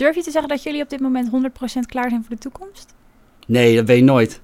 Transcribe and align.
Durf 0.00 0.14
je 0.14 0.22
te 0.22 0.30
zeggen 0.30 0.48
dat 0.48 0.62
jullie 0.62 0.82
op 0.82 0.88
dit 0.88 1.00
moment 1.00 1.30
100% 1.30 1.32
klaar 1.86 2.08
zijn 2.08 2.24
voor 2.24 2.34
de 2.36 2.40
toekomst? 2.40 2.94
Nee, 3.46 3.76
dat 3.76 3.86
weet 3.86 3.98
je 3.98 4.04
nooit. 4.04 4.40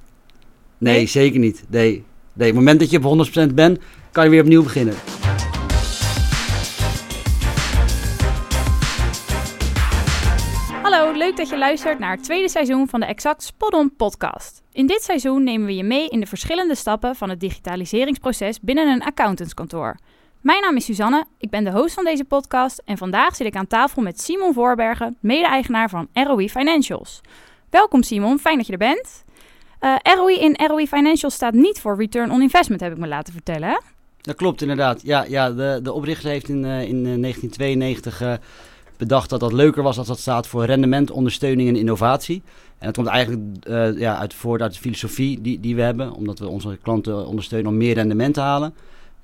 Nee, 0.78 0.94
Nee? 0.96 1.06
zeker 1.06 1.38
niet. 1.38 1.64
Nee. 1.68 1.90
nee, 2.32 2.48
op 2.48 2.54
het 2.54 2.54
moment 2.54 2.80
dat 2.80 2.90
je 2.90 3.04
op 3.04 3.50
100% 3.50 3.54
bent, 3.54 3.78
kan 4.12 4.24
je 4.24 4.30
weer 4.30 4.40
opnieuw 4.40 4.62
beginnen. 4.62 4.94
Hallo, 10.82 11.12
leuk 11.12 11.36
dat 11.36 11.48
je 11.48 11.58
luistert 11.58 11.98
naar 11.98 12.10
het 12.10 12.24
tweede 12.24 12.48
seizoen 12.48 12.88
van 12.88 13.00
de 13.00 13.06
Exact 13.06 13.42
Spot-on 13.42 13.96
podcast. 13.96 14.62
In 14.72 14.86
dit 14.86 15.02
seizoen 15.02 15.44
nemen 15.44 15.66
we 15.66 15.74
je 15.74 15.84
mee 15.84 16.08
in 16.08 16.20
de 16.20 16.26
verschillende 16.26 16.74
stappen 16.74 17.14
van 17.16 17.28
het 17.30 17.40
digitaliseringsproces 17.40 18.60
binnen 18.60 18.88
een 18.88 19.02
accountantskantoor. 19.02 19.96
Mijn 20.46 20.60
naam 20.60 20.76
is 20.76 20.84
Suzanne, 20.84 21.24
ik 21.38 21.50
ben 21.50 21.64
de 21.64 21.70
host 21.70 21.94
van 21.94 22.04
deze 22.04 22.24
podcast 22.24 22.82
en 22.84 22.98
vandaag 22.98 23.36
zit 23.36 23.46
ik 23.46 23.56
aan 23.56 23.66
tafel 23.66 24.02
met 24.02 24.20
Simon 24.20 24.52
Voorbergen, 24.52 25.16
mede-eigenaar 25.20 25.88
van 25.88 26.08
ROI 26.12 26.50
Financials. 26.50 27.20
Welkom 27.70 28.02
Simon, 28.02 28.38
fijn 28.38 28.56
dat 28.56 28.66
je 28.66 28.72
er 28.72 28.78
bent. 28.78 29.24
Eh, 29.78 29.94
ROI 30.02 30.38
in 30.38 30.56
ROI 30.66 30.86
Financials 30.86 31.34
staat 31.34 31.52
niet 31.54 31.80
voor 31.80 31.96
Return 31.96 32.30
on 32.30 32.42
Investment, 32.42 32.80
heb 32.80 32.92
ik 32.92 32.98
me 32.98 33.06
laten 33.06 33.32
vertellen. 33.32 33.82
Dat 34.20 34.34
klopt 34.34 34.60
inderdaad. 34.60 35.02
Ja, 35.02 35.24
ja 35.28 35.50
de, 35.50 35.80
de 35.82 35.92
oprichter 35.92 36.30
heeft 36.30 36.48
in, 36.48 36.64
eh, 36.64 36.82
in 36.82 37.06
eh, 37.06 37.20
1992 37.20 38.20
eh, 38.20 38.32
bedacht 38.96 39.30
dat 39.30 39.40
dat 39.40 39.52
leuker 39.52 39.82
was 39.82 39.98
als 39.98 40.06
dat 40.06 40.18
staat 40.18 40.46
voor 40.46 40.64
rendement, 40.64 41.10
ondersteuning 41.10 41.68
en 41.68 41.76
innovatie. 41.76 42.42
En 42.78 42.86
dat 42.86 42.94
komt 42.94 43.08
eigenlijk 43.08 43.42
ja, 43.98 44.18
uit, 44.18 44.34
voort 44.34 44.62
uit 44.62 44.72
de 44.72 44.80
filosofie 44.80 45.40
die, 45.40 45.60
die 45.60 45.74
we 45.76 45.82
hebben, 45.82 46.12
omdat 46.12 46.38
we 46.38 46.48
onze 46.48 46.78
klanten 46.82 47.26
ondersteunen 47.26 47.70
om 47.70 47.76
meer 47.76 47.94
rendement 47.94 48.34
te 48.34 48.40
halen. 48.40 48.74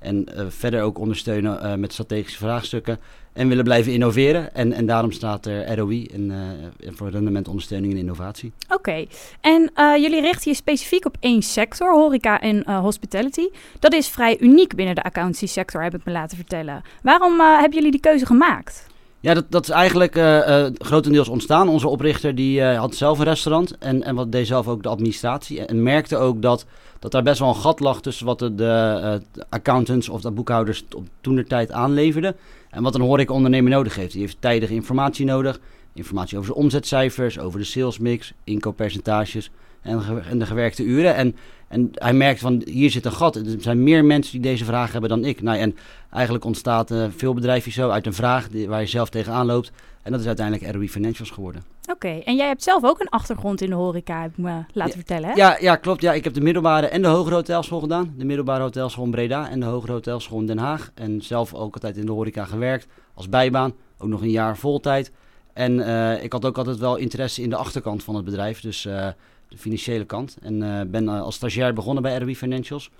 En 0.03 0.25
eh, 0.25 0.45
verder 0.49 0.81
ook 0.81 0.99
ondersteunen 0.99 1.61
eh, 1.61 1.75
met 1.75 1.93
strategische 1.93 2.37
vraagstukken. 2.37 2.99
En 3.33 3.47
willen 3.47 3.63
blijven 3.63 3.91
innoveren. 3.91 4.55
En, 4.55 4.73
en 4.73 4.85
daarom 4.85 5.11
staat 5.11 5.45
er 5.45 5.75
ROI 5.75 6.05
en, 6.05 6.31
eh, 6.31 6.91
voor 6.93 7.09
rendement, 7.09 7.47
ondersteuning 7.47 7.93
en 7.93 7.99
innovatie. 7.99 8.51
Oké, 8.69 9.05
en 9.41 9.71
jullie 9.75 10.21
richten 10.21 10.51
je 10.51 10.57
specifiek 10.57 11.05
op 11.05 11.17
één 11.19 11.41
sector, 11.41 11.93
horeca 11.93 12.41
en 12.41 12.71
hospitality. 12.71 13.47
Dat 13.79 13.93
is 13.93 14.07
vrij 14.07 14.39
uniek 14.39 14.75
binnen 14.75 14.95
de 14.95 15.03
accountancy 15.03 15.45
sector, 15.45 15.83
heb 15.83 15.95
ik 15.95 16.05
me 16.05 16.11
laten 16.11 16.37
vertellen. 16.37 16.81
Waarom 17.01 17.39
hebben 17.39 17.73
jullie 17.73 17.91
die 17.91 17.99
keuze 17.99 18.25
gemaakt? 18.25 18.91
Ja, 19.23 19.33
dat, 19.33 19.45
dat 19.49 19.63
is 19.63 19.69
eigenlijk 19.69 20.15
eh, 20.15 20.65
grotendeels 20.77 21.27
ontstaan. 21.27 21.69
Onze 21.69 21.87
oprichter 21.87 22.35
die 22.35 22.61
eh, 22.61 22.79
had 22.79 22.95
zelf 22.95 23.19
een 23.19 23.25
restaurant 23.25 23.77
en, 23.77 24.03
en 24.03 24.15
wat 24.15 24.31
deed 24.31 24.47
zelf 24.47 24.67
ook 24.67 24.83
de 24.83 24.89
administratie. 24.89 25.65
En, 25.65 25.83
merkte 25.83 26.17
ook 26.17 26.41
dat, 26.41 26.65
dat 26.99 27.11
daar 27.11 27.23
best 27.23 27.39
wel 27.39 27.49
een 27.49 27.55
gat 27.55 27.79
lag 27.79 28.01
tussen 28.01 28.25
wat 28.25 28.39
de, 28.39 28.55
de, 28.55 29.21
de 29.31 29.45
accountants 29.49 30.09
of 30.09 30.21
de 30.21 30.31
boekhouders 30.31 30.83
op 30.95 31.07
toenertijd 31.21 31.71
aanleverden. 31.71 32.35
En 32.69 32.83
wat 32.83 32.95
een 32.95 33.01
horecaondernemer 33.01 33.71
nodig 33.71 33.95
heeft. 33.95 34.11
Die 34.11 34.21
heeft 34.21 34.37
tijdige 34.39 34.73
informatie 34.73 35.25
nodig. 35.25 35.59
Informatie 35.93 36.37
over 36.37 36.49
de 36.49 36.57
omzetcijfers, 36.57 37.39
over 37.39 37.59
de 37.59 37.65
salesmix, 37.65 38.33
inkooppercentages 38.43 39.51
en, 39.83 40.39
de 40.39 40.45
gewerkte 40.45 40.83
uren. 40.83 41.15
En, 41.15 41.35
en 41.67 41.89
hij 41.93 42.13
merkt 42.13 42.39
van 42.39 42.61
hier 42.65 42.91
zit 42.91 43.05
een 43.05 43.11
gat. 43.11 43.35
Er 43.35 43.43
zijn 43.59 43.83
meer 43.83 44.05
mensen 44.05 44.31
die 44.31 44.41
deze 44.41 44.65
vraag 44.65 44.91
hebben 44.91 45.09
dan 45.09 45.25
ik. 45.25 45.41
Nou, 45.41 45.57
en 45.57 45.75
eigenlijk 46.11 46.45
ontstaat 46.45 46.91
eh, 46.91 47.05
veel 47.15 47.33
bedrijven 47.33 47.71
zo 47.71 47.89
uit 47.89 48.05
een 48.05 48.13
vraag 48.13 48.49
die, 48.49 48.67
waar 48.67 48.81
je 48.81 48.87
zelf 48.87 49.09
tegenaan 49.09 49.45
loopt. 49.45 49.71
En 50.03 50.11
dat 50.11 50.21
is 50.21 50.27
uiteindelijk 50.27 50.71
ROI 50.71 50.89
Financials 50.89 51.29
geworden. 51.29 51.63
Oké, 51.91 52.07
en 52.07 52.35
jij 52.35 52.47
hebt 52.47 52.63
zelf 52.63 52.83
ook 52.83 52.99
een 52.99 53.09
achtergrond 53.09 53.61
in 53.61 53.69
de 53.69 53.75
horeca, 53.75 54.21
heb 54.21 54.31
ik 54.31 54.37
me 54.37 54.63
laten 54.73 54.93
vertellen. 54.93 55.29
Hè? 55.29 55.35
Ja, 55.35 55.57
ja, 55.59 55.75
klopt. 55.75 56.01
Ja, 56.01 56.13
ik 56.13 56.23
heb 56.23 56.33
de 56.33 56.41
middelbare 56.41 56.87
en 56.87 57.01
de 57.01 57.07
hogere 57.07 57.35
hotelschool 57.35 57.79
gedaan. 57.79 58.13
De 58.17 58.25
middelbare 58.25 58.63
hotelschool 58.63 59.05
in 59.05 59.11
Breda 59.11 59.49
en 59.49 59.59
de 59.59 59.65
hogere 59.65 59.91
hotelschool 59.91 60.39
in 60.39 60.45
Den 60.45 60.57
Haag. 60.57 60.91
En 60.93 61.21
zelf 61.21 61.53
ook 61.53 61.73
altijd 61.73 61.97
in 61.97 62.05
de 62.05 62.11
horeca 62.11 62.45
gewerkt 62.45 62.87
als 63.13 63.29
bijbaan. 63.29 63.73
Ook 63.97 64.09
nog 64.09 64.21
een 64.21 64.29
jaar 64.29 64.57
voltijd. 64.57 65.11
En 65.53 65.85
eh, 65.85 66.23
ik 66.23 66.31
had 66.31 66.45
ook 66.45 66.57
altijd 66.57 66.77
wel 66.77 66.95
interesse 66.95 67.41
in 67.41 67.49
de 67.49 67.55
achterkant 67.55 68.03
van 68.03 68.15
het 68.15 68.25
bedrijf. 68.25 68.61
Dus 68.61 68.85
eh, 68.85 69.07
de 69.53 69.59
financiële 69.59 70.05
kant. 70.05 70.37
En 70.41 70.63
eh, 70.63 70.85
ben 70.87 71.07
eh, 71.09 71.21
als 71.21 71.35
stagiair 71.35 71.73
begonnen 71.73 72.03
bij 72.03 72.17
ROI 72.17 72.35
Financials. 72.35 72.91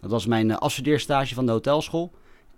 Dat 0.00 0.10
was 0.10 0.26
mijn 0.26 0.50
eh, 0.50 0.56
afstudeerstage 0.56 1.34
van 1.34 1.46
de 1.46 1.52
hotelschool. 1.52 2.10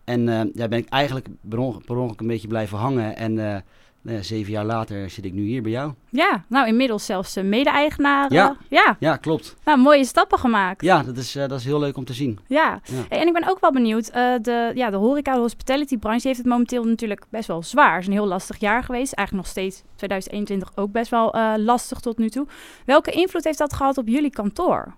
En 0.04 0.24
daar 0.54 0.68
ben 0.68 0.78
ik 0.78 0.88
eigenlijk 0.88 1.28
per 1.48 1.58
onge- 1.58 1.80
per 1.80 1.96
ongeluk 1.96 2.20
een 2.20 2.26
beetje 2.26 2.48
blijven 2.48 2.78
hangen. 2.78 3.16
En 3.16 3.64
nou 4.04 4.16
ja, 4.16 4.22
zeven 4.22 4.52
jaar 4.52 4.64
later 4.64 5.10
zit 5.10 5.24
ik 5.24 5.32
nu 5.32 5.42
hier 5.42 5.62
bij 5.62 5.70
jou. 5.70 5.92
Ja, 6.10 6.44
nou 6.48 6.66
inmiddels 6.66 7.04
zelfs 7.06 7.36
eh, 7.36 7.44
mede-eigenaar. 7.44 8.32
Ja. 8.32 8.56
ja, 8.68 8.96
Ja, 9.00 9.16
klopt. 9.16 9.56
nou 9.64 9.78
mooie 9.78 10.04
stappen 10.04 10.38
gemaakt. 10.38 10.82
Ja, 10.82 11.02
dat 11.02 11.16
is, 11.16 11.36
eh, 11.36 11.48
dat 11.48 11.58
is 11.58 11.64
heel 11.64 11.78
leuk 11.78 11.96
om 11.96 12.04
te 12.04 12.12
zien. 12.12 12.38
Ja, 12.46 12.80
en 13.08 13.26
ik 13.26 13.32
ben 13.32 13.48
ook 13.50 13.60
wel 13.60 13.72
benieuwd. 13.72 14.08
eh, 14.08 14.32
de, 14.42 14.70
ja, 14.74 14.90
de 14.90 14.96
horeca, 14.96 15.32
de 15.34 15.40
hospitality 15.40 15.98
branche 15.98 16.26
heeft 16.26 16.38
het 16.38 16.48
momenteel 16.48 16.84
natuurlijk 16.84 17.24
best 17.30 17.46
wel 17.48 17.62
zwaar. 17.62 17.92
Het 17.92 18.00
is 18.00 18.06
een 18.06 18.12
heel 18.12 18.26
lastig 18.26 18.60
jaar 18.60 18.82
geweest. 18.82 19.12
Eigenlijk 19.12 19.46
nog 19.46 19.56
steeds 19.56 19.82
2021 19.96 20.72
ook 20.74 20.92
best 20.92 21.10
wel 21.10 21.34
lastig 21.56 22.00
tot 22.00 22.18
nu 22.18 22.30
toe. 22.30 22.46
Welke 22.84 23.10
invloed 23.10 23.44
heeft 23.44 23.58
dat 23.58 23.72
gehad 23.72 23.98
op 23.98 24.08
jullie 24.08 24.30
kantoor? 24.30 24.94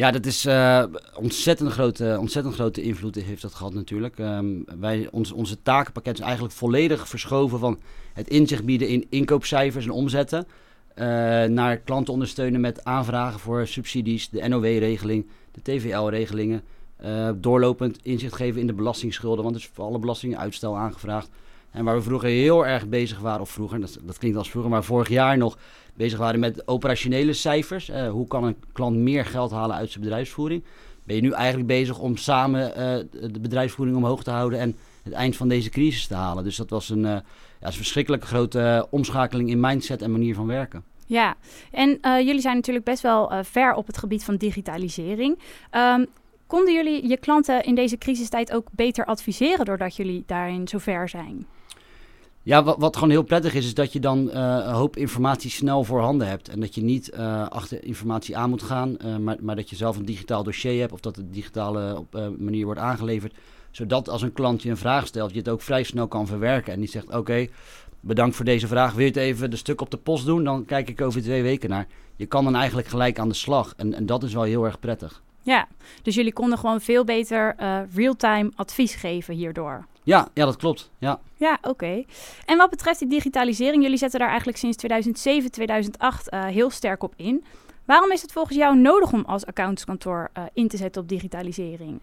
Ja, 0.00 0.10
dat 0.10 0.26
is 0.26 0.46
eh, 0.46 0.84
ontzettend, 1.14 1.70
grote, 1.70 2.16
ontzettend 2.18 2.54
grote 2.54 2.82
invloed 2.82 3.14
heeft 3.14 3.42
dat 3.42 3.54
gehad 3.54 3.74
natuurlijk. 3.74 4.18
Ehm, 4.18 4.46
wij, 4.78 5.08
ons, 5.10 5.32
onze 5.32 5.62
takenpakket 5.62 6.18
is 6.18 6.24
eigenlijk 6.24 6.54
volledig 6.54 7.08
verschoven 7.08 7.58
van 7.58 7.80
het 8.12 8.28
inzicht 8.28 8.64
bieden 8.64 8.88
in 8.88 9.06
inkoopcijfers 9.08 9.84
en 9.84 9.90
omzetten. 9.90 10.46
eh, 10.94 11.06
naar 11.44 11.76
klanten 11.76 12.12
ondersteunen 12.12 12.60
met 12.60 12.84
aanvragen 12.84 13.40
voor 13.40 13.66
subsidies, 13.66 14.28
de 14.28 14.48
NOW-regeling, 14.48 15.26
de 15.52 15.62
TVL-regelingen. 15.62 16.62
eh, 16.96 17.30
doorlopend 17.36 17.98
inzicht 18.02 18.34
geven 18.34 18.60
in 18.60 18.66
de 18.66 18.72
belastingsschulden, 18.72 19.44
want 19.44 19.56
er 19.56 19.60
is 19.60 19.70
voor 19.72 19.84
alle 19.84 19.98
belastingen 19.98 20.38
uitstel 20.38 20.76
aangevraagd. 20.76 21.28
En 21.70 21.84
waar 21.84 21.96
we 21.96 22.02
vroeger 22.02 22.28
heel 22.28 22.66
erg 22.66 22.88
bezig 22.88 23.18
waren, 23.18 23.40
of 23.40 23.50
vroeger, 23.50 23.80
dat, 23.80 23.98
dat 24.02 24.18
klinkt 24.18 24.38
als 24.38 24.50
vroeger, 24.50 24.70
maar 24.70 24.84
vorig 24.84 25.08
jaar 25.08 25.36
nog 25.36 25.58
bezig 25.94 26.18
waren 26.18 26.40
met 26.40 26.68
operationele 26.68 27.32
cijfers. 27.32 27.88
Eh, 27.88 28.10
hoe 28.10 28.26
kan 28.26 28.44
een 28.44 28.56
klant 28.72 28.96
meer 28.96 29.24
geld 29.24 29.50
halen 29.50 29.76
uit 29.76 29.90
zijn 29.90 30.04
bedrijfsvoering? 30.04 30.64
Ben 31.04 31.16
je 31.16 31.22
nu 31.22 31.32
eigenlijk 31.32 31.68
bezig 31.68 31.98
om 31.98 32.16
samen 32.16 32.74
eh, 32.74 33.04
de 33.32 33.40
bedrijfsvoering 33.40 33.96
omhoog 33.96 34.22
te 34.22 34.30
houden 34.30 34.58
en 34.58 34.76
het 35.02 35.12
eind 35.12 35.36
van 35.36 35.48
deze 35.48 35.70
crisis 35.70 36.06
te 36.06 36.14
halen? 36.14 36.44
Dus 36.44 36.56
dat 36.56 36.70
was 36.70 36.88
een, 36.88 37.04
eh, 37.04 37.10
ja, 37.60 37.66
een 37.66 37.72
verschrikkelijk 37.72 38.24
grote 38.24 38.86
omschakeling 38.90 39.50
in 39.50 39.60
mindset 39.60 40.02
en 40.02 40.12
manier 40.12 40.34
van 40.34 40.46
werken. 40.46 40.84
Ja, 41.06 41.36
en 41.70 41.98
jullie 42.02 42.40
zijn 42.40 42.54
natuurlijk 42.54 42.84
best 42.84 43.02
wel 43.02 43.32
ver 43.42 43.74
op 43.74 43.86
het 43.86 43.98
gebied 43.98 44.24
van 44.24 44.36
digitalisering. 44.36 45.38
Ehm, 45.70 46.04
konden 46.46 46.74
jullie 46.74 47.08
je 47.08 47.16
klanten 47.16 47.62
in 47.62 47.74
deze 47.74 47.98
crisistijd 47.98 48.52
ook 48.52 48.68
beter 48.70 49.04
adviseren 49.04 49.64
doordat 49.64 49.96
jullie 49.96 50.22
daarin 50.26 50.68
zo 50.68 50.78
ver 50.78 51.08
zijn? 51.08 51.46
Ja, 52.42 52.64
wat, 52.78 52.94
gewoon 52.94 53.10
heel 53.10 53.22
prettig 53.22 53.54
is, 53.54 53.66
is 53.66 53.74
dat 53.74 53.92
je 53.92 54.00
dan 54.00 54.30
eh, 54.30 54.42
een 54.42 54.72
hoop 54.72 54.96
informatie 54.96 55.50
snel 55.50 55.84
voorhanden 55.84 56.28
hebt. 56.28 56.48
En 56.48 56.60
dat 56.60 56.74
je 56.74 56.82
niet 56.82 57.10
eh, 57.10 57.48
achter 57.48 57.84
informatie 57.84 58.36
aan 58.36 58.50
moet 58.50 58.62
gaan, 58.62 58.98
eh, 58.98 59.16
maar, 59.16 59.36
maar 59.40 59.56
dat 59.56 59.70
je 59.70 59.76
zelf 59.76 59.96
een 59.96 60.04
digitaal 60.04 60.42
dossier 60.42 60.80
hebt 60.80 60.92
of 60.92 61.00
dat 61.00 61.16
het 61.16 61.32
digitale 61.32 61.96
op, 61.98 62.30
manier 62.38 62.64
wordt 62.64 62.80
aangeleverd. 62.80 63.34
Zodat 63.70 64.08
als 64.08 64.22
een 64.22 64.32
klant 64.32 64.62
je 64.62 64.70
een 64.70 64.76
vraag 64.76 65.06
stelt, 65.06 65.30
je 65.30 65.38
het 65.38 65.48
ook 65.48 65.62
vrij 65.62 65.82
snel 65.82 66.08
kan 66.08 66.26
verwerken. 66.26 66.72
En 66.72 66.80
niet 66.80 66.90
zegt, 66.90 67.16
oké, 67.16 67.46
bedankt 68.00 68.36
voor 68.36 68.44
deze 68.44 68.66
vraag. 68.66 68.92
Wil 68.92 69.04
je 69.04 69.10
het 69.10 69.16
even 69.16 69.50
de 69.50 69.56
stuk 69.56 69.80
op 69.80 69.90
de 69.90 69.96
post 69.96 70.26
doen? 70.26 70.44
Dan 70.44 70.64
kijk 70.64 70.88
ik 70.88 71.00
over 71.00 71.22
twee 71.22 71.42
weken 71.42 71.70
naar. 71.70 71.86
Je 72.16 72.26
kan 72.26 72.44
dan 72.44 72.56
eigenlijk 72.56 72.88
gelijk 72.88 73.18
aan 73.18 73.28
de 73.28 73.34
slag. 73.34 73.74
En, 73.76 73.94
en 73.94 74.06
dat 74.06 74.22
is 74.22 74.34
wel 74.34 74.42
heel 74.42 74.64
erg 74.64 74.80
prettig. 74.80 75.22
Ja, 75.42 75.68
dus 76.02 76.14
jullie 76.14 76.32
konden 76.32 76.58
gewoon 76.58 76.80
veel 76.80 77.04
beter 77.04 77.54
real-time 77.94 78.52
advies 78.54 78.94
geven 78.94 79.34
hierdoor. 79.34 79.86
Ja, 80.10 80.28
ja 80.34 80.44
dat 80.44 80.56
klopt. 80.56 80.90
Ja. 80.98 81.20
Ja, 81.36 81.58
oké. 81.62 82.04
En 82.46 82.56
wat 82.56 82.70
betreft 82.70 82.98
die 82.98 83.08
digitalisering, 83.08 83.82
jullie 83.82 83.98
zetten 83.98 84.18
daar 84.18 84.28
eigenlijk 84.28 84.58
sinds 84.58 84.76
2007, 84.76 85.50
2008 85.50 86.28
eh, 86.28 86.44
heel 86.44 86.70
sterk 86.70 87.02
op 87.02 87.12
in. 87.16 87.44
Waarom 87.84 88.12
is 88.12 88.22
het 88.22 88.32
volgens 88.32 88.56
jou 88.56 88.78
nodig 88.78 89.12
om 89.12 89.24
als 89.26 89.46
accountskantoor 89.46 90.30
eh, 90.32 90.42
in 90.52 90.68
te 90.68 90.76
zetten 90.76 91.02
op 91.02 91.08
digitalisering? 91.08 92.00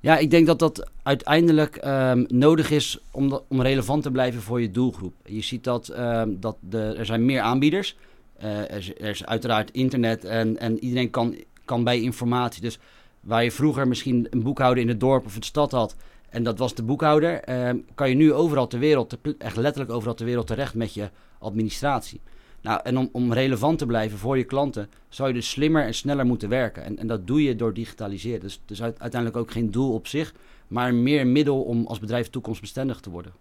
Ja, 0.00 0.16
ik 0.18 0.30
denk 0.30 0.46
dat 0.46 0.58
dat 0.58 0.90
uiteindelijk 1.02 1.76
ehm, 1.76 2.24
nodig 2.28 2.70
is 2.70 2.98
om, 3.10 3.28
dat- 3.28 3.42
om 3.48 3.62
relevant 3.62 4.02
te 4.02 4.10
blijven 4.10 4.40
voor 4.42 4.60
je 4.60 4.70
doelgroep. 4.70 5.14
Je 5.24 5.40
ziet 5.42 5.64
dat, 5.64 5.88
ehm, 5.88 6.30
dat 6.36 6.56
de, 6.60 6.94
er 6.98 7.06
zijn 7.06 7.24
meer 7.24 7.40
aanbieders. 7.40 7.96
Eh 8.38 8.58
er, 8.58 8.76
is, 8.76 8.88
er 8.94 9.08
is 9.08 9.26
uiteraard 9.26 9.70
internet 9.70 10.24
en, 10.24 10.58
en 10.58 10.78
iedereen 10.84 11.10
kan, 11.10 11.34
kan 11.64 11.84
bij 11.84 12.00
informatie. 12.00 12.62
Dus 12.62 12.78
waar 13.20 13.44
je 13.44 13.50
vroeger 13.50 13.88
misschien 13.88 14.26
een 14.30 14.42
boekhouder 14.42 14.82
in 14.82 14.88
het 14.88 15.00
dorp 15.00 15.24
of 15.26 15.34
het 15.34 15.44
stad 15.44 15.70
had... 15.70 15.96
en 16.30 16.42
dat 16.42 16.58
was 16.58 16.74
de 16.74 16.82
boekhouder... 16.82 17.40
ehm, 17.40 17.78
kan 17.94 18.08
je 18.08 18.14
nu 18.14 18.32
overal 18.32 18.66
ter 18.66 18.78
wereld, 18.78 19.16
echt 19.38 19.56
letterlijk 19.56 19.92
overal 19.94 20.14
ter 20.14 20.26
wereld 20.26 20.46
terecht 20.46 20.74
met 20.74 20.94
je 20.94 21.10
administratie. 21.38 22.20
Nou, 22.62 22.80
en 22.82 22.98
om, 22.98 23.08
om 23.12 23.32
relevant 23.32 23.78
te 23.78 23.86
blijven 23.86 24.18
voor 24.18 24.36
je 24.38 24.44
klanten, 24.44 24.90
zou 25.08 25.28
je 25.28 25.34
dus 25.34 25.50
slimmer 25.50 25.84
en 25.84 25.94
sneller 25.94 26.26
moeten 26.26 26.48
werken. 26.48 26.84
En, 26.84 26.98
en 26.98 27.06
dat 27.06 27.26
doe 27.26 27.42
je 27.42 27.56
door 27.56 27.74
digitaliseren. 27.74 28.40
Dus 28.40 28.60
het 28.62 28.70
is 28.70 28.82
uit- 28.82 29.00
uiteindelijk 29.00 29.40
ook 29.40 29.50
geen 29.50 29.70
doel 29.70 29.92
op 29.92 30.06
zich, 30.06 30.34
maar 30.68 30.94
meer 30.94 31.20
een 31.20 31.32
middel 31.32 31.62
om 31.62 31.86
als 31.86 31.98
bedrijf 31.98 32.30
toekomstbestendig 32.30 33.00
te 33.00 33.10
worden. 33.10 33.32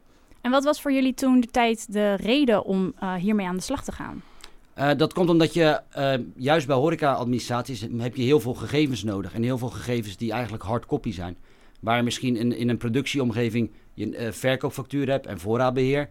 En 0.41 0.51
wat 0.51 0.63
was 0.63 0.81
voor 0.81 0.91
jullie 0.91 1.13
toen 1.13 1.39
de 1.39 1.47
tijd 1.47 1.93
de 1.93 2.13
reden 2.13 2.65
om 2.65 2.93
eh, 2.99 3.13
hiermee 3.13 3.47
aan 3.47 3.55
de 3.55 3.61
slag 3.61 3.83
te 3.83 3.91
gaan? 3.91 4.21
Eh, 4.73 4.89
dat 4.97 5.13
komt 5.13 5.29
omdat 5.29 5.53
je 5.53 5.81
eh, 5.89 6.13
juist 6.35 6.67
bij 6.67 6.75
horeca-administraties 6.75 7.85
heb 7.97 8.15
je 8.15 8.23
heel 8.23 8.39
veel 8.39 8.53
gegevens 8.53 9.03
nodig. 9.03 9.33
En 9.33 9.43
heel 9.43 9.57
veel 9.57 9.69
gegevens 9.69 10.17
die 10.17 10.31
eigenlijk 10.31 10.63
hardcopy 10.63 11.11
zijn. 11.11 11.37
Waar 11.79 12.03
misschien 12.03 12.35
in, 12.35 12.57
in 12.57 12.69
een 12.69 12.77
productieomgeving 12.77 13.71
je 13.93 14.15
eh, 14.15 14.31
verkoopfactuur 14.31 15.09
hebt 15.09 15.25
en 15.25 15.39
voorraadbeheer. 15.39 16.09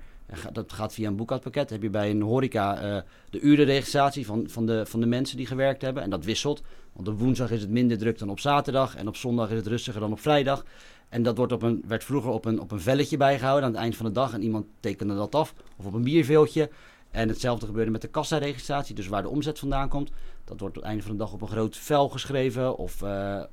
Dat 0.53 0.73
gaat 0.73 0.94
via 0.94 1.09
een 1.09 1.17
boekhoudpakket. 1.17 1.70
heb 1.70 1.82
je 1.82 1.91
bij 1.91 2.11
een 2.11 2.23
horeca 2.23 2.85
uh, 2.85 3.00
de 3.31 3.41
urenregistratie 3.41 4.26
van, 4.26 4.49
van, 4.49 4.67
de, 4.67 4.87
van 4.87 5.00
de 5.00 5.06
mensen 5.06 5.37
die 5.37 5.47
gewerkt 5.47 5.82
hebben. 5.82 6.03
En 6.03 6.11
dat 6.11 6.25
wisselt. 6.25 6.62
Want 6.93 7.09
op 7.09 7.19
woensdag 7.19 7.50
is 7.50 7.61
het 7.61 7.70
minder 7.70 7.99
druk 7.99 8.19
dan 8.19 8.31
op 8.31 8.41
zaterdag. 8.41 8.97
En 8.97 9.09
op 9.09 9.17
zondag 9.17 9.50
is 9.50 9.56
het 9.56 9.67
rustiger 9.67 10.00
dan 10.00 10.12
op 10.12 10.20
vrijdag. 10.20 10.65
En 11.09 11.23
dat 11.23 11.37
wordt 11.37 11.53
op 11.53 11.62
een, 11.62 11.85
werd 11.87 12.05
vroeger 12.05 12.31
op 12.31 12.44
een, 12.44 12.61
op 12.61 12.71
een 12.71 12.81
velletje 12.81 13.17
bijgehouden 13.17 13.64
aan 13.64 13.73
het 13.73 13.81
eind 13.81 13.97
van 13.97 14.06
de 14.06 14.12
dag. 14.12 14.32
En 14.32 14.43
iemand 14.43 14.67
tekende 14.81 15.14
dat 15.14 15.35
af. 15.35 15.55
Of 15.76 15.87
op 15.87 15.94
een 15.94 16.03
bierveeltje. 16.03 16.71
En 17.11 17.29
hetzelfde 17.29 17.67
gebeurde 17.67 17.91
met 17.91 18.03
de 18.03 18.09
kassaregistratie. 18.09 18.94
Dus 18.94 19.09
waar 19.09 19.23
de 19.23 19.29
omzet 19.29 19.59
vandaan 19.59 19.88
komt. 19.88 20.11
Dat 20.44 20.61
wordt 20.61 20.76
op 20.76 20.82
het 20.82 20.91
einde 20.91 21.03
van 21.03 21.12
de 21.12 21.19
dag 21.19 21.32
op 21.32 21.41
een 21.41 21.49
groot 21.49 21.76
vel 21.76 22.09
geschreven. 22.09 22.76
Of 22.76 23.05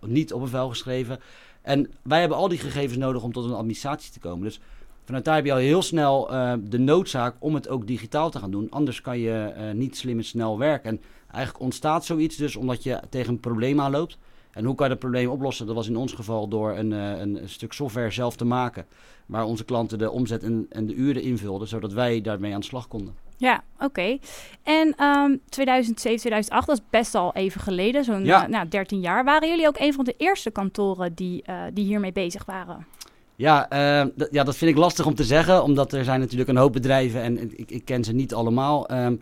niet 0.01 0.33
op 0.33 0.41
een 0.41 0.47
vel 0.47 0.69
geschreven. 0.69 1.19
En 1.65 1.91
wij 2.01 2.19
hebben 2.19 2.37
al 2.37 2.47
die 2.47 2.57
gegevens 2.57 2.97
nodig 2.97 3.23
om 3.23 3.31
tot 3.31 3.45
een 3.45 3.53
administratie 3.53 4.11
te 4.11 4.19
komen. 4.19 4.43
Dus 4.43 4.59
vanuit 5.05 5.25
daar 5.25 5.35
heb 5.35 5.45
je 5.45 5.51
al 5.51 5.57
heel 5.57 5.81
snel 5.81 6.33
uh, 6.33 6.53
de 6.63 6.79
noodzaak 6.79 7.35
om 7.39 7.55
het 7.55 7.69
ook 7.69 7.87
digitaal 7.87 8.29
te 8.29 8.39
gaan 8.39 8.51
doen. 8.51 8.69
Anders 8.69 9.01
kan 9.01 9.19
je 9.19 9.53
uh, 9.57 9.71
niet 9.71 9.97
slim 9.97 10.17
en 10.17 10.23
snel 10.23 10.57
werken. 10.57 10.89
En 10.89 11.01
eigenlijk 11.31 11.63
ontstaat 11.63 12.05
zoiets 12.05 12.35
dus 12.35 12.55
omdat 12.55 12.83
je 12.83 12.99
tegen 13.09 13.33
een 13.33 13.39
probleem 13.39 13.81
aanloopt. 13.81 14.17
En 14.51 14.65
hoe 14.65 14.75
kan 14.75 14.85
je 14.85 14.91
dat 14.91 15.01
probleem 15.01 15.29
oplossen? 15.29 15.65
Dat 15.65 15.75
was 15.75 15.87
in 15.87 15.97
ons 15.97 16.13
geval 16.13 16.47
door 16.47 16.77
een, 16.77 16.91
uh, 16.91 17.19
een, 17.19 17.39
stuk 17.45 17.73
software 17.73 18.11
zelf 18.11 18.35
te 18.35 18.45
maken. 18.45 18.85
Waar 19.25 19.45
onze 19.45 19.65
klanten 19.65 19.97
de 19.97 20.11
omzet 20.11 20.43
en, 20.43 20.65
en 20.69 20.85
de 20.85 20.93
uren 20.93 21.21
invulden, 21.21 21.67
zodat 21.67 21.93
wij 21.93 22.21
daarmee 22.21 22.53
aan 22.53 22.59
de 22.59 22.65
slag 22.65 22.87
konden. 22.87 23.24
Ja, 23.37 23.63
oké. 23.79 24.17
En 24.63 25.03
um, 25.03 25.39
2007, 25.49 26.19
2008, 26.19 26.67
dat 26.67 26.77
is 26.77 26.83
best 26.89 27.15
al 27.15 27.33
even 27.33 27.61
geleden, 27.61 28.03
zo'n 28.03 28.25
Ja. 28.25 28.47
nou, 28.47 28.67
13 28.67 28.99
jaar. 28.99 29.23
Waren 29.23 29.49
jullie 29.49 29.67
ook 29.67 29.79
een 29.79 29.93
van 29.93 30.05
de 30.05 30.13
eerste 30.17 30.51
kantoren 30.51 31.13
die, 31.13 31.43
uh, 31.49 31.61
die 31.73 31.85
hiermee 31.85 32.11
bezig 32.11 32.45
waren? 32.45 32.85
Ja, 33.35 33.69
eh, 33.69 34.05
d- 34.17 34.27
ja, 34.31 34.43
dat 34.43 34.55
vind 34.55 34.71
ik 34.71 34.77
lastig 34.77 35.05
om 35.05 35.15
te 35.15 35.23
zeggen, 35.23 35.63
omdat 35.63 35.93
er 35.93 36.03
zijn 36.03 36.19
natuurlijk 36.19 36.49
een 36.49 36.57
hoop 36.57 36.73
bedrijven 36.73 37.21
en 37.21 37.37
en 37.37 37.51
ik, 37.59 37.71
ik 37.71 37.85
ken 37.85 38.03
ze 38.03 38.13
niet 38.13 38.33
allemaal. 38.33 38.87
Ehm, 38.87 39.15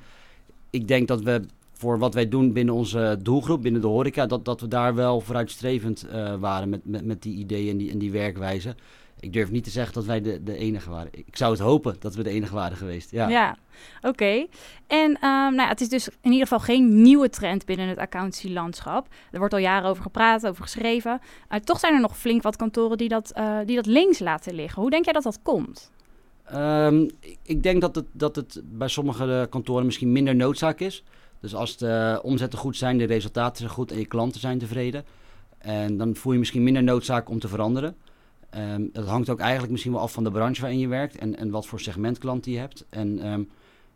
ik 0.70 0.88
denk 0.88 1.08
dat 1.08 1.22
we 1.22 1.42
voor 1.72 2.00
wat 2.00 2.14
wij 2.14 2.30
doen 2.30 2.54
binnen 2.54 2.74
onze 2.76 3.18
doelgroep, 3.22 3.62
binnen 3.62 3.82
de 3.82 3.88
horeca, 3.88 4.26
dat, 4.26 4.46
dat 4.46 4.62
we 4.62 4.68
daar 4.68 4.96
wel 4.96 5.20
vooruitstrevend 5.22 6.08
eh, 6.08 6.36
waren 6.36 6.70
met, 6.70 6.80
met, 6.84 7.06
met 7.06 7.22
die 7.22 7.36
ideeën 7.38 7.70
en 7.70 7.78
die, 7.78 7.92
en 7.92 7.98
die 7.98 8.12
werkwijze. 8.12 8.76
Ik 9.24 9.34
durf 9.34 9.52
niet 9.52 9.64
te 9.64 9.70
zeggen 9.70 9.94
dat 9.94 10.06
wij 10.06 10.22
de, 10.22 10.44
de 10.44 10.58
enige 10.58 10.90
waren. 10.90 11.10
Ik 11.12 11.38
zou 11.38 11.52
het 11.52 11.62
hopen 11.62 11.96
dat 12.00 12.16
we 12.16 12.24
de 12.24 12.30
enige 12.30 12.54
waren 12.54 12.78
geweest. 12.78 13.12
Ja. 13.12 13.28
Ja, 13.30 13.58
oké. 14.02 14.46
En 14.88 15.10
um, 15.10 15.20
nou, 15.22 15.56
ja, 15.56 15.68
het 15.68 15.82
is 15.82 15.90
dus 15.90 16.08
in 16.08 16.32
ieder 16.32 16.48
geval 16.48 16.60
geen 16.60 17.02
nieuwe 17.02 17.30
trend 17.30 17.66
binnen 17.66 17.88
het 17.88 17.98
accountancy-landschap. 17.98 19.08
Er 19.32 19.40
wordt 19.40 19.54
al 19.54 19.60
jaren 19.60 19.90
over 19.90 20.04
gepraat, 20.04 20.48
over 20.48 20.64
geschreven. 20.64 21.22
Uh, 21.50 21.60
toch 21.60 21.80
zijn 21.80 21.94
er 21.94 22.02
nog 22.02 22.18
flink 22.18 22.42
wat 22.42 22.56
kantoren 22.56 22.98
die 22.98 23.10
dat, 23.10 23.34
uh, 23.38 23.58
die 23.66 23.76
dat 23.76 23.86
links 23.86 24.20
laten 24.20 24.54
liggen. 24.54 24.82
Hoe 24.82 24.92
denk 24.92 25.04
jij 25.04 25.14
dat 25.14 25.24
dat 25.24 25.40
komt? 25.42 25.92
Um, 26.54 27.10
ik, 27.20 27.38
ik 27.44 27.64
denk 27.64 27.82
dat 27.82 27.96
het, 27.96 28.06
dat 28.12 28.36
het 28.36 28.62
bij 28.64 28.88
sommige 28.88 29.48
kantoren 29.50 29.86
misschien 29.86 30.12
minder 30.12 30.36
noodzaak 30.36 30.80
is. 30.80 31.04
Dus 31.40 31.56
als 31.56 31.78
de 31.78 32.20
omzetten 32.24 32.60
goed 32.60 32.78
zijn, 32.78 32.98
de 32.98 33.04
resultaten 33.04 33.58
zijn 33.58 33.70
goed 33.70 33.92
en 33.92 34.00
je 34.00 34.06
klanten 34.06 34.40
zijn 34.40 34.60
tevreden. 34.60 35.06
En 35.58 35.98
dan 35.98 36.16
voel 36.16 36.34
je 36.34 36.40
misschien 36.40 36.64
minder 36.64 36.84
noodzaak 36.84 37.30
om 37.30 37.40
te 37.40 37.48
veranderen. 37.48 37.96
Um, 38.58 38.90
dat 38.92 39.08
hangt 39.08 39.30
ook 39.30 39.40
eigenlijk 39.40 39.72
misschien 39.72 39.92
wel 39.94 40.02
af 40.02 40.14
van 40.14 40.24
de 40.24 40.32
branche 40.32 40.62
waarin 40.62 40.80
je 40.80 40.88
werkt 40.88 41.18
en, 41.18 41.38
en 41.38 41.50
wat 41.50 41.66
voor 41.66 41.80
segment 41.80 42.18
klant 42.18 42.46
je 42.46 42.58
hebt. 42.58 42.86
En 42.90 43.28
um, 43.28 43.50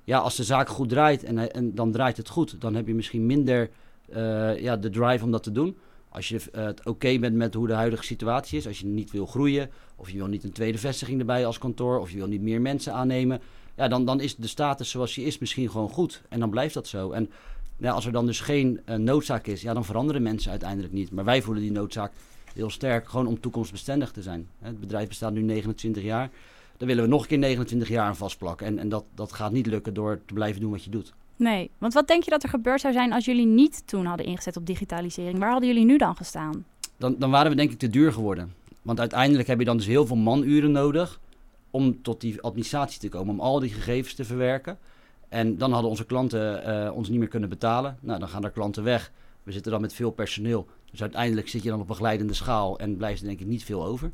ja, 0.04 0.18
als 0.18 0.36
de 0.36 0.44
zaak 0.44 0.69
goed 0.69 0.89
draait 0.89 1.24
en, 1.24 1.54
en 1.54 1.75
dan 1.75 1.92
draait 1.92 2.18
het 2.18 2.30
goed, 2.30 2.62
dan 2.62 2.75
heb 2.75 2.88
je 2.88 2.94
misschien 2.94 3.25
minder 3.25 3.69
uh, 4.09 4.62
ja, 4.62 4.77
de 4.77 4.89
drive 4.89 5.24
om 5.24 5.31
dat 5.31 5.44
te 5.44 5.51
doen. 5.51 5.77
Als 6.09 6.30
je 6.30 6.36
uh, 6.36 6.65
het 6.65 6.86
oké 6.86 7.19
bent 7.19 7.36
met 7.36 7.54
hoe 7.54 7.68
de 7.68 7.74
huidige 7.74 8.04
situatie 8.04 8.57
is, 8.57 8.68
als 8.68 8.80
je 8.80 8.86
niet 8.86 9.12
wil 9.12 9.25
groeien, 9.25 9.69
of 9.95 10.09
je 10.09 10.18
wil 10.18 10.27
niet 10.27 10.44
een 10.44 10.51
tweede 10.51 10.77
vestiging 10.77 11.19
erbij 11.19 11.45
als 11.45 11.57
kantoor, 11.57 12.00
of 12.00 12.12
je 12.12 12.18
wil 12.18 12.27
niet 12.27 12.42
meer 12.42 12.62
mensen 12.62 12.94
aannemen, 12.94 13.42
ja, 13.75 13.88
dan, 13.88 14.06
dan 14.06 14.19
is 14.19 14.36
de 14.36 14.48
status 14.48 14.89
zoals 14.89 15.13
die 15.13 15.25
is 15.25 15.38
misschien 15.38 15.69
gewoon 15.69 15.89
goed. 15.89 16.21
En 16.30 16.39
dan 16.39 16.50
blijft 16.50 16.74
dat 16.74 16.88
zo. 16.88 17.12
En 17.12 17.30
ja, 17.77 17.92
als 17.92 18.06
er 18.06 18.12
dan 18.12 18.25
dus 18.25 18.39
geen 18.39 18.81
noodzaak 18.98 19.48
is, 19.48 19.62
ja, 19.62 19.74
dan 19.74 19.86
veranderen 19.86 20.21
mensen 20.21 20.51
uiteindelijk 20.51 20.94
niet. 20.94 21.12
Maar 21.12 21.25
wij 21.25 21.42
voelen 21.42 21.63
die 21.63 21.71
noodzaak 21.71 22.12
heel 22.57 22.69
sterk, 22.69 23.09
gewoon 23.09 23.27
om 23.27 23.39
toekomstbestendig 23.39 24.12
te 24.12 24.21
zijn. 24.21 24.48
Het 24.59 24.80
bedrijf 24.80 25.07
bestaat 25.07 25.33
nu 25.33 25.42
29 25.42 26.04
jaar. 26.04 26.30
Daar 26.77 26.88
willen 26.88 27.04
we 27.04 27.09
nog 27.09 27.21
een 27.21 27.27
keer 27.27 27.38
29 27.38 27.89
jaar 27.89 28.06
aan 28.06 28.15
vastplakken. 28.15 28.68
En, 28.68 28.80
en 28.80 28.89
dat, 28.89 29.04
dat 29.15 29.33
gaat 29.33 29.51
niet 29.51 29.65
lukken 29.65 29.94
door 29.94 30.19
te 30.25 30.33
blijven 30.33 30.62
doen 30.62 30.71
wat 30.71 30.83
je 30.83 30.89
doet. 30.89 31.13
Nee, 31.36 31.69
want 31.77 31.94
wat 31.94 32.07
denk 32.07 32.24
je 32.24 32.30
dat 32.30 32.44
er 32.44 32.50
gebeurd 32.50 32.81
zou 32.81 32.94
zijn 32.94 33.13
als 33.13 33.25
jullie 33.25 33.45
niet 33.45 33.88
toen 33.88 34.06
hadden 34.06 34.25
ingezet 34.25 34.57
op 34.57 34.65
digitalisering? 34.65 35.39
Waar 35.39 35.51
hadden 35.51 35.69
jullie 35.69 35.86
nu 35.86 35.98
dan 35.98 36.15
gestaan? 36.15 36.65
Dan, 36.98 37.15
dan 37.19 37.30
waren 37.30 37.51
we 37.51 37.57
denk 37.57 37.71
ik 37.71 37.80
te 37.80 37.89
duur 37.89 38.13
geworden. 38.13 38.54
Want 38.81 39.00
uiteindelijk 39.00 39.48
heb 39.48 39.59
je 39.59 39.65
dan 39.65 39.77
dus 39.77 39.86
heel 39.86 40.06
veel 40.06 40.15
manuren 40.15 40.71
nodig 40.71 41.19
om 41.71 42.01
tot 42.01 42.21
die 42.21 42.42
administratie 42.42 43.00
te 43.00 43.09
komen, 43.09 43.33
om 43.33 43.39
al 43.39 43.59
die 43.59 43.74
gegevens 43.74 44.13
te 44.13 44.25
verwerken. 44.25 44.77
En 45.30 45.57
dan 45.57 45.71
hadden 45.71 45.89
onze 45.89 46.06
klanten 46.06 46.68
uh, 46.68 46.95
ons 46.95 47.09
niet 47.09 47.19
meer 47.19 47.27
kunnen 47.27 47.50
betalen. 47.50 47.98
Nou, 48.01 48.19
dan 48.19 48.30
gaan 48.30 48.44
er 48.44 48.51
klanten 48.51 48.83
weg. 48.83 49.12
We 49.44 49.51
zitten 49.51 49.71
dan 49.71 49.81
met 49.81 49.94
veel 49.94 50.12
personeel. 50.12 50.68
Dus 50.92 51.01
uiteindelijk 51.01 51.48
zit 51.48 51.63
je 51.63 51.69
dan 51.69 51.80
op 51.80 51.89
een 51.89 51.95
glijdende 51.95 52.34
schaal 52.34 52.80
en 52.80 52.98
blijft 52.98 53.22
er 53.22 53.28
denk 53.28 53.39
ik 53.39 53.48
niet 53.48 53.63
veel 53.63 53.86
over. 53.86 54.12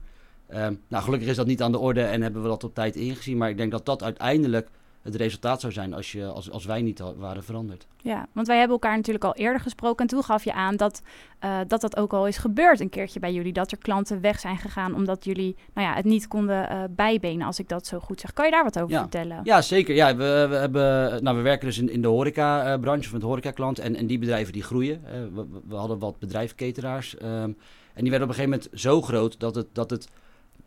Uh, 0.49 0.67
nou, 0.87 1.03
gelukkig 1.03 1.29
is 1.29 1.35
dat 1.35 1.47
niet 1.47 1.61
aan 1.61 1.71
de 1.71 1.77
orde 1.77 2.01
en 2.01 2.21
hebben 2.21 2.41
we 2.41 2.47
dat 2.47 2.63
op 2.63 2.73
tijd 2.73 2.95
ingezien. 2.95 3.37
Maar 3.37 3.49
ik 3.49 3.57
denk 3.57 3.71
dat 3.71 3.85
dat 3.85 4.03
uiteindelijk 4.03 4.69
het 5.03 5.15
resultaat 5.15 5.61
zou 5.61 5.73
zijn 5.73 5.93
als, 5.93 6.11
je, 6.11 6.25
als, 6.25 6.51
als 6.51 6.65
wij 6.65 6.81
niet 6.81 6.99
waren 7.17 7.43
veranderd. 7.43 7.87
Ja, 7.97 8.27
want 8.31 8.47
wij 8.47 8.57
hebben 8.57 8.73
elkaar 8.73 8.95
natuurlijk 8.95 9.23
al 9.23 9.35
eerder 9.35 9.61
gesproken. 9.61 9.97
En 10.05 10.07
toen 10.07 10.23
gaf 10.23 10.43
je 10.43 10.53
aan 10.53 10.75
dat, 10.75 11.01
uh, 11.45 11.59
dat 11.67 11.81
dat 11.81 11.97
ook 11.97 12.13
al 12.13 12.27
is 12.27 12.37
gebeurd 12.37 12.79
een 12.79 12.89
keertje 12.89 13.19
bij 13.19 13.33
jullie. 13.33 13.53
Dat 13.53 13.71
er 13.71 13.77
klanten 13.77 14.21
weg 14.21 14.39
zijn 14.39 14.57
gegaan 14.57 14.95
omdat 14.95 15.25
jullie 15.25 15.55
nou 15.73 15.87
ja, 15.87 15.93
het 15.93 16.05
niet 16.05 16.27
konden 16.27 16.71
uh, 16.71 16.83
bijbenen, 16.89 17.47
als 17.47 17.59
ik 17.59 17.69
dat 17.69 17.87
zo 17.87 17.99
goed 17.99 18.19
zeg. 18.19 18.33
Kan 18.33 18.45
je 18.45 18.51
daar 18.51 18.63
wat 18.63 18.79
over 18.79 18.93
ja. 18.93 19.01
vertellen? 19.01 19.39
Ja, 19.43 19.61
zeker. 19.61 19.95
Ja, 19.95 20.15
we, 20.15 20.45
we, 20.49 20.55
hebben, 20.55 21.23
nou, 21.23 21.37
we 21.37 21.43
werken 21.43 21.67
dus 21.67 21.77
in, 21.77 21.89
in 21.89 22.01
de 22.01 22.07
horeca-branche, 22.07 23.05
of 23.05 23.13
met 23.13 23.21
horecaklant. 23.21 23.79
En, 23.79 23.95
en 23.95 24.07
die 24.07 24.19
bedrijven 24.19 24.53
die 24.53 24.63
groeien. 24.63 25.01
Uh, 25.05 25.11
we, 25.11 25.45
we, 25.67 25.75
hadden 25.75 25.99
wat 25.99 26.19
bedrijfsketeraars. 26.19 27.15
Um, 27.21 27.57
en 27.93 28.01
die 28.01 28.09
werden 28.09 28.29
op 28.29 28.35
een 28.35 28.41
gegeven 28.43 28.59
moment 28.59 28.81
zo 28.81 29.01
groot 29.01 29.39
dat 29.39 29.55
het... 29.55 29.67
Dat 29.71 29.89
het 29.89 30.07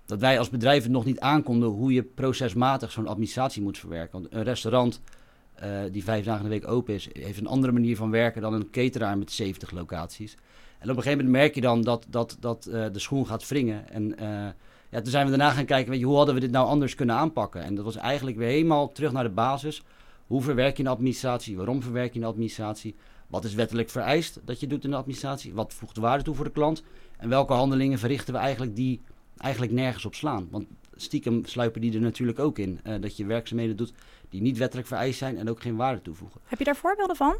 dat 0.07 0.21
wij 0.21 0.39
als 0.39 0.51
bedrijf 0.51 0.83
het 0.83 0.93
nog 0.93 1.05
niet 1.05 1.21
aankonden 1.21 1.69
hoe 1.69 1.93
je 1.93 2.03
procesmatig 2.03 2.93
zo'n 2.93 3.07
administratie 3.07 3.63
moet 3.63 3.79
verwerken. 3.79 4.21
Want 4.21 4.33
een 4.35 4.43
restaurant 4.43 5.01
uh, 5.65 5.81
die 5.93 6.05
vijf 6.05 6.25
dagen 6.25 6.45
in 6.45 6.51
de 6.51 6.59
week 6.59 6.69
open 6.69 6.95
is, 6.95 7.09
heeft 7.13 7.39
een 7.39 7.47
andere 7.47 7.73
manier 7.73 7.97
van 7.97 8.11
werken 8.11 8.43
dan 8.43 8.53
een 8.53 8.71
cateraar 8.71 9.19
met 9.19 9.33
70 9.33 9.71
locaties. 9.71 10.37
En 10.79 10.91
op 10.91 10.97
een 10.97 11.03
gegeven 11.03 11.25
moment 11.25 11.43
merk 11.43 11.55
je 11.55 11.61
dan 11.61 11.83
dat, 11.83 12.07
dat, 12.09 12.37
dat 12.41 12.69
uh, 12.71 12.87
de 12.93 12.99
schoen 12.99 13.27
gaat 13.27 13.49
wringen. 13.49 13.89
En 13.91 14.03
uh, 14.23 14.29
ja, 14.91 15.01
toen 15.01 15.11
zijn 15.11 15.25
we 15.25 15.37
daarna 15.37 15.51
gaan 15.51 15.65
kijken, 15.65 15.91
weet 15.91 16.01
je, 16.01 16.07
hoe 16.07 16.17
hadden 16.17 16.35
we 16.35 16.41
dit 16.41 16.51
nou 16.51 16.67
anders 16.67 16.95
kunnen 16.95 17.17
aanpakken? 17.17 17.63
En 17.63 17.75
dat 17.75 17.85
was 17.85 17.97
eigenlijk 17.97 18.37
weer 18.37 18.49
helemaal 18.49 18.93
terug 18.93 19.13
naar 19.13 19.25
de 19.25 19.31
basis. 19.31 19.83
Hoe 20.27 20.43
verwerk 20.43 20.77
je 20.77 20.83
een 20.83 20.89
administratie? 20.89 21.57
Waarom 21.57 21.83
verwerk 21.83 22.13
je 22.13 22.21
een 22.21 22.27
administratie? 22.27 22.95
Wat 23.27 23.45
is 23.45 23.55
wettelijk 23.55 23.91
vereist 23.91 24.41
dat 24.45 24.61
je 24.61 24.67
doet 24.67 24.85
in 24.85 24.91
de 24.91 24.97
administratie? 24.97 25.55
Wat 25.55 25.75
voegt 25.75 25.95
de 25.95 26.01
waarde 26.01 26.25
toe 26.25 26.35
voor 26.35 26.45
de 26.45 26.51
klant? 26.51 26.83
En 27.17 27.29
welke 27.29 27.53
handelingen 27.53 27.99
verrichten 27.99 28.35
we 28.35 28.41
eigenlijk 28.41 28.77
die 28.77 29.01
eigenlijk 29.37 29.73
nergens 29.73 30.05
op 30.05 30.15
slaan. 30.15 30.49
Want 30.51 30.67
stiekem 30.97 31.45
sluipen 31.45 31.81
die 31.81 31.95
er 31.95 32.01
natuurlijk 32.01 32.39
ook 32.39 32.59
in. 32.59 32.81
Uh, 32.87 32.95
dat 33.01 33.17
je 33.17 33.27
werkzaamheden 33.27 33.77
doet 33.77 33.93
die 34.29 34.41
niet 34.41 34.59
wettelijk 34.59 34.89
vereist 34.89 35.19
zijn 35.19 35.39
en 35.39 35.51
ook 35.51 35.61
geen 35.61 35.77
waarde 35.77 36.03
toevoegen. 36.03 36.41
Heb 36.45 36.59
je 36.59 36.65
daar 36.65 36.77
voorbeelden 36.77 37.17
van? 37.17 37.37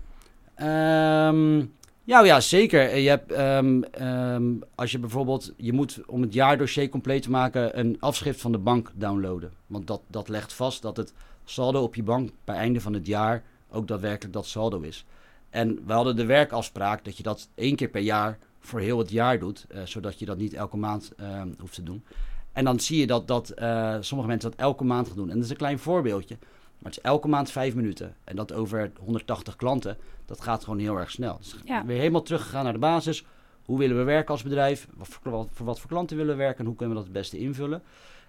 Um, 0.67 1.73
ja, 2.05 2.25
ja, 2.25 2.41
zeker. 2.41 2.97
Je 2.97 3.09
hebt, 3.09 3.39
um, 3.39 3.85
um, 4.01 4.63
als 4.75 4.93
je 4.93 4.99
bijvoorbeeld, 4.99 5.53
je 5.57 5.73
moet 5.73 6.01
om 6.07 6.23
het 6.23 6.33
jaardossier 6.33 6.89
compleet 6.89 7.23
te 7.23 7.31
maken 7.31 7.79
een 7.79 7.97
afschrift 8.01 8.41
van 8.41 8.53
de 8.53 8.59
bank 8.59 8.93
downloaden. 8.95 9.53
Want 9.67 9.87
dat, 9.87 10.01
dat 10.07 10.29
legt 10.29 10.53
vast 10.53 10.83
dat 10.83 10.97
het 10.97 11.13
saldo 11.45 11.83
op 11.83 11.95
je 11.95 12.03
bank 12.03 12.31
bij 12.45 12.57
einde 12.57 12.81
van 12.81 12.93
het 12.93 13.07
jaar 13.07 13.43
ook 13.71 13.89
daadwerkelijk 13.89 14.35
dat 14.35 14.47
saldo 14.47 14.81
is. 14.81 15.05
En 15.51 15.87
we 15.87 15.93
hadden 15.93 16.17
de 16.17 16.25
werkafspraak 16.25 17.05
dat 17.05 17.17
je 17.17 17.23
dat 17.23 17.49
één 17.55 17.77
keer 17.77 17.89
per 17.89 18.01
jaar 18.01 18.39
voor 18.67 18.81
heel 18.81 18.99
het 18.99 19.11
jaar 19.11 19.39
doet, 19.39 19.67
uh, 19.75 19.81
zodat 19.85 20.19
je 20.19 20.25
dat 20.25 20.39
niet 20.39 20.55
elke 20.55 20.77
maand 20.77 21.13
uh, 21.21 21.43
hoeft 21.59 21.75
te 21.75 21.83
doen. 21.83 22.05
En 22.53 22.65
dan 22.65 22.81
zie 22.81 23.01
je 23.01 23.07
dat, 23.07 23.29
dat 23.29 23.53
uh, 23.59 23.97
sommige 24.01 24.29
mensen 24.29 24.51
dat 24.51 24.61
elke 24.61 24.85
maand 24.85 25.07
gaan 25.07 25.17
doen. 25.17 25.29
En 25.29 25.35
dat 25.35 25.45
is 25.45 25.51
een 25.51 25.57
klein 25.57 25.79
voorbeeldje, 25.79 26.37
maar 26.79 26.93
het 26.93 26.97
is 26.97 27.11
elke 27.11 27.29
maand 27.29 27.51
vijf 27.51 27.75
minuten. 27.75 28.15
En 28.25 28.37
dat 28.37 28.53
over 28.53 28.91
180 28.99 29.57
klanten, 29.57 29.97
dat 30.25 30.41
gaat 30.41 30.65
gewoon 30.65 30.79
heel 30.79 30.97
erg 30.97 31.11
snel. 31.11 31.37
Dus 31.39 31.57
ja. 31.65 31.85
weer 31.85 31.99
helemaal 31.99 32.23
teruggegaan 32.23 32.65
naar 32.65 32.73
de 32.73 32.79
basis. 32.79 33.25
Hoe 33.65 33.79
willen 33.79 33.97
we 33.97 34.03
werken 34.03 34.31
als 34.31 34.43
bedrijf? 34.43 34.89
Wat 34.95 35.09
voor, 35.09 35.33
wat, 35.33 35.49
voor 35.53 35.67
wat 35.67 35.81
voor 35.81 35.89
klanten 35.89 36.17
willen 36.17 36.37
we 36.37 36.43
werken? 36.43 36.59
En 36.59 36.67
hoe 36.67 36.77
kunnen 36.77 36.97
we 36.97 37.03
dat 37.03 37.13
het 37.13 37.21
beste 37.21 37.39
invullen? 37.39 37.83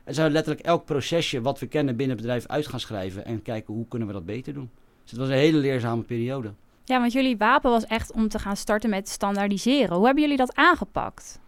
En 0.03 0.13
zijn 0.13 0.27
we 0.27 0.33
letterlijk 0.33 0.65
elk 0.65 0.85
procesje 0.85 1.41
wat 1.41 1.59
we 1.59 1.67
kennen 1.67 1.95
binnen 1.95 2.15
het 2.15 2.25
bedrijf 2.25 2.47
uit 2.47 2.67
gaan 2.67 2.79
schrijven. 2.79 3.25
En 3.25 3.41
kijken 3.41 3.73
hoe 3.73 3.87
kunnen 3.87 4.07
we 4.07 4.13
dat 4.13 4.25
beter 4.25 4.53
doen. 4.53 4.69
Dus 5.01 5.11
het 5.11 5.19
was 5.19 5.29
een 5.29 5.35
hele 5.35 5.57
leerzame 5.57 6.01
periode. 6.01 6.53
Ja, 6.87 6.99
want 6.99 7.11
jullie 7.11 7.37
wapen 7.37 7.71
was 7.71 7.85
echt 7.85 8.11
om 8.11 8.27
te 8.27 8.39
gaan 8.39 8.57
starten 8.57 8.89
met 8.89 9.09
standaardiseren. 9.09 9.95
Hoe 9.95 10.05
hebben 10.05 10.23
jullie 10.23 10.37
dat 10.37 10.55
aangepakt? 10.55 11.39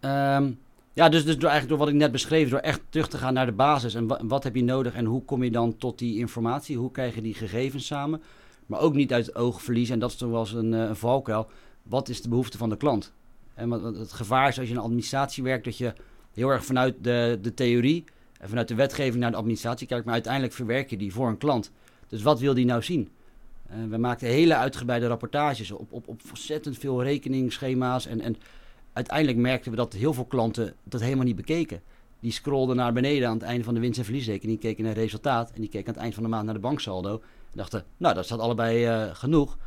Um, 0.00 0.58
ja, 0.92 1.08
dus, 1.08 1.24
dus 1.24 1.34
eigenlijk 1.36 1.68
door 1.68 1.78
wat 1.78 1.88
ik 1.88 1.94
net 1.94 2.12
beschreef, 2.12 2.50
door 2.50 2.58
echt 2.58 2.80
terug 2.88 3.08
te 3.08 3.18
gaan 3.18 3.34
naar 3.34 3.46
de 3.46 3.52
basis. 3.52 3.94
En 3.94 4.28
wat, 4.28 4.44
heb 4.44 4.54
je 4.54 4.64
nodig 4.64 4.94
en 4.94 5.04
hoe 5.04 5.24
kom 5.24 5.42
je 5.44 5.50
dan 5.50 5.76
tot 5.76 5.98
die 5.98 6.18
informatie? 6.18 6.76
Hoe 6.76 6.90
krijg 6.90 7.14
je 7.14 7.22
die 7.22 7.34
gegevens 7.34 7.86
samen? 7.86 8.22
Maar 8.66 8.80
ook 8.80 8.94
niet 8.94 9.12
uit 9.12 9.26
het 9.26 9.36
oog 9.36 9.62
verliezen, 9.62 9.94
en 9.94 10.00
dat 10.00 10.10
is 10.10 10.16
toch 10.16 10.30
wel 10.30 10.40
eens 10.40 10.52
een, 10.52 10.72
een 10.72 10.96
valkuil. 10.96 11.50
Wat 11.82 12.08
is 12.08 12.22
de 12.22 12.28
behoefte 12.28 12.58
van 12.58 12.68
de 12.68 12.76
klant? 12.76 13.12
En 13.54 13.70
het 13.70 14.12
gevaar 14.12 14.48
is 14.48 14.58
als 14.58 14.68
je 14.68 14.74
in 14.74 14.80
administratie 14.80 15.42
werkt, 15.42 15.64
dat 15.64 15.76
je 15.76 15.92
heel 16.32 16.48
erg 16.48 16.64
vanuit 16.64 16.94
de, 17.00 17.38
de 17.42 17.54
theorie 17.54 18.04
En 18.40 18.48
vanuit 18.48 18.68
de 18.68 18.74
wetgeving 18.74 19.20
naar 19.20 19.30
de 19.30 19.36
administratie 19.36 19.86
kijkt, 19.86 20.04
maar 20.04 20.14
uiteindelijk 20.14 20.52
verwerk 20.52 20.90
je 20.90 20.96
die 20.96 21.12
voor 21.12 21.28
een 21.28 21.38
klant. 21.38 21.70
Dus 22.08 22.22
wat 22.22 22.40
wil 22.40 22.54
die 22.54 22.64
nou 22.64 22.82
zien? 22.82 23.08
Uh, 23.70 23.90
we 23.90 23.96
maakten 23.96 24.28
hele 24.28 24.56
uitgebreide 24.56 25.06
rapportages 25.06 25.70
op, 25.70 25.92
op, 25.92 26.08
op 26.08 26.20
ontzettend 26.28 26.78
veel 26.78 27.02
rekeningsschema's. 27.02 28.06
En, 28.06 28.20
en 28.20 28.36
uiteindelijk 28.92 29.38
merkten 29.38 29.70
we 29.70 29.76
dat 29.76 29.92
heel 29.92 30.14
veel 30.14 30.24
klanten 30.24 30.74
dat 30.84 31.00
helemaal 31.00 31.24
niet 31.24 31.36
bekeken. 31.36 31.82
Die 32.20 32.32
scrollden 32.32 32.76
naar 32.76 32.92
beneden 32.92 33.28
aan 33.28 33.34
het 33.34 33.42
einde 33.42 33.64
van 33.64 33.74
de 33.74 33.80
winst- 33.80 33.98
en 33.98 34.04
verliesrekening, 34.04 34.60
keken 34.60 34.84
naar 34.84 34.92
het 34.92 35.02
resultaat 35.02 35.50
en 35.50 35.60
die 35.60 35.70
keken 35.70 35.86
aan 35.86 35.92
het 35.92 36.02
eind 36.02 36.14
van 36.14 36.22
de 36.22 36.28
maand 36.28 36.44
naar 36.44 36.54
de 36.54 36.60
banksaldo. 36.60 37.12
En 37.50 37.56
dachten, 37.56 37.84
nou, 37.96 38.14
dat 38.14 38.24
staat 38.24 38.38
allebei 38.38 38.88
uh, 38.88 39.14
genoeg. 39.14 39.58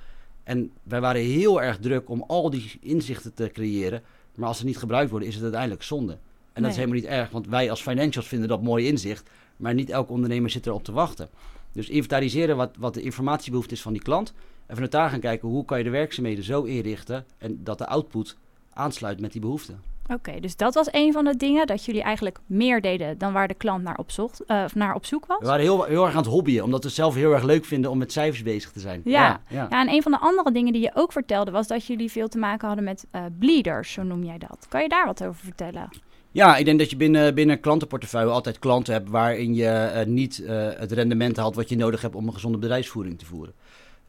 En 0.43 0.72
wij 0.83 1.01
waren 1.01 1.22
heel 1.22 1.62
erg 1.62 1.77
druk 1.77 2.10
om 2.10 2.24
al 2.27 2.50
die 2.50 2.77
inzichten 2.81 3.33
te 3.33 3.50
creëren. 3.53 4.01
Maar 4.36 4.48
als 4.48 4.57
ze 4.57 4.65
niet 4.65 4.77
gebruikt 4.77 5.10
worden, 5.10 5.27
is 5.27 5.33
het 5.33 5.43
uiteindelijk 5.43 5.83
zonde. 5.83 6.17
En 6.53 6.62
dat 6.62 6.72
is 6.72 6.77
helemaal 6.77 7.00
niet 7.00 7.07
erg, 7.07 7.29
want 7.29 7.48
wij 7.48 7.69
als 7.69 7.81
financials 7.81 8.27
vinden 8.27 8.48
dat 8.48 8.62
mooi 8.62 8.88
inzicht. 8.88 9.29
Maar 9.57 9.74
niet 9.74 9.89
elke 9.89 10.12
ondernemer 10.12 10.50
zit 10.50 10.65
erop 10.65 10.83
te 10.83 10.91
wachten. 10.91 11.29
Dus 11.74 11.89
inventariseren 11.89 12.58
wat, 12.58 12.75
wat 12.80 12.94
de 12.94 13.01
informatiebehoefte 13.01 13.74
is 13.74 13.82
van 13.82 13.94
die 13.94 14.01
klant. 14.01 14.34
En 14.65 14.74
vanuit 14.74 14.92
daar 14.92 15.10
gaan 15.10 15.20
kijken 15.20 15.50
hoe 15.50 15.65
kan 15.65 15.77
je 15.77 15.84
de 15.84 15.89
werkzaamheden 15.89 16.44
zo 16.44 16.63
inrichten. 16.63 17.25
En 17.38 17.63
dat 17.63 17.77
de 17.77 17.88
output 17.88 18.38
aansluit 18.74 19.20
met 19.20 19.32
die 19.32 19.42
behoeften. 19.42 19.82
Oké, 20.08 20.39
dus 20.39 20.56
dat 20.56 20.74
was 20.74 20.88
een 20.92 21.12
van 21.12 21.25
de 21.25 21.38
dingen 21.38 21.68
dat 21.68 21.86
jullie 21.86 22.01
eigenlijk 22.01 22.39
meer 22.46 22.82
deden 22.82 23.18
dan 23.18 23.34
waar 23.34 23.48
de 23.48 23.53
klant 23.53 23.84
naar 23.84 23.98
op, 23.98 24.12
zocht, 24.12 24.42
uh, 24.48 24.65
naar 24.74 24.96
op 24.96 25.06
zoek 25.06 25.25
was. 25.25 25.39
We 25.39 25.46
waren 25.46 25.62
heel, 25.62 25.84
heel 25.84 26.03
erg 26.06 26.12
aan 26.12 26.22
het 26.22 26.32
hobbyen, 26.32 26.63
omdat 26.63 26.80
we 26.80 26.86
het 26.86 26.96
zelf 26.96 27.15
heel 27.15 27.34
erg 27.34 27.44
leuk 27.44 27.65
vinden 27.65 27.92
om 27.92 27.98
met 27.98 28.12
cijfers 28.12 28.44
bezig 28.44 28.72
te 28.72 28.80
zijn. 28.80 29.01
Ja. 29.03 29.22
Ja, 29.22 29.42
ja. 29.50 29.68
ja 29.70 29.82
en 29.82 29.89
een 29.89 30.01
van 30.01 30.12
de 30.12 30.20
andere 30.20 30.51
dingen 30.51 30.74
die 30.74 30.82
je 30.82 30.92
ook 30.94 31.12
vertelde 31.12 31.51
was 31.51 31.68
dat 31.68 31.86
jullie 31.86 32.12
veel 32.12 32.27
te 32.27 32.38
maken 32.38 32.68
hadden 32.68 32.86
met 32.86 33.06
uh, 33.12 33.22
bleeders, 33.39 33.92
zo 33.92 34.03
noem 34.03 34.24
jij 34.24 34.38
dat. 34.38 34.65
Kan 34.70 34.82
je 34.82 34.89
daar 34.89 35.06
wat 35.06 35.24
over 35.24 35.44
vertellen? 35.44 35.89
Ja, 36.33 36.57
ik 36.57 36.65
denk 36.65 36.79
dat 36.79 36.89
je 36.89 36.95
binnen, 36.95 37.35
binnen 37.35 37.59
klantenportefeuille 37.59 38.31
altijd 38.31 38.59
klanten 38.59 38.93
hebt 38.93 39.09
waarin 39.09 39.53
je 39.55 39.91
uh, 39.95 40.05
niet 40.05 40.39
uh, 40.39 40.69
het 40.75 40.91
rendement 40.91 41.37
haalt 41.37 41.55
wat 41.55 41.69
je 41.69 41.75
nodig 41.75 42.01
hebt 42.01 42.15
om 42.15 42.27
een 42.27 42.33
gezonde 42.33 42.57
bedrijfsvoering 42.57 43.19
te 43.19 43.25
voeren. 43.25 43.53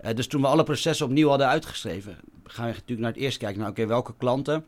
Uh, 0.05 0.15
dus 0.15 0.27
toen 0.27 0.41
we 0.41 0.47
alle 0.47 0.63
processen 0.63 1.07
opnieuw 1.07 1.29
hadden 1.29 1.47
uitgeschreven, 1.47 2.17
gaan 2.45 2.67
we 2.67 2.73
natuurlijk 2.73 3.01
naar 3.01 3.13
het 3.13 3.21
eerst 3.21 3.39
kijken 3.39 3.61
naar 3.61 3.71
oké, 3.71 3.87
welke 3.87 4.15
klanten 4.19 4.65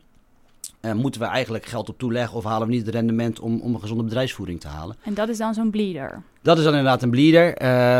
uh, 0.81 0.93
moeten 0.93 1.21
we 1.21 1.27
eigenlijk 1.27 1.67
geld 1.67 1.89
op 1.89 1.99
toeleggen 1.99 2.37
of 2.37 2.45
halen 2.45 2.67
we 2.67 2.75
niet 2.75 2.87
het 2.87 2.95
rendement 2.95 3.41
om, 3.41 3.61
om 3.61 3.75
een 3.75 3.81
gezonde 3.81 4.05
bedrijfsvoering 4.05 4.61
te 4.61 4.69
halen? 4.69 4.97
En 5.03 5.15
dat 5.15 5.29
is 5.29 5.39
dan 5.39 5.55
zo'n 5.55 5.71
bleeder? 5.71 6.23
Dat 6.43 6.59
is 6.59 6.65
dan 6.65 6.73
inderdaad 6.73 7.03
een 7.03 7.11
bleeder, 7.11 7.47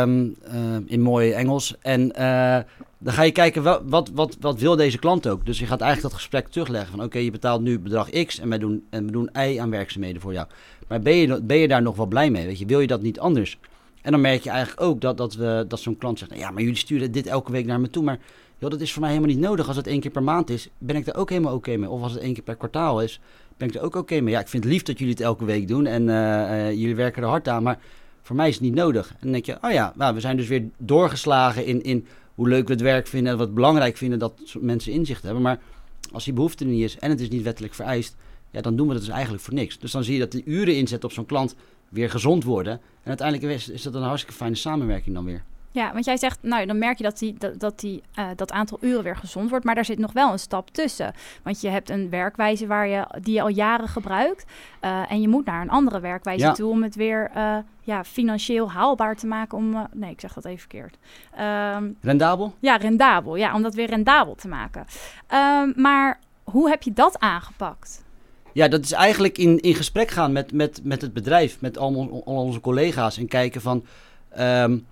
um, 0.01 0.35
uh, 0.53 0.77
in 0.85 1.01
mooi 1.01 1.31
Engels. 1.31 1.75
En 1.81 2.01
uh, 2.01 2.57
dan 2.97 3.13
ga 3.13 3.21
je 3.21 3.31
kijken, 3.31 3.63
wat, 3.63 3.81
wat, 3.85 4.11
wat, 4.13 4.37
wat 4.39 4.59
wil 4.59 4.75
deze 4.75 4.97
klant 4.97 5.27
ook? 5.27 5.45
Dus 5.45 5.59
je 5.59 5.65
gaat 5.65 5.81
eigenlijk 5.81 6.11
dat 6.11 6.21
gesprek 6.21 6.47
terugleggen 6.47 6.91
van... 6.91 7.03
oké, 7.03 7.17
je 7.17 7.31
betaalt 7.31 7.61
nu 7.61 7.79
bedrag 7.79 8.09
X 8.09 8.39
en 8.39 8.49
wij 8.49 8.57
doen, 8.57 8.85
en 8.89 9.05
we 9.05 9.11
doen 9.11 9.29
Y 9.33 9.59
aan 9.59 9.69
werkzaamheden 9.69 10.21
voor 10.21 10.33
jou. 10.33 10.47
Maar 10.87 11.01
ben 11.01 11.15
je, 11.15 11.41
ben 11.41 11.57
je 11.57 11.67
daar 11.67 11.81
nog 11.81 11.95
wel 11.95 12.05
blij 12.05 12.29
mee? 12.29 12.45
Weet 12.45 12.59
je? 12.59 12.65
Wil 12.65 12.79
je 12.79 12.87
dat 12.87 13.01
niet 13.01 13.19
anders? 13.19 13.57
En 14.01 14.11
dan 14.11 14.21
merk 14.21 14.43
je 14.43 14.49
eigenlijk 14.49 14.81
ook 14.81 15.01
dat, 15.01 15.17
dat, 15.17 15.35
we, 15.35 15.65
dat 15.67 15.79
zo'n 15.79 15.97
klant 15.97 16.19
zegt... 16.19 16.37
ja, 16.37 16.51
maar 16.51 16.61
jullie 16.61 16.77
sturen 16.77 17.11
dit 17.11 17.27
elke 17.27 17.51
week 17.51 17.65
naar 17.65 17.79
me 17.79 17.89
toe, 17.89 18.03
maar 18.03 18.19
joh, 18.57 18.69
dat 18.69 18.81
is 18.81 18.91
voor 18.91 19.01
mij 19.01 19.11
helemaal 19.11 19.33
niet 19.33 19.43
nodig. 19.43 19.67
Als 19.67 19.75
het 19.75 19.87
één 19.87 19.99
keer 19.99 20.11
per 20.11 20.23
maand 20.23 20.49
is, 20.49 20.69
ben 20.77 20.95
ik 20.95 21.07
er 21.07 21.15
ook 21.15 21.29
helemaal 21.29 21.53
oké 21.53 21.77
mee. 21.77 21.89
Of 21.89 22.01
als 22.01 22.11
het 22.11 22.21
één 22.21 22.33
keer 22.33 22.43
per 22.43 22.55
kwartaal 22.55 23.01
is, 23.01 23.19
ben 23.57 23.67
ik 23.67 23.75
er 23.75 23.81
ook 23.81 23.95
oké 23.95 24.19
mee. 24.19 24.33
Ja, 24.33 24.39
ik 24.39 24.47
vind 24.47 24.63
het 24.63 24.73
lief 24.73 24.83
dat 24.83 24.97
jullie 24.97 25.13
het 25.13 25.23
elke 25.23 25.45
week 25.45 25.67
doen 25.67 25.85
en 25.85 26.07
uh, 26.07 26.15
uh, 26.15 26.71
jullie 26.71 26.95
werken 26.95 27.23
er 27.23 27.29
hard 27.29 27.47
aan, 27.47 27.63
maar 27.63 27.79
voor 28.21 28.35
mij 28.35 28.47
is 28.47 28.53
het 28.53 28.63
niet 28.63 28.73
nodig. 28.73 29.09
En 29.09 29.17
dan 29.19 29.31
denk 29.31 29.45
je, 29.45 29.57
oh 29.61 29.71
ja, 29.71 29.93
nou, 29.95 30.13
we 30.13 30.19
zijn 30.19 30.37
dus 30.37 30.47
weer 30.47 30.63
doorgeslagen 30.77 31.65
in, 31.65 31.83
in 31.83 32.05
hoe 32.35 32.47
leuk 32.47 32.67
we 32.67 32.73
het 32.73 32.81
werk 32.81 33.07
vinden 33.07 33.31
en 33.31 33.37
wat 33.37 33.53
belangrijk 33.53 33.97
vinden 33.97 34.19
dat 34.19 34.33
mensen 34.59 34.91
inzicht 34.91 35.23
hebben. 35.23 35.41
Maar 35.41 35.59
als 36.11 36.23
die 36.23 36.33
behoefte 36.33 36.63
er 36.63 36.69
niet 36.69 36.83
is 36.83 36.99
en 36.99 37.09
het 37.09 37.19
is 37.19 37.29
niet 37.29 37.43
wettelijk 37.43 37.73
vereist, 37.73 38.15
ja, 38.51 38.61
dan 38.61 38.75
doen 38.75 38.87
we 38.87 38.93
dat 38.93 39.01
dus 39.01 39.11
eigenlijk 39.11 39.43
voor 39.43 39.53
niks. 39.53 39.79
Dus 39.79 39.91
dan 39.91 40.03
zie 40.03 40.13
je 40.13 40.19
dat 40.19 40.31
de 40.31 40.41
uren 40.45 40.75
inzet 40.75 41.03
op 41.03 41.11
zo'n 41.11 41.25
klant 41.25 41.55
weer 41.89 42.09
gezond 42.09 42.43
worden. 42.43 42.73
En 42.73 43.07
uiteindelijk 43.07 43.61
is 43.67 43.81
dat 43.81 43.95
een 43.95 44.01
hartstikke 44.01 44.37
fijne 44.37 44.55
samenwerking 44.55 45.15
dan 45.15 45.25
weer. 45.25 45.43
Ja, 45.71 45.93
want 45.93 46.05
jij 46.05 46.17
zegt, 46.17 46.39
nou 46.41 46.65
dan 46.65 46.77
merk 46.77 46.97
je 46.97 47.03
dat, 47.03 47.19
die, 47.19 47.35
dat, 47.37 47.59
dat, 47.59 47.79
die, 47.79 48.03
uh, 48.19 48.27
dat 48.35 48.51
aantal 48.51 48.77
uren 48.81 49.03
weer 49.03 49.15
gezond 49.15 49.49
wordt, 49.49 49.65
maar 49.65 49.75
daar 49.75 49.85
zit 49.85 49.99
nog 49.99 50.13
wel 50.13 50.31
een 50.31 50.39
stap 50.39 50.69
tussen. 50.69 51.13
Want 51.43 51.61
je 51.61 51.69
hebt 51.69 51.89
een 51.89 52.09
werkwijze 52.09 52.67
waar 52.67 52.87
je, 52.87 53.07
die 53.21 53.33
je 53.33 53.41
al 53.41 53.47
jaren 53.47 53.87
gebruikt 53.87 54.45
uh, 54.81 55.11
en 55.11 55.21
je 55.21 55.27
moet 55.27 55.45
naar 55.45 55.61
een 55.61 55.69
andere 55.69 55.99
werkwijze 55.99 56.45
ja. 56.45 56.53
toe 56.53 56.71
om 56.71 56.83
het 56.83 56.95
weer 56.95 57.31
uh, 57.35 57.57
ja, 57.81 58.03
financieel 58.03 58.71
haalbaar 58.71 59.15
te 59.15 59.27
maken. 59.27 59.57
Om, 59.57 59.87
nee, 59.93 60.11
ik 60.11 60.19
zeg 60.19 60.33
dat 60.33 60.45
even 60.45 60.59
verkeerd. 60.59 60.97
Um, 61.75 61.97
rendabel? 62.01 62.55
Ja, 62.59 62.75
rendabel. 62.75 63.35
Ja, 63.35 63.53
om 63.53 63.61
dat 63.61 63.75
weer 63.75 63.89
rendabel 63.89 64.35
te 64.35 64.47
maken. 64.47 64.85
Um, 65.33 65.73
maar 65.75 66.19
hoe 66.43 66.69
heb 66.69 66.83
je 66.83 66.93
dat 66.93 67.19
aangepakt? 67.19 68.05
Ja, 68.53 68.67
dat 68.67 68.83
is 68.83 68.91
eigenlijk 68.91 69.37
in, 69.37 69.59
in 69.59 69.75
gesprek 69.75 70.11
gaan 70.11 70.31
met, 70.31 70.51
met, 70.51 70.79
met 70.83 71.01
het 71.01 71.13
bedrijf, 71.13 71.61
met 71.61 71.77
al, 71.77 72.23
al 72.25 72.35
onze 72.35 72.59
collega's 72.59 73.17
en 73.17 73.27
kijken 73.27 73.61
van... 73.61 73.85
Um, 74.39 74.85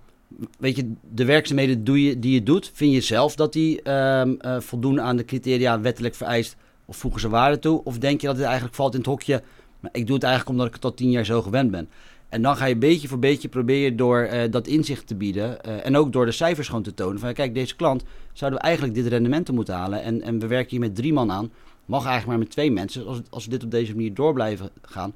weet 0.58 0.76
je, 0.76 0.92
de 1.10 1.24
werkzaamheden 1.24 1.84
doe 1.84 2.02
je, 2.02 2.18
die 2.18 2.32
je 2.32 2.42
doet, 2.42 2.70
vind 2.74 2.92
je 2.92 3.00
zelf 3.00 3.34
dat 3.34 3.52
die 3.52 3.90
um, 3.90 4.38
uh, 4.40 4.60
voldoen 4.60 5.00
aan 5.00 5.16
de 5.16 5.24
criteria 5.24 5.80
wettelijk 5.80 6.14
vereist 6.14 6.56
of 6.84 6.96
voegen 6.96 7.20
ze 7.20 7.28
waarde 7.28 7.58
toe? 7.58 7.84
Of 7.84 7.98
denk 7.98 8.20
je 8.20 8.26
dat 8.26 8.36
het 8.36 8.44
eigenlijk 8.44 8.74
valt 8.74 8.92
in 8.92 8.98
het 8.98 9.08
hokje, 9.08 9.42
maar 9.80 9.90
ik 9.94 10.06
doe 10.06 10.14
het 10.14 10.24
eigenlijk 10.24 10.52
omdat 10.52 10.66
ik 10.66 10.72
het 10.72 10.82
tot 10.82 10.96
tien 10.96 11.10
jaar 11.10 11.24
zo 11.24 11.42
gewend 11.42 11.70
ben? 11.70 11.88
En 12.28 12.42
dan 12.42 12.56
ga 12.56 12.64
je 12.64 12.76
beetje 12.76 13.08
voor 13.08 13.18
beetje 13.18 13.48
proberen 13.48 13.96
door 13.96 14.28
uh, 14.32 14.42
dat 14.50 14.66
inzicht 14.66 15.06
te 15.06 15.14
bieden 15.14 15.58
uh, 15.66 15.86
en 15.86 15.96
ook 15.96 16.12
door 16.12 16.24
de 16.24 16.32
cijfers 16.32 16.68
gewoon 16.68 16.82
te 16.82 16.94
tonen 16.94 17.18
van 17.20 17.32
kijk, 17.32 17.54
deze 17.54 17.76
klant 17.76 18.04
zouden 18.32 18.60
we 18.60 18.64
eigenlijk 18.64 18.94
dit 18.94 19.06
rendement 19.06 19.52
moeten 19.52 19.74
halen 19.74 20.02
en, 20.02 20.22
en 20.22 20.38
we 20.38 20.46
werken 20.46 20.70
hier 20.70 20.80
met 20.80 20.94
drie 20.94 21.12
man 21.12 21.32
aan, 21.32 21.52
mag 21.84 22.04
eigenlijk 22.04 22.26
maar 22.26 22.38
met 22.38 22.50
twee 22.50 22.70
mensen. 22.70 23.06
Als, 23.06 23.20
als 23.30 23.44
we 23.44 23.50
dit 23.50 23.64
op 23.64 23.70
deze 23.70 23.94
manier 23.94 24.14
door 24.14 24.32
blijven 24.32 24.70
gaan, 24.82 25.14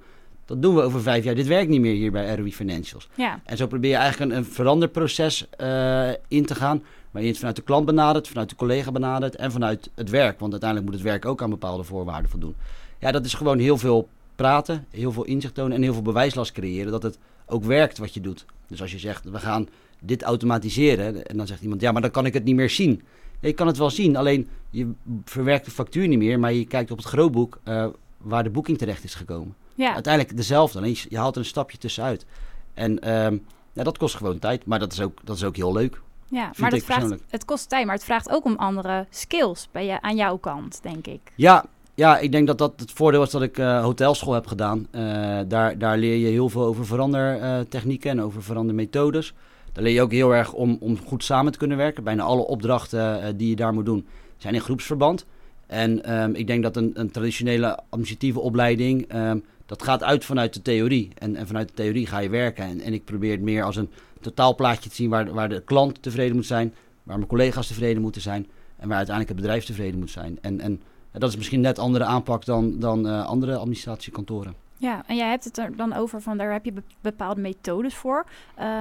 dat 0.50 0.62
doen 0.62 0.74
we 0.74 0.82
over 0.82 1.02
vijf 1.02 1.24
jaar. 1.24 1.34
Dit 1.34 1.46
werkt 1.46 1.68
niet 1.68 1.80
meer 1.80 1.94
hier 1.94 2.10
bij 2.12 2.34
ROI 2.34 2.52
Financials. 2.52 3.08
Ja. 3.14 3.40
En 3.44 3.56
zo 3.56 3.66
probeer 3.66 3.90
je 3.90 3.96
eigenlijk 3.96 4.30
een, 4.30 4.36
een 4.36 4.44
veranderproces 4.44 5.46
uh, 5.60 6.08
in 6.28 6.44
te 6.46 6.54
gaan. 6.54 6.82
Waar 7.10 7.22
je 7.22 7.28
het 7.28 7.38
vanuit 7.38 7.56
de 7.56 7.62
klant 7.62 7.86
benadert, 7.86 8.28
vanuit 8.28 8.48
de 8.48 8.56
collega 8.56 8.92
benadert 8.92 9.36
en 9.36 9.52
vanuit 9.52 9.90
het 9.94 10.10
werk. 10.10 10.38
Want 10.38 10.52
uiteindelijk 10.52 10.90
moet 10.90 11.00
het 11.00 11.08
werk 11.10 11.24
ook 11.24 11.42
aan 11.42 11.50
bepaalde 11.50 11.82
voorwaarden 11.82 12.30
voldoen. 12.30 12.54
Ja, 12.98 13.12
dat 13.12 13.24
is 13.24 13.34
gewoon 13.34 13.58
heel 13.58 13.78
veel 13.78 14.08
praten, 14.36 14.86
heel 14.90 15.12
veel 15.12 15.24
inzicht 15.24 15.54
tonen 15.54 15.76
en 15.76 15.82
heel 15.82 15.92
veel 15.92 16.02
bewijslast 16.02 16.52
creëren. 16.52 16.92
Dat 16.92 17.02
het 17.02 17.18
ook 17.46 17.64
werkt 17.64 17.98
wat 17.98 18.14
je 18.14 18.20
doet. 18.20 18.44
Dus 18.66 18.80
als 18.80 18.92
je 18.92 18.98
zegt, 18.98 19.30
we 19.30 19.38
gaan 19.38 19.68
dit 20.00 20.22
automatiseren. 20.22 21.26
En 21.26 21.36
dan 21.36 21.46
zegt 21.46 21.62
iemand, 21.62 21.80
ja, 21.80 21.92
maar 21.92 22.02
dan 22.02 22.10
kan 22.10 22.26
ik 22.26 22.34
het 22.34 22.44
niet 22.44 22.56
meer 22.56 22.70
zien. 22.70 23.02
Ja, 23.40 23.48
je 23.48 23.54
kan 23.54 23.66
het 23.66 23.76
wel 23.76 23.90
zien, 23.90 24.16
alleen 24.16 24.48
je 24.70 24.90
verwerkt 25.24 25.64
de 25.64 25.70
factuur 25.70 26.08
niet 26.08 26.18
meer. 26.18 26.38
Maar 26.38 26.52
je 26.52 26.66
kijkt 26.66 26.90
op 26.90 26.96
het 26.96 27.06
grootboek 27.06 27.58
uh, 27.68 27.86
waar 28.22 28.42
de 28.42 28.50
boeking 28.50 28.78
terecht 28.78 29.04
is 29.04 29.14
gekomen. 29.14 29.54
Ja. 29.74 29.94
Uiteindelijk 29.94 30.36
dezelfde, 30.36 30.78
alleen 30.78 30.90
je, 30.90 31.06
je 31.08 31.18
haalt 31.18 31.34
er 31.34 31.40
een 31.40 31.46
stapje 31.46 31.78
tussenuit. 31.78 32.26
En 32.74 33.14
um, 33.14 33.46
ja, 33.72 33.82
dat 33.82 33.98
kost 33.98 34.16
gewoon 34.16 34.38
tijd, 34.38 34.66
maar 34.66 34.78
dat 34.78 34.92
is 34.92 35.00
ook, 35.00 35.18
dat 35.24 35.36
is 35.36 35.44
ook 35.44 35.56
heel 35.56 35.72
leuk. 35.72 36.00
Ja, 36.28 36.50
maar 36.56 36.70
dat 36.70 36.82
vraagt, 36.82 37.14
het 37.28 37.44
kost 37.44 37.68
tijd, 37.68 37.86
maar 37.86 37.94
het 37.94 38.04
vraagt 38.04 38.30
ook 38.30 38.44
om 38.44 38.56
andere 38.56 39.06
skills 39.10 39.68
bij 39.72 39.86
je, 39.86 40.00
aan 40.00 40.16
jouw 40.16 40.36
kant, 40.36 40.82
denk 40.82 41.06
ik. 41.06 41.20
Ja, 41.34 41.64
ja, 41.94 42.18
ik 42.18 42.32
denk 42.32 42.46
dat 42.46 42.58
dat 42.58 42.72
het 42.76 42.92
voordeel 42.92 43.22
is 43.22 43.30
dat 43.30 43.42
ik 43.42 43.58
uh, 43.58 43.82
hotelschool 43.82 44.34
heb 44.34 44.46
gedaan. 44.46 44.86
Uh, 44.92 45.40
daar, 45.48 45.78
daar 45.78 45.98
leer 45.98 46.16
je 46.16 46.26
heel 46.26 46.48
veel 46.48 46.64
over 46.64 46.86
verandertechnieken 46.86 48.10
uh, 48.10 48.18
en 48.18 48.26
over 48.26 48.42
verandermethodes. 48.42 49.34
Daar 49.72 49.84
leer 49.84 49.92
je 49.92 50.02
ook 50.02 50.12
heel 50.12 50.34
erg 50.34 50.52
om, 50.52 50.76
om 50.80 50.98
goed 50.98 51.24
samen 51.24 51.52
te 51.52 51.58
kunnen 51.58 51.76
werken. 51.76 52.04
Bijna 52.04 52.22
alle 52.22 52.46
opdrachten 52.46 53.36
die 53.36 53.48
je 53.48 53.56
daar 53.56 53.72
moet 53.72 53.84
doen 53.84 54.06
zijn 54.36 54.54
in 54.54 54.60
groepsverband. 54.60 55.26
En 55.70 56.20
um, 56.20 56.34
ik 56.34 56.46
denk 56.46 56.62
dat 56.62 56.76
een, 56.76 56.90
een 56.94 57.10
traditionele 57.10 57.78
administratieve 57.88 58.40
opleiding 58.40 59.14
um, 59.14 59.44
dat 59.66 59.82
gaat 59.82 60.02
uit 60.02 60.24
vanuit 60.24 60.54
de 60.54 60.62
theorie. 60.62 61.10
En, 61.18 61.36
en 61.36 61.46
vanuit 61.46 61.68
de 61.68 61.74
theorie 61.74 62.06
ga 62.06 62.18
je 62.18 62.28
werken. 62.28 62.64
En, 62.64 62.80
en 62.80 62.92
ik 62.92 63.04
probeer 63.04 63.30
het 63.30 63.40
meer 63.40 63.64
als 63.64 63.76
een 63.76 63.90
totaalplaatje 64.20 64.88
te 64.90 64.94
zien 64.94 65.10
waar, 65.10 65.32
waar 65.32 65.48
de 65.48 65.62
klant 65.64 66.02
tevreden 66.02 66.36
moet 66.36 66.46
zijn, 66.46 66.74
waar 67.02 67.16
mijn 67.16 67.28
collega's 67.28 67.66
tevreden 67.66 68.02
moeten 68.02 68.22
zijn 68.22 68.46
en 68.76 68.88
waar 68.88 68.96
uiteindelijk 68.96 69.36
het 69.36 69.44
bedrijf 69.46 69.64
tevreden 69.64 69.98
moet 69.98 70.10
zijn. 70.10 70.38
En, 70.40 70.60
en 70.60 70.82
dat 71.12 71.30
is 71.30 71.36
misschien 71.36 71.60
net 71.60 71.78
andere 71.78 72.04
aanpak 72.04 72.44
dan, 72.44 72.78
dan 72.78 73.06
uh, 73.06 73.26
andere 73.26 73.56
administratiekantoren. 73.56 74.54
Ja, 74.76 75.02
en 75.06 75.16
jij 75.16 75.28
hebt 75.28 75.44
het 75.44 75.58
er 75.58 75.76
dan 75.76 75.92
over 75.92 76.20
van 76.20 76.38
daar 76.38 76.52
heb 76.52 76.64
je 76.64 76.72
bepaalde 77.00 77.40
methodes 77.40 77.94
voor. 77.94 78.26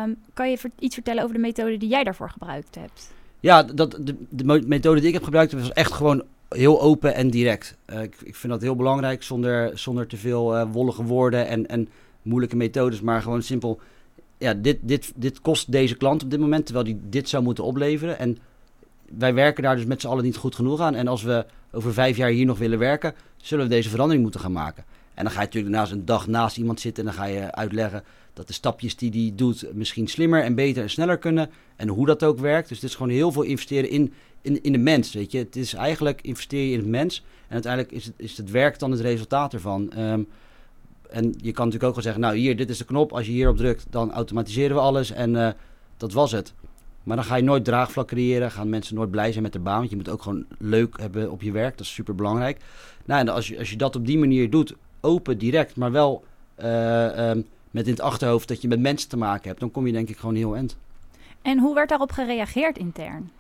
Um, 0.04 0.18
kan 0.34 0.50
je 0.50 0.72
iets 0.80 0.94
vertellen 0.94 1.24
over 1.24 1.36
de 1.36 1.42
methode 1.42 1.78
die 1.78 1.90
jij 1.90 2.04
daarvoor 2.04 2.30
gebruikt 2.30 2.76
hebt? 2.76 3.14
Ja, 3.40 3.64
dat, 3.64 3.98
de, 4.02 4.16
de 4.30 4.64
methode 4.68 5.00
die 5.00 5.08
ik 5.08 5.14
heb 5.14 5.24
gebruikt 5.24 5.54
was 5.54 5.72
echt 5.72 5.94
gewoon 5.94 6.24
heel 6.50 6.82
open 6.82 7.16
en 7.16 7.30
direct. 7.30 7.78
Uh, 7.88 8.02
ik, 8.02 8.16
ik, 8.24 8.36
vind 8.36 8.54
dat 8.54 8.62
heel 8.62 8.76
belangrijk, 8.76 9.24
zonder, 9.24 9.78
zonder 9.78 10.08
te 10.08 10.18
veel 10.18 10.56
uh, 10.56 10.72
wollige 10.72 11.04
woorden 11.04 11.48
en, 11.48 11.68
en 11.68 11.90
moeilijke 12.22 12.56
methodes, 12.56 13.02
maar 13.02 13.22
gewoon 13.22 13.42
simpel. 13.42 13.80
Ja, 14.38 14.54
dit, 14.54 14.78
dit, 14.82 15.12
dit 15.16 15.42
kost 15.42 15.72
deze 15.72 15.96
klant 15.96 16.24
op 16.24 16.32
dit 16.32 16.40
moment, 16.40 16.66
terwijl 16.66 16.86
die 16.86 17.00
dit 17.04 17.30
zou 17.30 17.44
moeten 17.44 17.64
opleveren. 17.64 18.20
En 18.20 18.38
wij 19.18 19.34
werken 19.34 19.64
daar 19.64 19.76
dus 19.76 19.86
met 19.86 20.02
z'n 20.02 20.08
allen 20.08 20.24
niet 20.24 20.38
goed 20.38 20.56
genoeg 20.56 20.80
aan. 20.80 20.96
En 20.96 21.08
als 21.08 21.24
we 21.24 21.46
over 21.72 21.94
vijf 21.94 22.18
jaar 22.18 22.30
hier 22.30 22.46
nog 22.46 22.58
willen 22.58 22.80
werken, 22.80 23.14
zullen 23.38 23.64
we 23.64 23.72
deze 23.72 23.90
verandering 23.90 24.24
moeten 24.24 24.42
gaan 24.42 24.52
maken. 24.52 24.84
En 25.14 25.24
dan 25.24 25.34
ga 25.34 25.40
je 25.40 25.46
natuurlijk 25.46 25.76
naast 25.76 25.92
een 25.92 26.06
dag 26.06 26.28
naast 26.28 26.58
iemand 26.58 26.80
zitten 26.80 27.08
en 27.08 27.14
dan 27.14 27.24
ga 27.24 27.30
je 27.30 27.52
uitleggen 27.52 28.04
dat 28.34 28.48
de 28.48 28.54
stapjes 28.54 28.96
die 28.96 29.12
die 29.12 29.36
doet 29.36 29.66
misschien 29.74 30.08
slimmer 30.08 30.44
en 30.44 30.56
beter 30.56 30.84
en 30.84 30.90
sneller 30.90 31.18
kunnen. 31.18 31.50
En 31.76 31.88
hoe 31.88 32.06
dat 32.06 32.24
ook 32.24 32.40
werkt. 32.40 32.70
Dus 32.70 32.80
dit 32.80 32.90
is 32.90 32.96
gewoon 32.96 33.12
heel 33.12 33.32
veel 33.32 33.42
investeren 33.42 33.90
in, 33.90 34.14
in, 34.42 34.64
in 34.64 34.72
de 34.72 34.78
mens. 34.78 35.14
Weet 35.14 35.32
je. 35.32 35.38
Het 35.38 35.56
is 35.56 35.74
eigenlijk 35.74 36.22
investeer 36.22 36.66
je 36.66 36.72
in 36.72 36.80
het 36.80 36.88
mens. 36.88 37.24
En 37.48 37.54
uiteindelijk 37.54 37.94
is 37.94 38.06
het, 38.06 38.14
is 38.18 38.38
het 38.38 38.52
werk 38.52 38.80
dan 38.80 38.92
het 38.92 39.00
resultaat 39.00 39.54
ervan. 39.54 39.92
Um, 39.98 40.28
En 41.10 41.24
je 41.24 41.52
kan 41.52 41.66
natuurlijk 41.66 41.84
ook 41.84 41.94
wel 41.94 42.04
zeggen, 42.04 42.22
nou 42.22 42.36
hier, 42.36 42.56
dit 42.56 42.70
is 42.70 42.78
de 42.78 42.86
knop. 42.86 43.12
Als 43.14 43.26
je 43.26 43.32
hierop 43.32 43.58
drukt, 43.58 43.86
dan 43.90 44.12
automatiseren 44.12 44.76
we 44.76 44.82
alles 44.82 45.12
en 45.12 45.34
uh, 45.34 45.50
dat 45.98 46.14
was 46.14 46.32
het. 46.32 46.54
Maar 47.04 47.16
dan 47.16 47.26
ga 47.26 47.36
je 47.36 47.44
nooit 47.44 47.66
draagvlak 47.66 48.08
creëren, 48.08 48.52
gaan 48.52 48.70
mensen 48.70 48.96
nooit 48.96 49.12
blij 49.12 49.32
zijn 49.32 49.44
met 49.44 49.54
de 49.54 49.60
baan. 49.60 49.78
Want 49.78 49.90
je 49.90 49.96
moet 49.96 50.10
ook 50.10 50.22
gewoon 50.22 50.46
leuk 50.58 51.00
hebben 51.00 51.32
op 51.32 51.42
je 51.42 51.52
werk, 51.52 51.78
dat 51.78 51.86
is 51.86 51.94
super 51.94 52.16
belangrijk. 52.16 52.58
Nou, 53.06 53.20
en 53.20 53.30
als 53.30 53.48
je, 53.48 53.58
als 53.58 53.70
je 53.70 53.76
dat 53.76 53.96
op 53.96 54.06
die 54.06 54.18
manier 54.18 54.50
doet, 54.50 54.76
open, 55.02 55.38
direct, 55.38 55.76
maar 55.76 55.92
wel 55.92 56.24
uh, 56.60 57.30
um, 57.30 57.46
met 57.72 57.86
in 57.86 57.92
het 57.92 58.02
achterhoofd 58.02 58.48
dat 58.48 58.62
je 58.62 58.68
met 58.68 58.80
mensen 58.80 59.10
te 59.10 59.18
maken 59.18 59.48
hebt, 59.48 59.60
dan 59.60 59.72
kom 59.72 59.86
je 59.86 59.94
denk 59.94 60.10
ik 60.10 60.18
gewoon 60.18 60.36
heel 60.36 60.56
eind. 60.56 60.78
En 61.42 61.60
hoe 61.60 61.76
werd 61.76 61.90
daarop 61.90 62.12
gereageerd 62.12 62.78
intern? 62.78 63.32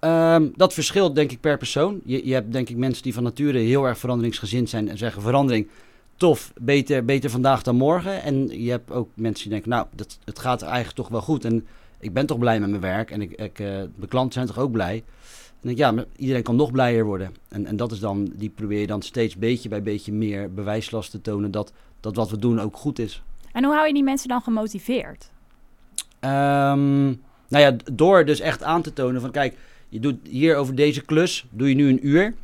Um, 0.00 0.52
dat 0.56 0.74
verschilt 0.74 1.14
denk 1.14 1.30
ik 1.32 1.40
per 1.40 1.58
persoon. 1.58 2.00
Je, 2.04 2.26
je 2.26 2.32
hebt 2.32 2.52
denk 2.52 2.68
ik 2.68 2.76
mensen 2.76 3.02
die 3.02 3.14
van 3.14 3.22
nature 3.22 3.58
heel 3.58 3.84
erg 3.84 3.98
veranderingsgezind 3.98 4.68
zijn 4.68 4.88
en 4.88 4.98
zeggen 4.98 5.22
verandering, 5.22 5.68
tof, 6.16 6.52
beter, 6.60 7.04
beter 7.04 7.30
vandaag 7.30 7.62
dan 7.62 7.76
morgen. 7.76 8.22
En 8.22 8.62
je 8.62 8.70
hebt 8.70 8.90
ook 8.90 9.08
mensen 9.14 9.42
die 9.42 9.52
denken, 9.52 9.70
nou, 9.70 9.86
dat, 9.94 10.18
het 10.24 10.38
gaat 10.38 10.62
eigenlijk 10.62 10.96
toch 10.96 11.08
wel 11.08 11.20
goed. 11.20 11.44
En 11.44 11.66
ik 12.00 12.12
ben 12.12 12.26
toch 12.26 12.38
blij 12.38 12.60
met 12.60 12.68
mijn 12.68 12.82
werk 12.82 13.10
en 13.10 13.20
ik, 13.22 13.30
ik, 13.32 13.58
uh, 13.58 13.66
mijn 13.68 14.08
klanten 14.08 14.32
zijn 14.32 14.46
toch 14.46 14.58
ook 14.58 14.72
blij. 14.72 15.04
En 15.62 15.68
ik, 15.68 15.76
ja, 15.76 15.94
iedereen 16.16 16.42
kan 16.42 16.56
nog 16.56 16.70
blijer 16.70 17.04
worden. 17.04 17.34
En, 17.48 17.66
en 17.66 17.76
dat 17.76 17.92
is 17.92 18.00
dan, 18.00 18.32
die 18.34 18.50
probeer 18.50 18.80
je 18.80 18.86
dan 18.86 19.02
steeds 19.02 19.36
beetje 19.36 19.68
bij 19.68 19.82
beetje 19.82 20.12
meer 20.12 20.52
bewijslast 20.52 21.10
te 21.10 21.20
tonen 21.20 21.50
dat, 21.50 21.72
dat 22.00 22.16
wat 22.16 22.30
we 22.30 22.38
doen 22.38 22.60
ook 22.60 22.76
goed 22.76 22.98
is. 22.98 23.22
En 23.52 23.64
hoe 23.64 23.74
hou 23.74 23.86
je 23.86 23.94
die 23.94 24.02
mensen 24.02 24.28
dan 24.28 24.40
gemotiveerd? 24.40 25.30
Um, 26.20 27.22
nou 27.48 27.64
ja, 27.64 27.76
door 27.92 28.24
dus 28.24 28.40
echt 28.40 28.62
aan 28.62 28.82
te 28.82 28.92
tonen 28.92 29.20
van 29.20 29.30
kijk, 29.30 29.56
je 29.88 30.00
doet 30.00 30.16
hier 30.28 30.56
over 30.56 30.74
deze 30.74 31.04
klus, 31.04 31.46
doe 31.50 31.68
je 31.68 31.74
nu 31.74 31.88
een 31.88 32.06
uur. 32.06 32.34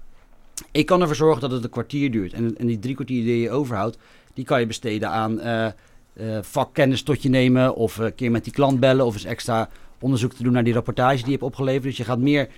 Ik 0.70 0.86
kan 0.86 1.00
ervoor 1.00 1.16
zorgen 1.16 1.40
dat 1.40 1.50
het 1.50 1.64
een 1.64 1.70
kwartier 1.70 2.10
duurt. 2.10 2.32
En, 2.32 2.56
en 2.56 2.66
die 2.66 2.78
drie 2.78 2.94
kwartier 2.94 3.24
die 3.24 3.40
je 3.40 3.50
overhoudt, 3.50 3.98
die 4.34 4.44
kan 4.44 4.60
je 4.60 4.66
besteden 4.66 5.10
aan 5.10 5.40
uh, 5.40 5.66
uh, 6.14 6.38
vakkennis 6.42 7.02
tot 7.02 7.22
je 7.22 7.28
nemen. 7.28 7.74
Of 7.74 7.96
een 7.96 8.14
keer 8.14 8.30
met 8.30 8.44
die 8.44 8.52
klant 8.52 8.80
bellen. 8.80 9.06
Of 9.06 9.14
eens 9.14 9.24
extra 9.24 9.68
onderzoek 10.00 10.32
te 10.32 10.42
doen 10.42 10.52
naar 10.52 10.64
die 10.64 10.74
rapportage 10.74 11.16
die 11.16 11.24
je 11.24 11.30
hebt 11.30 11.42
opgeleverd. 11.42 11.82
Dus 11.82 11.96
je 11.96 12.04
gaat 12.04 12.18
meer 12.18 12.48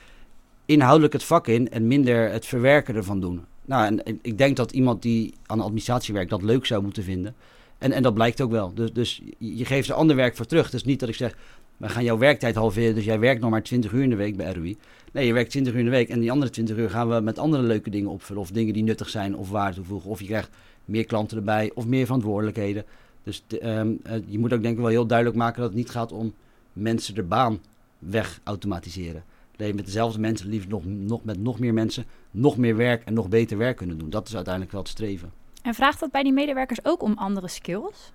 inhoudelijk 0.67 1.13
het 1.13 1.25
vak 1.25 1.47
in 1.47 1.71
en 1.71 1.87
minder 1.87 2.31
het 2.31 2.47
verwerken 2.47 2.95
ervan 2.95 3.21
doen. 3.21 3.45
Nou, 3.65 3.87
en, 3.87 4.19
ik 4.23 4.39
denk 4.39 4.57
dat 4.57 4.73
iemand 4.73 5.03
die 5.03 5.35
aan 5.47 5.59
de 5.59 5.65
administratie 5.65 6.15
werkt 6.15 6.31
dat 6.31 6.43
leuk 6.43 6.67
zou 6.67 6.83
moeten 6.83 7.03
vinden. 7.03 7.35
En, 7.79 7.93
en 7.93 8.03
dat 8.03 8.15
blijkt 8.15 8.41
ook 8.41 8.51
wel. 8.51 8.75
Dus, 8.75 8.93
dus 8.93 9.23
je 9.39 9.65
geeft 9.65 9.89
er 9.89 9.95
ander 9.95 10.17
werk 10.17 10.37
voor 10.37 10.47
terug. 10.47 10.73
Is 10.73 10.85
niet 10.85 11.01
dat 11.01 11.09
ik 11.09 11.15
zeg, 11.15 11.37
we 11.77 11.89
gaan 11.89 12.05
jouw 12.05 12.19
werktijd 12.19 12.55
halveren, 12.55 12.95
dus 12.95 13.05
jij 13.05 13.19
werkt 13.19 13.41
nog 13.41 13.51
maar 13.51 13.63
20 13.63 13.93
uur 13.93 14.03
in 14.03 14.11
de 14.11 14.17
week 14.17 14.37
bij 14.37 14.53
RUI. 14.53 14.77
Nee, 15.13 15.27
je 15.27 15.33
werkt 15.33 15.51
20 15.51 15.73
uur 15.73 15.79
in 15.79 15.85
de 15.85 15.91
week 15.91 16.09
en 16.09 16.21
die 16.21 16.31
andere 16.31 16.51
20 16.51 16.77
uur 16.77 16.91
gaan 16.91 17.09
we 17.09 17.21
met 17.21 17.39
andere 17.39 17.63
leuke 17.63 17.91
dingen 17.91 18.11
opvullen. 18.11 18.43
Of 18.43 18.51
dingen 18.51 18.73
die 18.73 18.83
nuttig 18.83 19.09
zijn 19.09 19.37
of 19.37 19.51
waarde 19.51 19.75
toevoegen. 19.75 20.11
Of 20.11 20.21
je 20.21 20.27
krijgt 20.27 20.51
meer 20.85 21.05
klanten 21.05 21.37
erbij 21.37 21.71
of 21.75 21.87
meer 21.87 22.05
verantwoordelijkheden. 22.05 22.85
Dus 23.23 23.43
de, 23.47 23.69
um, 23.69 24.01
je 24.27 24.39
moet 24.39 24.53
ook 24.53 24.63
denk 24.63 24.75
ik 24.75 24.81
wel 24.81 24.91
heel 24.91 25.07
duidelijk 25.07 25.39
maken 25.39 25.61
dat 25.61 25.69
het 25.69 25.79
niet 25.79 25.91
gaat 25.91 26.13
om 26.13 26.35
mensen 26.73 27.15
de 27.15 27.23
baan 27.23 27.61
weg 27.99 28.41
automatiseren. 28.45 29.25
Nee, 29.57 29.75
met 29.75 29.85
dezelfde 29.85 30.21
mensen, 30.21 30.49
liefst 30.49 30.69
nog, 30.69 30.85
nog 30.85 31.25
met 31.25 31.43
nog 31.43 31.59
meer 31.59 31.75
mensen, 31.75 32.05
nog 32.31 32.57
meer 32.57 32.77
werk 32.77 33.05
en 33.05 33.15
nog 33.15 33.29
beter 33.29 33.59
werk 33.59 33.77
kunnen 33.77 33.99
doen. 33.99 34.11
Dat 34.11 34.29
is 34.29 34.35
uiteindelijk 34.35 34.73
wel 34.73 34.83
het 34.83 34.91
streven. 34.91 35.33
En 35.67 35.75
vraagt 35.75 36.01
dat 36.01 36.11
bij 36.11 36.23
die 36.23 36.33
medewerkers 36.33 36.79
ook 36.83 37.03
om 37.03 37.15
andere 37.17 37.49
skills? 37.49 38.13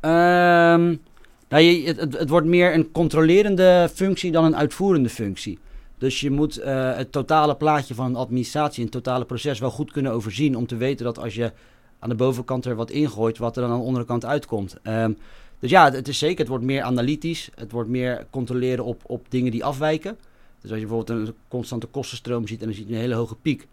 Um, 0.00 1.00
nou, 1.48 1.62
je, 1.62 1.82
het, 1.86 2.18
het, 2.18 2.28
wordt 2.28 2.46
meer 2.46 2.74
een 2.74 2.92
controlerende 2.92 3.90
functie 3.94 4.32
dan 4.32 4.44
een 4.44 4.56
uitvoerende 4.56 5.08
functie. 5.08 5.58
Dus 5.98 6.20
je 6.20 6.30
moet 6.30 6.58
uh, 6.58 6.96
het 6.96 7.12
totale 7.12 7.56
plaatje 7.56 7.94
van 7.94 8.06
een 8.06 8.16
administratie, 8.16 8.84
een 8.84 8.90
totale 8.90 9.24
proces 9.24 9.58
wel 9.58 9.70
goed 9.70 9.92
kunnen 9.92 10.12
overzien. 10.12 10.56
Om 10.56 10.66
te 10.66 10.76
weten 10.76 11.04
dat 11.04 11.18
als 11.18 11.34
je 11.34 11.52
aan 11.98 12.08
de 12.08 12.14
bovenkant 12.14 12.64
er 12.64 12.74
wat 12.74 12.90
ingooit, 12.90 13.38
wat 13.38 13.56
er 13.56 13.62
dan 13.62 13.70
aan 13.70 13.78
de 13.78 13.84
onderkant 13.84 14.24
uitkomt. 14.24 14.76
Um, 14.82 15.16
dus 15.58 15.70
ja, 15.70 15.84
het, 15.84 15.94
het, 15.94 16.08
is 16.08 16.18
zeker, 16.18 16.38
het 16.38 16.48
wordt 16.48 16.64
meer 16.64 16.82
analytisch. 16.82 17.50
Het 17.54 17.72
wordt 17.72 17.88
meer 17.88 18.26
controleren 18.30 18.84
op, 18.84 19.02
op 19.06 19.26
dingen 19.28 19.50
die 19.50 19.64
afwijken. 19.64 20.18
Dus 20.60 20.70
als 20.70 20.80
je 20.80 20.86
bijvoorbeeld 20.86 21.28
een 21.28 21.34
constante 21.48 21.86
kostenstroom 21.86 22.46
ziet 22.46 22.60
en 22.60 22.66
dan 22.66 22.74
zie 22.74 22.86
je 22.86 22.92
een 22.92 23.00
hele 23.00 23.14
hoge 23.14 23.34
piek. 23.34 23.66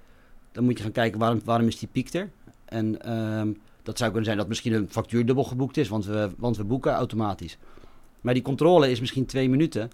Dan 0.52 0.63
moet 0.63 0.78
je 0.78 0.84
gaan 0.84 0.91
kijken 0.91 1.19
waarom, 1.19 1.41
waarom 1.45 1.67
is 1.67 1.80
die 1.80 1.89
piek 1.91 2.13
er. 2.13 2.30
En 2.69 3.12
um, 3.39 3.58
dat 3.84 3.97
zou 3.97 4.10
kunnen 4.10 4.25
zijn 4.25 4.38
dat 4.38 4.47
misschien 4.47 4.73
een 4.73 4.89
factuur 4.89 5.25
dubbel 5.25 5.43
geboekt 5.43 5.77
is, 5.77 5.88
want 5.88 6.05
we, 6.05 6.29
want 6.38 6.58
we 6.58 6.63
boeken 6.63 6.91
automatisch. 6.91 7.58
Maar 8.21 8.34
die 8.34 8.43
controle 8.43 8.91
is 8.91 8.99
misschien 8.99 9.25
twee 9.25 9.49
minuten 9.49 9.91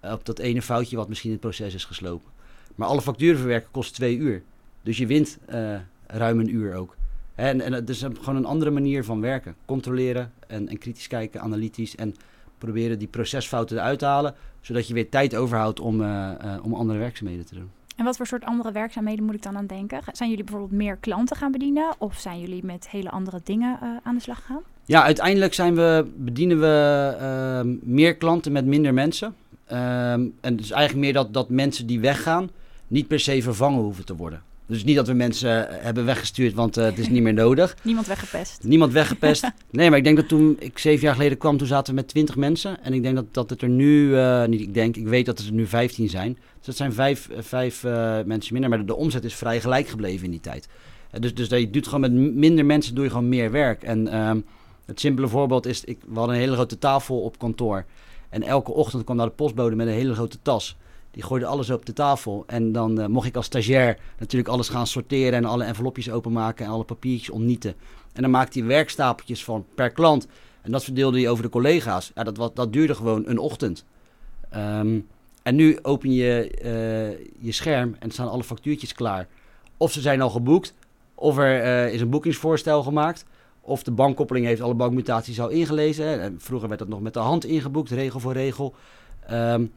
op 0.00 0.24
dat 0.24 0.38
ene 0.38 0.62
foutje 0.62 0.96
wat 0.96 1.08
misschien 1.08 1.30
in 1.30 1.36
het 1.36 1.44
proces 1.44 1.74
is 1.74 1.84
geslopen. 1.84 2.30
Maar 2.74 2.88
alle 2.88 3.02
facturen 3.02 3.38
verwerken 3.38 3.70
kost 3.70 3.94
twee 3.94 4.16
uur. 4.16 4.42
Dus 4.82 4.98
je 4.98 5.06
wint 5.06 5.38
uh, 5.50 5.76
ruim 6.06 6.40
een 6.40 6.54
uur 6.54 6.74
ook. 6.74 6.96
En, 7.34 7.60
en 7.60 7.72
het 7.72 7.88
is 7.88 8.02
gewoon 8.02 8.36
een 8.36 8.44
andere 8.44 8.70
manier 8.70 9.04
van 9.04 9.20
werken. 9.20 9.56
Controleren 9.64 10.32
en, 10.46 10.68
en 10.68 10.78
kritisch 10.78 11.06
kijken, 11.06 11.40
analytisch. 11.40 11.96
En 11.96 12.14
proberen 12.58 12.98
die 12.98 13.08
procesfouten 13.08 13.76
eruit 13.76 13.98
te 13.98 14.04
halen. 14.04 14.34
Zodat 14.60 14.88
je 14.88 14.94
weer 14.94 15.08
tijd 15.08 15.36
overhoudt 15.36 15.80
om, 15.80 16.00
uh, 16.00 16.32
om 16.62 16.74
andere 16.74 16.98
werkzaamheden 16.98 17.46
te 17.46 17.54
doen. 17.54 17.70
En 17.98 18.04
wat 18.04 18.16
voor 18.16 18.26
soort 18.26 18.44
andere 18.44 18.72
werkzaamheden 18.72 19.24
moet 19.24 19.34
ik 19.34 19.42
dan 19.42 19.56
aan 19.56 19.66
denken? 19.66 20.00
Zijn 20.12 20.28
jullie 20.30 20.44
bijvoorbeeld 20.44 20.80
meer 20.80 20.96
klanten 20.96 21.36
gaan 21.36 21.52
bedienen? 21.52 21.94
Of 21.98 22.18
zijn 22.18 22.40
jullie 22.40 22.64
met 22.64 22.88
hele 22.88 23.10
andere 23.10 23.40
dingen 23.44 23.78
uh, 23.82 23.88
aan 24.02 24.14
de 24.14 24.20
slag 24.20 24.40
gegaan? 24.40 24.62
Ja, 24.84 25.02
uiteindelijk 25.02 25.54
zijn 25.54 25.74
we, 25.74 26.06
bedienen 26.16 26.60
we 26.60 27.16
uh, 27.20 27.76
meer 27.82 28.16
klanten 28.16 28.52
met 28.52 28.66
minder 28.66 28.94
mensen. 28.94 29.34
Um, 29.72 30.34
en 30.40 30.56
dus 30.56 30.70
eigenlijk 30.70 31.04
meer 31.04 31.12
dat, 31.12 31.34
dat 31.34 31.48
mensen 31.48 31.86
die 31.86 32.00
weggaan 32.00 32.50
niet 32.86 33.08
per 33.08 33.20
se 33.20 33.42
vervangen 33.42 33.82
hoeven 33.82 34.04
te 34.04 34.16
worden. 34.16 34.42
Dus 34.68 34.84
niet 34.84 34.96
dat 34.96 35.06
we 35.06 35.12
mensen 35.12 35.68
hebben 35.70 36.04
weggestuurd, 36.04 36.54
want 36.54 36.78
uh, 36.78 36.84
het 36.84 36.98
is 36.98 37.08
niet 37.08 37.22
meer 37.22 37.34
nodig. 37.34 37.76
Niemand 37.82 38.06
weggepest. 38.06 38.62
Niemand 38.62 38.92
weggepest. 38.92 39.50
nee, 39.70 39.88
maar 39.88 39.98
ik 39.98 40.04
denk 40.04 40.16
dat 40.16 40.28
toen 40.28 40.56
ik 40.58 40.78
zeven 40.78 41.04
jaar 41.04 41.14
geleden 41.14 41.38
kwam, 41.38 41.56
toen 41.56 41.66
zaten 41.66 41.94
we 41.94 42.00
met 42.00 42.08
twintig 42.08 42.36
mensen. 42.36 42.82
En 42.84 42.92
ik 42.92 43.02
denk 43.02 43.14
dat, 43.14 43.34
dat 43.34 43.50
het 43.50 43.62
er 43.62 43.68
nu, 43.68 44.08
uh, 44.08 44.44
niet 44.44 44.60
ik 44.60 44.74
denk, 44.74 44.96
ik 44.96 45.06
weet 45.06 45.26
dat 45.26 45.38
het 45.38 45.46
er 45.46 45.52
nu 45.52 45.66
vijftien 45.66 46.08
zijn. 46.08 46.32
Dus 46.56 46.66
dat 46.66 46.76
zijn 46.76 46.92
vijf, 46.92 47.28
vijf 47.38 47.84
uh, 47.84 48.16
mensen 48.24 48.52
minder. 48.52 48.70
Maar 48.70 48.78
de, 48.78 48.84
de, 48.84 48.94
omzet 48.94 49.24
is 49.24 49.34
vrij 49.34 49.60
gelijk 49.60 49.88
gebleven 49.88 50.24
in 50.24 50.30
die 50.30 50.40
tijd. 50.40 50.68
dus, 51.18 51.34
dus 51.34 51.48
je 51.48 51.70
doet 51.70 51.86
gewoon 51.86 52.00
met 52.00 52.34
minder 52.34 52.64
mensen 52.64 52.94
doe 52.94 53.04
je 53.04 53.10
gewoon 53.10 53.28
meer 53.28 53.50
werk. 53.50 53.82
En 53.82 54.08
ehm, 54.08 54.40
het 54.86 55.00
simpele 55.00 55.28
voorbeeld 55.28 55.66
is, 55.66 55.84
ik, 55.84 55.98
we 56.08 56.18
hadden 56.18 56.34
een 56.34 56.40
hele 56.40 56.54
grote 56.54 56.78
tafel 56.78 57.20
op 57.20 57.38
kantoor. 57.38 57.84
En 58.28 58.42
elke 58.42 58.72
ochtend 58.72 59.04
kwam 59.04 59.16
daar 59.16 59.26
de 59.26 59.32
postbode 59.32 59.76
met 59.76 59.86
een 59.86 59.92
hele 59.92 60.14
grote 60.14 60.38
tas. 60.42 60.76
Die 61.18 61.26
gooide 61.26 61.46
alles 61.46 61.70
op 61.70 61.86
de 61.86 61.92
tafel. 61.92 62.44
En 62.46 62.72
dan 62.72 63.00
uh, 63.00 63.06
mocht 63.06 63.26
ik 63.26 63.36
als 63.36 63.46
stagiair 63.46 63.98
natuurlijk 64.18 64.50
alles 64.50 64.68
gaan 64.68 64.86
sorteren 64.86 65.32
en 65.32 65.44
alle 65.44 65.64
envelopjes 65.64 66.10
openmaken 66.10 66.64
en 66.64 66.70
alle 66.70 66.84
papiertjes 66.84 67.30
ontnieten. 67.30 67.74
En 68.12 68.22
dan 68.22 68.30
maakte 68.30 68.58
hij 68.58 68.68
werkstapeltjes 68.68 69.44
van 69.44 69.64
per 69.74 69.90
klant. 69.90 70.26
En 70.62 70.70
dat 70.70 70.84
verdeelde 70.84 71.18
hij 71.18 71.28
over 71.28 71.42
de 71.42 71.50
collega's. 71.50 72.10
Ja, 72.14 72.22
dat, 72.24 72.36
wat, 72.36 72.56
dat 72.56 72.72
duurde 72.72 72.94
gewoon 72.94 73.22
een 73.26 73.38
ochtend. 73.38 73.84
Um, 74.56 75.06
en 75.42 75.54
nu 75.54 75.78
open 75.82 76.12
je 76.12 76.50
uh, 76.64 77.26
je 77.44 77.52
scherm 77.52 77.96
en 77.98 78.10
staan 78.10 78.30
alle 78.30 78.44
factuurtjes 78.44 78.92
klaar. 78.92 79.28
Of 79.76 79.92
ze 79.92 80.00
zijn 80.00 80.20
al 80.20 80.30
geboekt, 80.30 80.74
of 81.14 81.38
er 81.38 81.64
uh, 81.64 81.94
is 81.94 82.00
een 82.00 82.10
boekingsvoorstel 82.10 82.82
gemaakt. 82.82 83.24
Of 83.60 83.82
de 83.82 83.90
bankkoppeling 83.90 84.46
heeft 84.46 84.60
alle 84.60 84.74
bankmutaties 84.74 85.40
al 85.40 85.48
ingelezen. 85.48 86.20
En 86.20 86.36
vroeger 86.40 86.68
werd 86.68 86.80
dat 86.80 86.88
nog 86.88 87.00
met 87.00 87.14
de 87.14 87.20
hand 87.20 87.44
ingeboekt, 87.44 87.90
regel 87.90 88.20
voor 88.20 88.32
regel. 88.32 88.74
Um, 89.30 89.72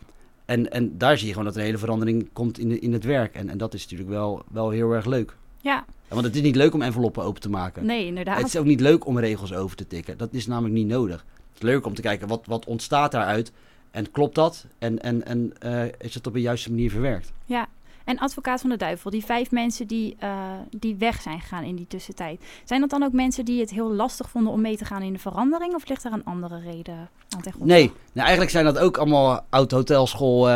en, 0.46 0.72
en 0.72 0.98
daar 0.98 1.18
zie 1.18 1.28
je 1.28 1.32
gewoon 1.32 1.48
dat 1.48 1.56
er 1.56 1.62
een 1.62 1.66
hele 1.66 1.78
verandering 1.78 2.30
komt 2.34 2.60
in, 2.60 2.70
de, 2.70 2.80
in 2.80 2.94
het 2.94 3.04
werk. 3.04 3.36
En, 3.36 3.50
en 3.50 3.58
dat 3.58 3.74
is 3.74 3.82
natuurlijk 3.82 4.10
wel, 4.10 4.44
wel 4.52 4.70
heel 4.70 4.92
erg 4.92 5.06
leuk. 5.06 5.36
Ja. 5.62 5.86
Want 6.08 6.24
het 6.26 6.36
is 6.36 6.42
niet 6.42 6.56
leuk 6.56 6.74
om 6.74 6.82
enveloppen 6.82 7.24
open 7.24 7.42
te 7.42 7.50
maken. 7.50 7.86
Nee, 7.86 8.06
inderdaad. 8.06 8.38
Het 8.38 8.48
is 8.48 8.58
ook 8.58 8.66
niet 8.66 8.80
leuk 8.80 9.06
om 9.06 9.20
regels 9.20 9.54
over 9.54 9.78
te 9.78 9.88
tikken. 9.88 10.18
Dat 10.18 10.34
is 10.34 10.48
namelijk 10.48 10.74
niet 10.74 10.88
nodig. 10.88 11.26
Het 11.36 11.56
is 11.56 11.62
leuk 11.62 11.86
om 11.86 11.94
te 11.94 12.02
kijken 12.02 12.28
wat, 12.28 12.46
wat 12.46 12.66
ontstaat 12.66 13.12
daaruit. 13.12 13.52
En 13.92 14.12
klopt 14.12 14.36
dat? 14.36 14.66
En, 14.78 15.02
en, 15.02 15.26
en 15.26 15.54
uh, 15.66 15.84
is 16.00 16.14
het 16.14 16.28
op 16.28 16.36
een 16.36 16.42
juiste 16.42 16.70
manier 16.70 16.92
verwerkt? 16.92 17.32
Ja, 17.46 17.68
en 18.06 18.18
advocaat 18.18 18.62
van 18.62 18.70
de 18.70 18.78
duivel, 18.78 19.12
die 19.12 19.26
vijf 19.26 19.52
mensen 19.52 19.88
die, 19.88 20.16
uh, 20.24 20.54
die 20.70 20.96
weg 20.96 21.22
zijn 21.22 21.40
gegaan 21.40 21.64
in 21.64 21.76
die 21.76 21.88
tussentijd. 21.88 22.44
Zijn 22.64 22.82
dat 22.82 22.90
dan 22.90 23.04
ook 23.04 23.12
mensen 23.12 23.46
die 23.46 23.60
het 23.60 23.70
heel 23.70 23.94
lastig 23.94 24.30
vonden 24.30 24.54
om 24.54 24.62
mee 24.62 24.78
te 24.78 24.86
gaan 24.86 25.02
in 25.02 25.14
de 25.14 25.20
verandering? 25.20 25.74
Of 25.74 25.88
ligt 25.88 26.04
er 26.04 26.12
een 26.12 26.26
andere 26.26 26.60
reden 26.60 27.10
aan 27.30 27.42
ten 27.42 27.54
Nee, 27.60 27.86
nou, 27.86 28.20
eigenlijk 28.20 28.52
zijn 28.52 28.66
dat 28.66 28.78
ook 28.78 28.98
allemaal 28.98 29.46
oud-hotelschool 29.50 30.50
uh, 30.50 30.54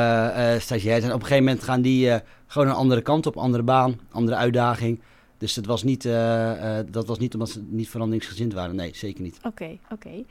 uh, 0.53 0.59
stagiairs. 0.59 1.03
En 1.03 1.13
op 1.13 1.19
een 1.19 1.21
gegeven 1.21 1.43
moment 1.43 1.63
gaan 1.63 1.81
die 1.81 2.19
gewoon 2.47 2.67
een 2.67 2.73
andere 2.73 3.01
kant 3.01 3.25
op, 3.25 3.37
andere 3.37 3.63
baan, 3.63 3.99
andere 4.11 4.37
uitdaging. 4.37 5.01
Dus 5.37 5.55
het 5.55 5.65
was 5.65 5.83
niet, 5.83 6.03
dat 6.91 7.05
was 7.05 7.19
niet 7.19 7.33
omdat 7.33 7.49
ze 7.49 7.61
niet 7.67 7.89
veranderingsgezind 7.89 8.53
waren. 8.53 8.75
Nee, 8.75 8.91
zeker 8.95 9.23
niet. 9.23 9.37
Oké, 9.37 9.47
okay, 9.47 9.79
oké. 9.83 10.07
Okay. 10.07 10.25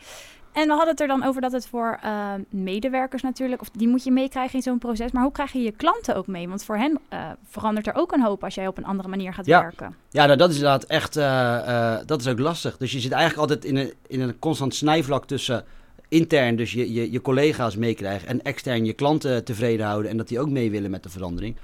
En 0.55 0.67
we 0.67 0.73
hadden 0.73 0.88
het 0.88 1.01
er 1.01 1.07
dan 1.07 1.25
over 1.25 1.40
dat 1.40 1.53
het 1.53 1.67
voor 1.67 2.01
uh, 2.05 2.33
medewerkers 2.51 3.23
natuurlijk, 3.23 3.61
of 3.61 3.71
die 3.71 3.88
moet 3.88 4.05
je 4.05 4.11
meekrijgen 4.11 4.55
in 4.55 4.62
zo'n 4.62 4.79
proces. 4.79 5.12
Maar 5.12 5.23
hoe 5.23 5.33
krijg 5.33 5.53
je 5.53 5.62
je 5.62 5.73
klanten 5.73 6.17
ook 6.17 6.27
mee? 6.27 6.49
Want 6.49 6.64
voor 6.64 6.77
hen 6.77 6.99
uh, 7.12 7.31
verandert 7.45 7.87
er 7.87 7.95
ook 7.95 8.12
een 8.12 8.23
hoop 8.23 8.45
als 8.45 8.55
jij 8.55 8.67
op 8.67 8.79
een 8.79 8.85
andere 8.85 9.09
manier 9.09 9.35
gaat 9.35 9.47
ja. 9.47 9.61
werken. 9.61 9.95
Ja, 10.11 10.27
nou, 10.27 10.38
dat 10.38 10.51
is 10.51 10.57
inderdaad 10.57 10.85
echt, 10.85 11.17
uh, 11.17 11.97
dat 12.07 12.21
is 12.21 12.29
ook 12.29 12.38
lastig. 12.38 12.77
Dus 12.77 12.93
je 12.93 13.01
zit 13.01 13.12
eigenlijk 13.12 13.40
altijd 13.40 13.64
in 13.64 13.77
een, 13.77 13.93
in 14.07 14.21
een 14.21 14.38
constant 14.38 14.75
snijvlak 14.75 15.27
tussen 15.27 15.64
intern, 16.09 16.57
dus 16.57 16.73
je, 16.73 16.93
je, 16.93 17.12
je 17.12 17.21
collega's 17.21 17.77
meekrijgen, 17.77 18.29
en 18.29 18.43
extern 18.43 18.85
je 18.85 18.93
klanten 18.93 19.45
tevreden 19.45 19.87
houden 19.87 20.11
en 20.11 20.17
dat 20.17 20.29
die 20.29 20.40
ook 20.40 20.51
mee 20.51 20.71
willen 20.71 20.90
met 20.90 21.03
de 21.03 21.11
verandering. 21.11 21.57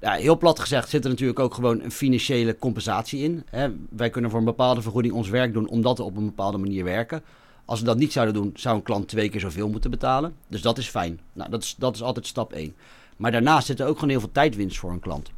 Ja, 0.00 0.12
heel 0.12 0.38
plat 0.38 0.58
gezegd 0.58 0.88
zit 0.88 1.04
er 1.04 1.10
natuurlijk 1.10 1.38
ook 1.38 1.54
gewoon 1.54 1.80
een 1.80 1.90
financiële 1.90 2.58
compensatie 2.58 3.22
in. 3.22 3.42
Hè. 3.50 3.68
Wij 3.90 4.10
kunnen 4.10 4.30
voor 4.30 4.38
een 4.38 4.44
bepaalde 4.44 4.82
vergoeding 4.82 5.14
ons 5.14 5.28
werk 5.28 5.52
doen 5.52 5.68
omdat 5.68 5.98
we 5.98 6.04
op 6.04 6.16
een 6.16 6.24
bepaalde 6.24 6.58
manier 6.58 6.84
werken. 6.84 7.22
Als 7.64 7.80
we 7.80 7.86
dat 7.86 7.96
niet 7.96 8.12
zouden 8.12 8.34
doen, 8.34 8.52
zou 8.54 8.76
een 8.76 8.82
klant 8.82 9.08
twee 9.08 9.28
keer 9.28 9.40
zoveel 9.40 9.68
moeten 9.68 9.90
betalen. 9.90 10.34
Dus 10.48 10.62
dat 10.62 10.78
is 10.78 10.88
fijn. 10.88 11.20
Nou, 11.32 11.50
dat 11.50 11.62
is, 11.62 11.74
dat 11.78 11.94
is 11.94 12.02
altijd 12.02 12.26
stap 12.26 12.52
1. 12.52 12.74
Maar 13.16 13.32
daarnaast 13.32 13.66
zit 13.66 13.80
er 13.80 13.86
ook 13.86 13.94
gewoon 13.94 14.10
heel 14.10 14.20
veel 14.20 14.32
tijdwinst 14.32 14.78
voor 14.78 14.90
een 14.90 15.00
klant. 15.00 15.30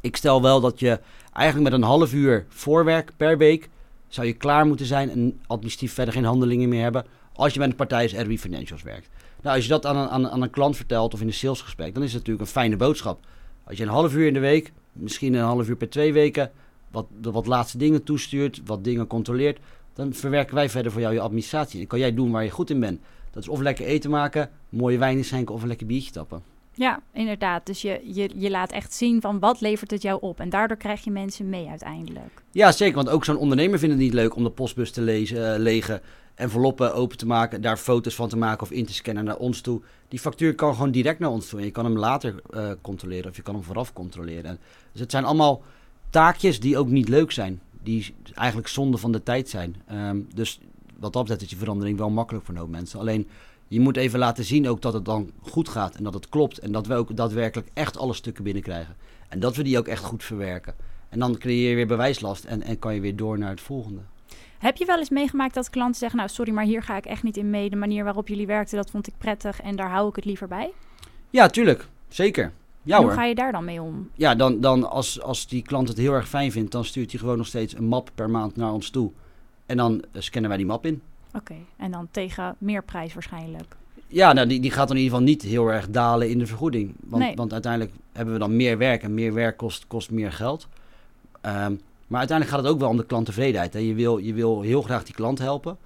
Ik 0.00 0.16
stel 0.16 0.42
wel 0.42 0.60
dat 0.60 0.80
je 0.80 1.00
eigenlijk 1.32 1.70
met 1.70 1.80
een 1.80 1.86
half 1.86 2.12
uur 2.12 2.46
voorwerk 2.48 3.12
per 3.16 3.38
week 3.38 3.68
zou 4.08 4.26
je 4.26 4.32
klaar 4.32 4.66
moeten 4.66 4.86
zijn 4.86 5.10
en 5.10 5.40
administratief 5.46 5.94
verder 5.94 6.14
geen 6.14 6.24
handelingen 6.24 6.68
meer 6.68 6.82
hebben 6.82 7.06
als 7.32 7.52
je 7.52 7.58
met 7.58 7.70
een 7.70 7.76
partij 7.76 8.02
als 8.02 8.12
RB 8.12 8.38
Financials 8.38 8.82
werkt. 8.82 9.08
Nou, 9.42 9.56
als 9.56 9.64
je 9.64 9.70
dat 9.70 9.86
aan 9.86 9.96
een, 9.96 10.08
aan, 10.08 10.30
aan 10.30 10.42
een 10.42 10.50
klant 10.50 10.76
vertelt 10.76 11.14
of 11.14 11.20
in 11.20 11.26
een 11.26 11.32
salesgesprek, 11.32 11.94
dan 11.94 12.02
is 12.02 12.12
het 12.12 12.18
natuurlijk 12.18 12.46
een 12.46 12.52
fijne 12.52 12.76
boodschap. 12.76 13.24
Als 13.64 13.76
je 13.76 13.82
een 13.82 13.88
half 13.88 14.14
uur 14.14 14.26
in 14.26 14.32
de 14.32 14.40
week, 14.40 14.72
misschien 14.92 15.34
een 15.34 15.44
half 15.44 15.68
uur 15.68 15.76
per 15.76 15.88
twee 15.88 16.12
weken, 16.12 16.50
wat, 16.90 17.06
wat 17.20 17.46
laatste 17.46 17.78
dingen 17.78 18.02
toestuurt, 18.02 18.60
wat 18.64 18.84
dingen 18.84 19.06
controleert, 19.06 19.58
dan 19.94 20.12
verwerken 20.12 20.54
wij 20.54 20.68
verder 20.68 20.92
voor 20.92 21.00
jou 21.00 21.14
je 21.14 21.20
administratie. 21.20 21.80
En 21.80 21.86
kan 21.86 21.98
jij 21.98 22.14
doen 22.14 22.30
waar 22.30 22.44
je 22.44 22.50
goed 22.50 22.70
in 22.70 22.80
bent. 22.80 23.00
Dat 23.30 23.42
is 23.42 23.48
of 23.48 23.60
lekker 23.60 23.86
eten 23.86 24.10
maken, 24.10 24.50
mooie 24.68 24.98
wijn 24.98 25.24
schenken 25.24 25.54
of 25.54 25.62
een 25.62 25.68
lekker 25.68 25.86
biertje 25.86 26.10
tappen. 26.10 26.42
Ja, 26.74 27.00
inderdaad. 27.12 27.66
Dus 27.66 27.82
je, 27.82 28.00
je, 28.04 28.30
je 28.34 28.50
laat 28.50 28.72
echt 28.72 28.92
zien 28.92 29.20
van 29.20 29.38
wat 29.38 29.60
levert 29.60 29.90
het 29.90 30.02
jou 30.02 30.20
op. 30.20 30.40
En 30.40 30.48
daardoor 30.48 30.76
krijg 30.76 31.04
je 31.04 31.10
mensen 31.10 31.48
mee 31.48 31.68
uiteindelijk. 31.68 32.42
Ja, 32.50 32.72
zeker. 32.72 32.94
Want 32.94 33.08
ook 33.08 33.24
zo'n 33.24 33.36
ondernemer 33.36 33.78
vindt 33.78 33.94
het 33.94 34.04
niet 34.04 34.14
leuk 34.14 34.36
om 34.36 34.42
de 34.42 34.50
postbus 34.50 34.90
te 34.90 35.00
lezen, 35.00 35.54
uh, 35.54 35.58
legen, 35.58 36.00
enveloppen 36.34 36.94
open 36.94 37.16
te 37.16 37.26
maken, 37.26 37.60
daar 37.60 37.76
foto's 37.76 38.14
van 38.14 38.28
te 38.28 38.36
maken 38.36 38.62
of 38.62 38.70
in 38.70 38.86
te 38.86 38.92
scannen 38.92 39.24
naar 39.24 39.36
ons 39.36 39.60
toe. 39.60 39.80
Die 40.08 40.18
factuur 40.18 40.54
kan 40.54 40.74
gewoon 40.74 40.90
direct 40.90 41.18
naar 41.18 41.30
ons 41.30 41.48
toe. 41.48 41.58
En 41.58 41.64
je 41.64 41.70
kan 41.70 41.84
hem 41.84 41.98
later 41.98 42.34
uh, 42.50 42.70
controleren 42.80 43.30
of 43.30 43.36
je 43.36 43.42
kan 43.42 43.54
hem 43.54 43.64
vooraf 43.64 43.92
controleren. 43.92 44.44
En 44.44 44.58
dus 44.92 45.00
het 45.00 45.10
zijn 45.10 45.24
allemaal 45.24 45.62
taakjes 46.10 46.60
die 46.60 46.78
ook 46.78 46.88
niet 46.88 47.08
leuk 47.08 47.30
zijn. 47.32 47.60
Die 47.84 48.14
eigenlijk 48.34 48.68
zonde 48.68 48.98
van 48.98 49.12
de 49.12 49.22
tijd 49.22 49.48
zijn. 49.48 49.76
Um, 49.92 50.28
dus 50.34 50.60
wat 50.98 51.12
dat 51.12 51.22
betreft 51.22 51.42
is 51.42 51.48
die 51.48 51.58
verandering 51.58 51.98
wel 51.98 52.10
makkelijk 52.10 52.44
voor 52.44 52.54
een 52.54 52.60
hoop 52.60 52.70
mensen. 52.70 53.00
Alleen 53.00 53.28
je 53.68 53.80
moet 53.80 53.96
even 53.96 54.18
laten 54.18 54.44
zien 54.44 54.68
ook 54.68 54.82
dat 54.82 54.92
het 54.92 55.04
dan 55.04 55.30
goed 55.40 55.68
gaat 55.68 55.94
en 55.94 56.04
dat 56.04 56.14
het 56.14 56.28
klopt. 56.28 56.58
En 56.58 56.72
dat 56.72 56.86
we 56.86 56.94
ook 56.94 57.16
daadwerkelijk 57.16 57.68
echt 57.72 57.96
alle 57.96 58.14
stukken 58.14 58.44
binnenkrijgen. 58.44 58.96
En 59.28 59.40
dat 59.40 59.56
we 59.56 59.62
die 59.62 59.78
ook 59.78 59.88
echt 59.88 60.04
goed 60.04 60.24
verwerken. 60.24 60.74
En 61.08 61.18
dan 61.18 61.38
creëer 61.38 61.68
je 61.68 61.74
weer 61.74 61.86
bewijslast 61.86 62.44
en, 62.44 62.62
en 62.62 62.78
kan 62.78 62.94
je 62.94 63.00
weer 63.00 63.16
door 63.16 63.38
naar 63.38 63.50
het 63.50 63.60
volgende. 63.60 64.00
Heb 64.58 64.76
je 64.76 64.84
wel 64.84 64.98
eens 64.98 65.10
meegemaakt 65.10 65.54
dat 65.54 65.70
klanten 65.70 65.98
zeggen: 65.98 66.18
Nou, 66.18 66.30
sorry, 66.30 66.52
maar 66.52 66.64
hier 66.64 66.82
ga 66.82 66.96
ik 66.96 67.04
echt 67.04 67.22
niet 67.22 67.36
in 67.36 67.50
mee. 67.50 67.70
De 67.70 67.76
manier 67.76 68.04
waarop 68.04 68.28
jullie 68.28 68.46
werkten, 68.46 68.76
dat 68.76 68.90
vond 68.90 69.06
ik 69.06 69.14
prettig 69.18 69.60
en 69.60 69.76
daar 69.76 69.90
hou 69.90 70.08
ik 70.08 70.16
het 70.16 70.24
liever 70.24 70.48
bij? 70.48 70.72
Ja, 71.30 71.48
tuurlijk. 71.48 71.86
Zeker. 72.08 72.52
Ja, 72.84 72.96
hoe 72.96 73.06
hoor. 73.06 73.14
ga 73.14 73.24
je 73.24 73.34
daar 73.34 73.52
dan 73.52 73.64
mee 73.64 73.82
om? 73.82 74.10
Ja, 74.14 74.34
dan, 74.34 74.60
dan 74.60 74.90
als, 74.90 75.20
als 75.20 75.46
die 75.46 75.62
klant 75.62 75.88
het 75.88 75.96
heel 75.96 76.12
erg 76.12 76.28
fijn 76.28 76.52
vindt, 76.52 76.72
dan 76.72 76.84
stuurt 76.84 77.10
hij 77.10 77.20
gewoon 77.20 77.36
nog 77.36 77.46
steeds 77.46 77.76
een 77.76 77.84
map 77.84 78.10
per 78.14 78.30
maand 78.30 78.56
naar 78.56 78.72
ons 78.72 78.90
toe. 78.90 79.10
En 79.66 79.76
dan 79.76 79.92
uh, 80.12 80.22
scannen 80.22 80.48
wij 80.48 80.58
die 80.58 80.66
map 80.66 80.86
in. 80.86 81.02
Oké, 81.28 81.36
okay. 81.36 81.64
en 81.76 81.90
dan 81.90 82.08
tegen 82.10 82.56
meer 82.58 82.84
prijs 82.84 83.14
waarschijnlijk? 83.14 83.76
Ja, 84.06 84.32
nou, 84.32 84.46
die, 84.46 84.60
die 84.60 84.70
gaat 84.70 84.88
dan 84.88 84.96
in 84.96 85.02
ieder 85.02 85.18
geval 85.18 85.32
niet 85.32 85.42
heel 85.42 85.68
erg 85.72 85.90
dalen 85.90 86.30
in 86.30 86.38
de 86.38 86.46
vergoeding. 86.46 86.94
Want, 87.00 87.22
nee. 87.22 87.34
want 87.34 87.52
uiteindelijk 87.52 87.92
hebben 88.12 88.34
we 88.34 88.40
dan 88.40 88.56
meer 88.56 88.78
werk 88.78 89.02
en 89.02 89.14
meer 89.14 89.32
werk 89.34 89.56
kost, 89.56 89.86
kost 89.86 90.10
meer 90.10 90.32
geld. 90.32 90.68
Um, 91.42 91.80
maar 92.06 92.18
uiteindelijk 92.18 92.56
gaat 92.56 92.64
het 92.64 92.74
ook 92.74 92.80
wel 92.80 92.88
om 92.88 92.96
de 92.96 93.06
klanttevredenheid. 93.06 93.72
Hè. 93.72 93.78
Je, 93.78 93.94
wil, 93.94 94.18
je 94.18 94.34
wil 94.34 94.60
heel 94.60 94.82
graag 94.82 95.04
die 95.04 95.14
klant 95.14 95.38
helpen. 95.38 95.76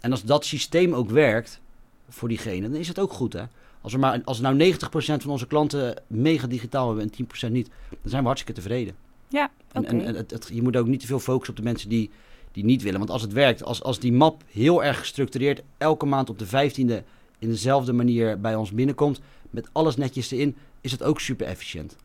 En 0.00 0.10
als 0.10 0.22
dat 0.22 0.44
systeem 0.44 0.92
ook 0.92 1.10
werkt 1.10 1.60
voor 2.08 2.28
diegene, 2.28 2.68
dan 2.70 2.78
is 2.78 2.88
het 2.88 2.98
ook 2.98 3.12
goed. 3.12 3.32
Hè? 3.32 3.42
Als, 3.86 3.94
er 3.94 4.00
maar, 4.00 4.20
als 4.24 4.40
nou 4.40 4.72
90% 4.74 4.76
van 4.98 5.30
onze 5.30 5.46
klanten 5.46 6.02
mega 6.06 6.46
digitaal 6.46 6.88
hebben 6.88 7.10
en 7.10 7.26
10% 7.48 7.52
niet, 7.52 7.68
dan 7.88 7.98
zijn 8.02 8.20
we 8.20 8.26
hartstikke 8.26 8.60
tevreden. 8.60 8.94
Ja, 9.28 9.50
okay. 9.74 9.98
En, 9.98 10.06
en 10.06 10.14
het, 10.14 10.30
het, 10.30 10.50
je 10.52 10.62
moet 10.62 10.76
ook 10.76 10.86
niet 10.86 11.00
te 11.00 11.06
veel 11.06 11.18
focussen 11.18 11.50
op 11.50 11.56
de 11.56 11.66
mensen 11.68 11.88
die, 11.88 12.10
die 12.52 12.64
niet 12.64 12.82
willen. 12.82 12.98
Want 12.98 13.10
als 13.10 13.22
het 13.22 13.32
werkt, 13.32 13.64
als, 13.64 13.82
als 13.82 13.98
die 13.98 14.12
map 14.12 14.42
heel 14.50 14.84
erg 14.84 14.98
gestructureerd 14.98 15.62
elke 15.78 16.06
maand 16.06 16.30
op 16.30 16.38
de 16.38 16.46
15e 16.46 17.04
in 17.38 17.48
dezelfde 17.48 17.92
manier 17.92 18.40
bij 18.40 18.54
ons 18.54 18.72
binnenkomt, 18.72 19.20
met 19.50 19.68
alles 19.72 19.96
netjes 19.96 20.30
erin, 20.30 20.56
is 20.80 20.92
het 20.92 21.02
ook 21.02 21.20
super 21.20 21.46
efficiënt. 21.46 21.96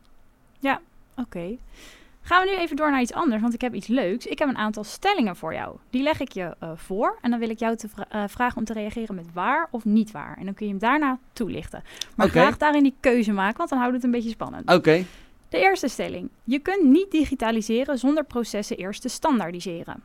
Ja, 0.58 0.80
oké. 1.10 1.22
Okay. 1.22 1.58
Gaan 2.22 2.44
we 2.44 2.50
nu 2.50 2.56
even 2.56 2.76
door 2.76 2.90
naar 2.90 3.00
iets 3.00 3.12
anders, 3.12 3.42
want 3.42 3.54
ik 3.54 3.60
heb 3.60 3.74
iets 3.74 3.86
leuks. 3.86 4.26
Ik 4.26 4.38
heb 4.38 4.48
een 4.48 4.56
aantal 4.56 4.84
stellingen 4.84 5.36
voor 5.36 5.54
jou. 5.54 5.76
Die 5.90 6.02
leg 6.02 6.20
ik 6.20 6.32
je 6.32 6.56
uh, 6.62 6.70
voor 6.74 7.18
en 7.20 7.30
dan 7.30 7.38
wil 7.38 7.50
ik 7.50 7.58
jou 7.58 7.76
te 7.76 7.88
vra 7.88 8.06
uh, 8.14 8.24
vragen 8.28 8.56
om 8.56 8.64
te 8.64 8.72
reageren 8.72 9.14
met 9.14 9.32
waar 9.32 9.68
of 9.70 9.84
niet 9.84 10.10
waar. 10.10 10.36
En 10.38 10.44
dan 10.44 10.54
kun 10.54 10.66
je 10.66 10.72
hem 10.72 10.80
daarna 10.80 11.18
toelichten. 11.32 11.82
Maar 12.16 12.26
okay. 12.26 12.42
graag 12.42 12.56
daarin 12.56 12.82
die 12.82 12.94
keuze 13.00 13.32
maken, 13.32 13.56
want 13.56 13.70
dan 13.70 13.78
houdt 13.78 13.94
het 13.94 14.04
een 14.04 14.10
beetje 14.10 14.30
spannend. 14.30 14.62
Oké. 14.62 14.74
Okay. 14.74 15.06
De 15.48 15.58
eerste 15.58 15.88
stelling. 15.88 16.28
Je 16.44 16.58
kunt 16.58 16.82
niet 16.82 17.10
digitaliseren 17.10 17.98
zonder 17.98 18.24
processen 18.24 18.76
eerst 18.76 19.02
te 19.02 19.08
standaardiseren. 19.08 20.02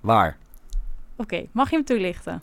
Waar? 0.00 0.36
Oké, 1.16 1.22
okay. 1.22 1.48
mag 1.52 1.70
je 1.70 1.76
hem 1.76 1.84
toelichten? 1.84 2.42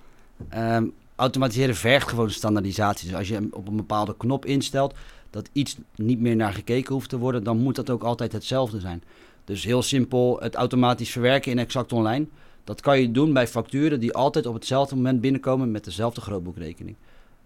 Um, 0.56 0.94
automatiseren 1.16 1.76
vergt 1.76 2.10
gewoon 2.10 2.30
standaardisatie. 2.30 3.08
Dus 3.08 3.18
als 3.18 3.28
je 3.28 3.48
op 3.52 3.68
een 3.68 3.76
bepaalde 3.76 4.18
knop 4.18 4.46
instelt, 4.46 4.94
dat 5.30 5.50
iets 5.52 5.78
niet 5.96 6.20
meer 6.20 6.36
naar 6.36 6.54
gekeken 6.54 6.94
hoeft 6.94 7.10
te 7.10 7.18
worden, 7.18 7.44
dan 7.44 7.58
moet 7.58 7.76
dat 7.76 7.90
ook 7.90 8.04
altijd 8.04 8.32
hetzelfde 8.32 8.80
zijn. 8.80 9.04
Dus 9.46 9.64
heel 9.64 9.82
simpel, 9.82 10.40
het 10.40 10.56
automatisch 10.56 11.12
verwerken 11.12 11.52
in 11.52 11.60
Exact 11.60 11.94
Online. 11.94 12.26
Dat 12.64 12.82
kan 12.82 13.00
je 13.00 13.12
doen 13.12 13.34
bij 13.34 13.48
facturen 13.48 14.00
die 14.00 14.14
altijd 14.14 14.46
op 14.46 14.54
hetzelfde 14.54 14.96
moment 14.96 15.22
binnenkomen 15.22 15.72
met 15.72 15.84
dezelfde 15.84 16.22
grootboekrekening. 16.22 16.96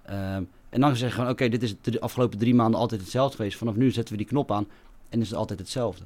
Um, 0.09 0.49
en 0.69 0.81
dan 0.81 0.95
zeggen 0.95 1.25
we, 1.25 1.31
oké, 1.31 1.49
dit 1.49 1.63
is 1.63 1.75
de 1.81 1.99
afgelopen 1.99 2.39
drie 2.39 2.55
maanden 2.55 2.79
altijd 2.79 3.01
hetzelfde 3.01 3.35
geweest. 3.35 3.57
Vanaf 3.57 3.75
nu 3.75 3.91
zetten 3.91 4.13
we 4.13 4.19
die 4.19 4.29
knop 4.29 4.51
aan 4.51 4.67
en 5.09 5.21
is 5.21 5.29
het 5.29 5.37
altijd 5.37 5.59
hetzelfde. 5.59 6.03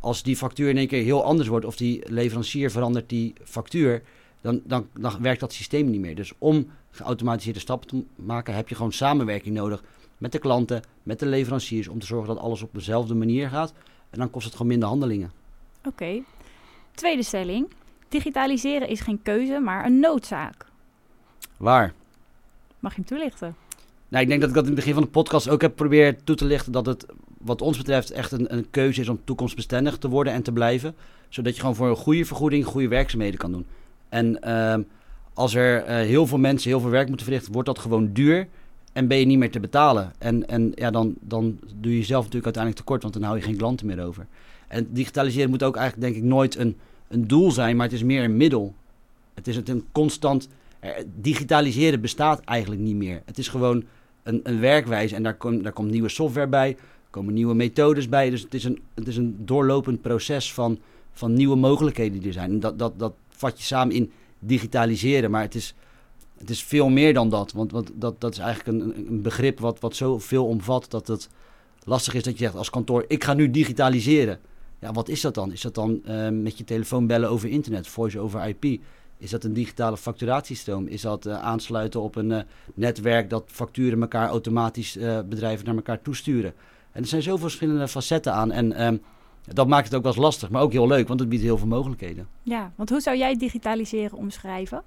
Als 0.00 0.22
die 0.22 0.36
factuur 0.36 0.68
in 0.68 0.76
één 0.76 0.86
keer 0.86 1.02
heel 1.02 1.24
anders 1.24 1.48
wordt 1.48 1.66
of 1.66 1.76
die 1.76 2.02
leverancier 2.06 2.70
verandert 2.70 3.08
die 3.08 3.32
factuur, 3.44 4.02
dan, 4.40 4.60
dan, 4.64 4.88
dan 4.98 5.16
werkt 5.20 5.40
dat 5.40 5.52
systeem 5.52 5.90
niet 5.90 6.00
meer. 6.00 6.14
Dus 6.14 6.32
om 6.38 6.70
geautomatiseerde 6.90 7.60
stappen 7.60 7.88
te 7.88 8.04
maken, 8.14 8.54
heb 8.54 8.68
je 8.68 8.74
gewoon 8.74 8.92
samenwerking 8.92 9.54
nodig 9.54 9.82
met 10.18 10.32
de 10.32 10.38
klanten, 10.38 10.82
met 11.02 11.18
de 11.18 11.26
leveranciers, 11.26 11.88
om 11.88 11.98
te 11.98 12.06
zorgen 12.06 12.34
dat 12.34 12.44
alles 12.44 12.62
op 12.62 12.70
dezelfde 12.72 13.14
manier 13.14 13.48
gaat. 13.48 13.72
En 14.10 14.18
dan 14.18 14.30
kost 14.30 14.44
het 14.44 14.52
gewoon 14.54 14.68
minder 14.68 14.88
handelingen. 14.88 15.32
Oké. 15.78 15.88
Okay. 15.88 16.22
Tweede 16.94 17.22
stelling. 17.22 17.68
Digitaliseren 18.08 18.88
is 18.88 19.00
geen 19.00 19.22
keuze, 19.22 19.58
maar 19.58 19.84
een 19.84 20.00
noodzaak. 20.00 20.66
Waar? 21.56 21.92
Mag 22.78 22.94
je 22.94 23.00
hem 23.00 23.08
toelichten? 23.08 23.56
Nou, 24.08 24.22
ik 24.22 24.28
denk 24.28 24.40
dat 24.40 24.48
ik 24.48 24.54
dat 24.54 24.64
in 24.64 24.70
het 24.70 24.78
begin 24.78 24.94
van 24.94 25.02
de 25.02 25.08
podcast 25.08 25.48
ook 25.48 25.60
heb 25.60 25.70
geprobeerd 25.70 26.26
toe 26.26 26.36
te 26.36 26.44
lichten. 26.44 26.72
Dat 26.72 26.86
het 26.86 27.06
wat 27.38 27.62
ons 27.62 27.76
betreft 27.76 28.10
echt 28.10 28.32
een, 28.32 28.54
een 28.54 28.70
keuze 28.70 29.00
is 29.00 29.08
om 29.08 29.20
toekomstbestendig 29.24 29.98
te 29.98 30.08
worden 30.08 30.32
en 30.32 30.42
te 30.42 30.52
blijven. 30.52 30.94
Zodat 31.28 31.54
je 31.54 31.60
gewoon 31.60 31.76
voor 31.76 31.88
een 31.88 31.96
goede 31.96 32.24
vergoeding 32.24 32.64
goede 32.64 32.88
werkzaamheden 32.88 33.38
kan 33.38 33.52
doen. 33.52 33.66
En 34.08 34.38
uh, 34.44 34.74
als 35.34 35.54
er 35.54 35.82
uh, 35.82 35.86
heel 35.86 36.26
veel 36.26 36.38
mensen 36.38 36.70
heel 36.70 36.80
veel 36.80 36.90
werk 36.90 37.08
moeten 37.08 37.26
verrichten, 37.26 37.52
wordt 37.52 37.68
dat 37.68 37.78
gewoon 37.78 38.12
duur. 38.12 38.48
En 38.92 39.08
ben 39.08 39.18
je 39.18 39.26
niet 39.26 39.38
meer 39.38 39.50
te 39.50 39.60
betalen. 39.60 40.12
En, 40.18 40.48
en 40.48 40.72
ja, 40.74 40.90
dan, 40.90 41.14
dan 41.20 41.58
doe 41.80 41.92
je 41.92 41.98
jezelf 41.98 42.24
natuurlijk 42.24 42.56
uiteindelijk 42.56 42.84
tekort, 42.84 43.02
want 43.02 43.14
dan 43.14 43.22
hou 43.22 43.36
je 43.36 43.42
geen 43.42 43.56
klanten 43.56 43.86
meer 43.86 44.04
over. 44.04 44.26
En 44.68 44.88
digitaliseren 44.92 45.50
moet 45.50 45.62
ook 45.62 45.76
eigenlijk, 45.76 46.12
denk 46.12 46.24
ik, 46.24 46.30
nooit 46.30 46.56
een, 46.56 46.76
een 47.08 47.26
doel 47.26 47.50
zijn, 47.50 47.76
maar 47.76 47.86
het 47.86 47.94
is 47.94 48.02
meer 48.02 48.24
een 48.24 48.36
middel. 48.36 48.74
Het 49.34 49.48
is 49.48 49.56
een 49.56 49.84
constant. 49.92 50.48
Digitaliseren 51.20 52.00
bestaat 52.00 52.40
eigenlijk 52.40 52.80
niet 52.80 52.96
meer. 52.96 53.22
Het 53.24 53.38
is 53.38 53.48
gewoon 53.48 53.84
een, 54.22 54.40
een 54.42 54.60
werkwijze 54.60 55.14
en 55.14 55.22
daar, 55.22 55.34
kom, 55.34 55.62
daar 55.62 55.72
komt 55.72 55.90
nieuwe 55.90 56.08
software 56.08 56.46
bij, 56.48 56.76
komen 57.10 57.34
nieuwe 57.34 57.54
methodes 57.54 58.08
bij. 58.08 58.30
Dus 58.30 58.42
het 58.42 58.54
is 58.54 58.64
een, 58.64 58.82
het 58.94 59.08
is 59.08 59.16
een 59.16 59.36
doorlopend 59.44 60.00
proces 60.00 60.52
van, 60.52 60.78
van 61.12 61.32
nieuwe 61.32 61.56
mogelijkheden 61.56 62.18
die 62.18 62.28
er 62.28 62.32
zijn. 62.32 62.60
Dat, 62.60 62.78
dat, 62.78 62.98
dat 62.98 63.14
vat 63.38 63.58
je 63.58 63.64
samen 63.64 63.94
in 63.94 64.12
digitaliseren, 64.38 65.30
maar 65.30 65.42
het 65.42 65.54
is 65.54 65.74
het 66.38 66.50
is 66.50 66.62
veel 66.62 66.88
meer 66.88 67.14
dan 67.14 67.28
dat. 67.28 67.52
Want, 67.52 67.72
want 67.72 67.90
dat, 67.94 68.20
dat 68.20 68.32
is 68.32 68.38
eigenlijk 68.38 68.78
een, 68.78 69.06
een 69.08 69.22
begrip 69.22 69.60
wat, 69.60 69.80
wat 69.80 69.96
zo 69.96 70.18
veel 70.18 70.46
omvat 70.46 70.90
dat 70.90 71.06
het 71.06 71.28
lastig 71.84 72.14
is 72.14 72.22
dat 72.22 72.38
je 72.38 72.44
zegt 72.44 72.56
als 72.56 72.70
kantoor, 72.70 73.04
ik 73.08 73.24
ga 73.24 73.34
nu 73.34 73.50
digitaliseren. 73.50 74.38
Ja, 74.80 74.92
wat 74.92 75.08
is 75.08 75.20
dat 75.20 75.34
dan? 75.34 75.52
Is 75.52 75.60
dat 75.60 75.74
dan 75.74 76.00
uh, 76.04 76.28
met 76.28 76.58
je 76.58 76.64
telefoon 76.64 77.06
bellen 77.06 77.30
over 77.30 77.48
internet, 77.48 77.88
voice 77.88 78.18
over 78.18 78.48
IP? 78.48 78.80
Is 79.18 79.30
dat 79.30 79.44
een 79.44 79.52
digitale 79.52 79.96
facturatiestroom? 79.96 80.86
Is 80.86 81.00
dat 81.00 81.26
uh, 81.26 81.40
aansluiten 81.40 82.00
op 82.00 82.16
een 82.16 82.30
uh, 82.30 82.40
netwerk 82.74 83.30
dat 83.30 83.44
facturen 83.46 84.00
elkaar 84.00 84.28
automatisch 84.28 84.98
bedrijven 85.28 85.66
naar 85.66 85.74
elkaar 85.74 86.02
toesturen? 86.02 86.52
En 86.92 87.02
er 87.02 87.08
zijn 87.08 87.22
zoveel 87.22 87.38
verschillende 87.38 87.88
facetten 87.88 88.32
aan. 88.32 88.52
En 88.52 88.86
um, 88.86 89.00
dat 89.52 89.68
maakt 89.68 89.84
het 89.84 89.94
ook 89.94 90.02
wel 90.02 90.12
eens 90.12 90.20
lastig, 90.20 90.50
maar 90.50 90.62
ook 90.62 90.72
heel 90.72 90.86
leuk, 90.86 91.08
want 91.08 91.20
het 91.20 91.28
biedt 91.28 91.42
heel 91.42 91.58
veel 91.58 91.66
mogelijkheden. 91.66 92.28
Ja, 92.42 92.72
want 92.76 92.90
hoe 92.90 93.00
zou 93.00 93.16
jij 93.16 93.36
digitaliseren 93.36 94.18
omschrijven? 94.18 94.82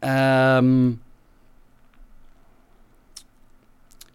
Um, 0.00 1.00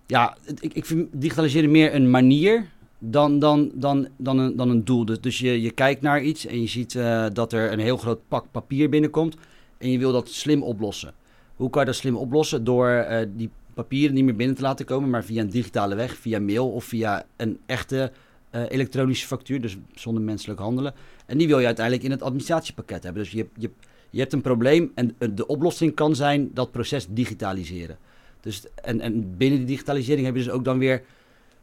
ja, 0.05 0.37
ik, 0.59 0.73
ik 0.73 0.85
vind 0.85 1.07
digitaliseren 1.11 1.71
meer 1.71 1.95
een 1.95 2.09
manier 2.09 2.67
dan, 2.99 3.39
dan, 3.39 3.71
dan, 3.73 4.07
dan, 4.17 4.37
een, 4.37 4.55
dan 4.55 4.69
een 4.69 4.85
doel. 4.85 5.05
Dus, 5.05 5.21
dus 5.21 5.39
je, 5.39 5.61
je 5.61 5.71
kijkt 5.71 6.01
naar 6.01 6.21
iets 6.21 6.45
en 6.45 6.61
je 6.61 6.67
ziet 6.67 6.93
uh, 6.93 7.25
dat 7.33 7.53
er 7.53 7.71
een 7.71 7.79
heel 7.79 7.97
groot 7.97 8.19
pak 8.27 8.45
papier 8.51 8.89
binnenkomt. 8.89 9.35
En 9.77 9.89
je 9.89 9.97
wil 9.97 10.11
dat 10.11 10.29
slim 10.29 10.63
oplossen. 10.63 11.13
Hoe 11.55 11.69
kan 11.69 11.81
je 11.81 11.87
dat 11.87 11.95
slim 11.95 12.15
oplossen? 12.15 12.63
Door 12.63 12.89
uh, 12.89 13.17
die 13.35 13.49
papieren 13.73 14.15
niet 14.15 14.23
meer 14.23 14.35
binnen 14.35 14.55
te 14.55 14.61
laten 14.61 14.85
komen, 14.85 15.09
maar 15.09 15.23
via 15.23 15.41
een 15.41 15.49
digitale 15.49 15.95
weg, 15.95 16.15
via 16.15 16.39
mail 16.39 16.71
of 16.71 16.83
via 16.83 17.25
een 17.35 17.59
echte 17.65 18.11
uh, 18.55 18.61
elektronische 18.67 19.27
factuur, 19.27 19.61
dus 19.61 19.77
zonder 19.93 20.23
menselijk 20.23 20.59
handelen. 20.59 20.93
En 21.25 21.37
die 21.37 21.47
wil 21.47 21.59
je 21.59 21.65
uiteindelijk 21.65 22.05
in 22.05 22.11
het 22.11 22.21
administratiepakket 22.21 23.03
hebben. 23.03 23.23
Dus 23.23 23.31
je, 23.31 23.47
je, 23.57 23.69
je 24.09 24.19
hebt 24.19 24.33
een 24.33 24.41
probleem 24.41 24.91
en 24.95 25.15
de 25.33 25.47
oplossing 25.47 25.95
kan 25.95 26.15
zijn 26.15 26.49
dat 26.53 26.71
proces 26.71 27.07
digitaliseren. 27.09 27.97
Dus, 28.41 28.63
en, 28.75 29.01
en 29.01 29.37
binnen 29.37 29.59
die 29.59 29.67
digitalisering 29.67 30.25
heb 30.25 30.35
je 30.35 30.43
dus 30.43 30.51
ook 30.51 30.65
dan 30.65 30.77
weer 30.77 31.03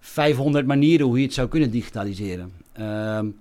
500 0.00 0.66
manieren 0.66 1.06
hoe 1.06 1.18
je 1.18 1.24
het 1.24 1.34
zou 1.34 1.48
kunnen 1.48 1.70
digitaliseren. 1.70 2.52
Um, 2.80 3.36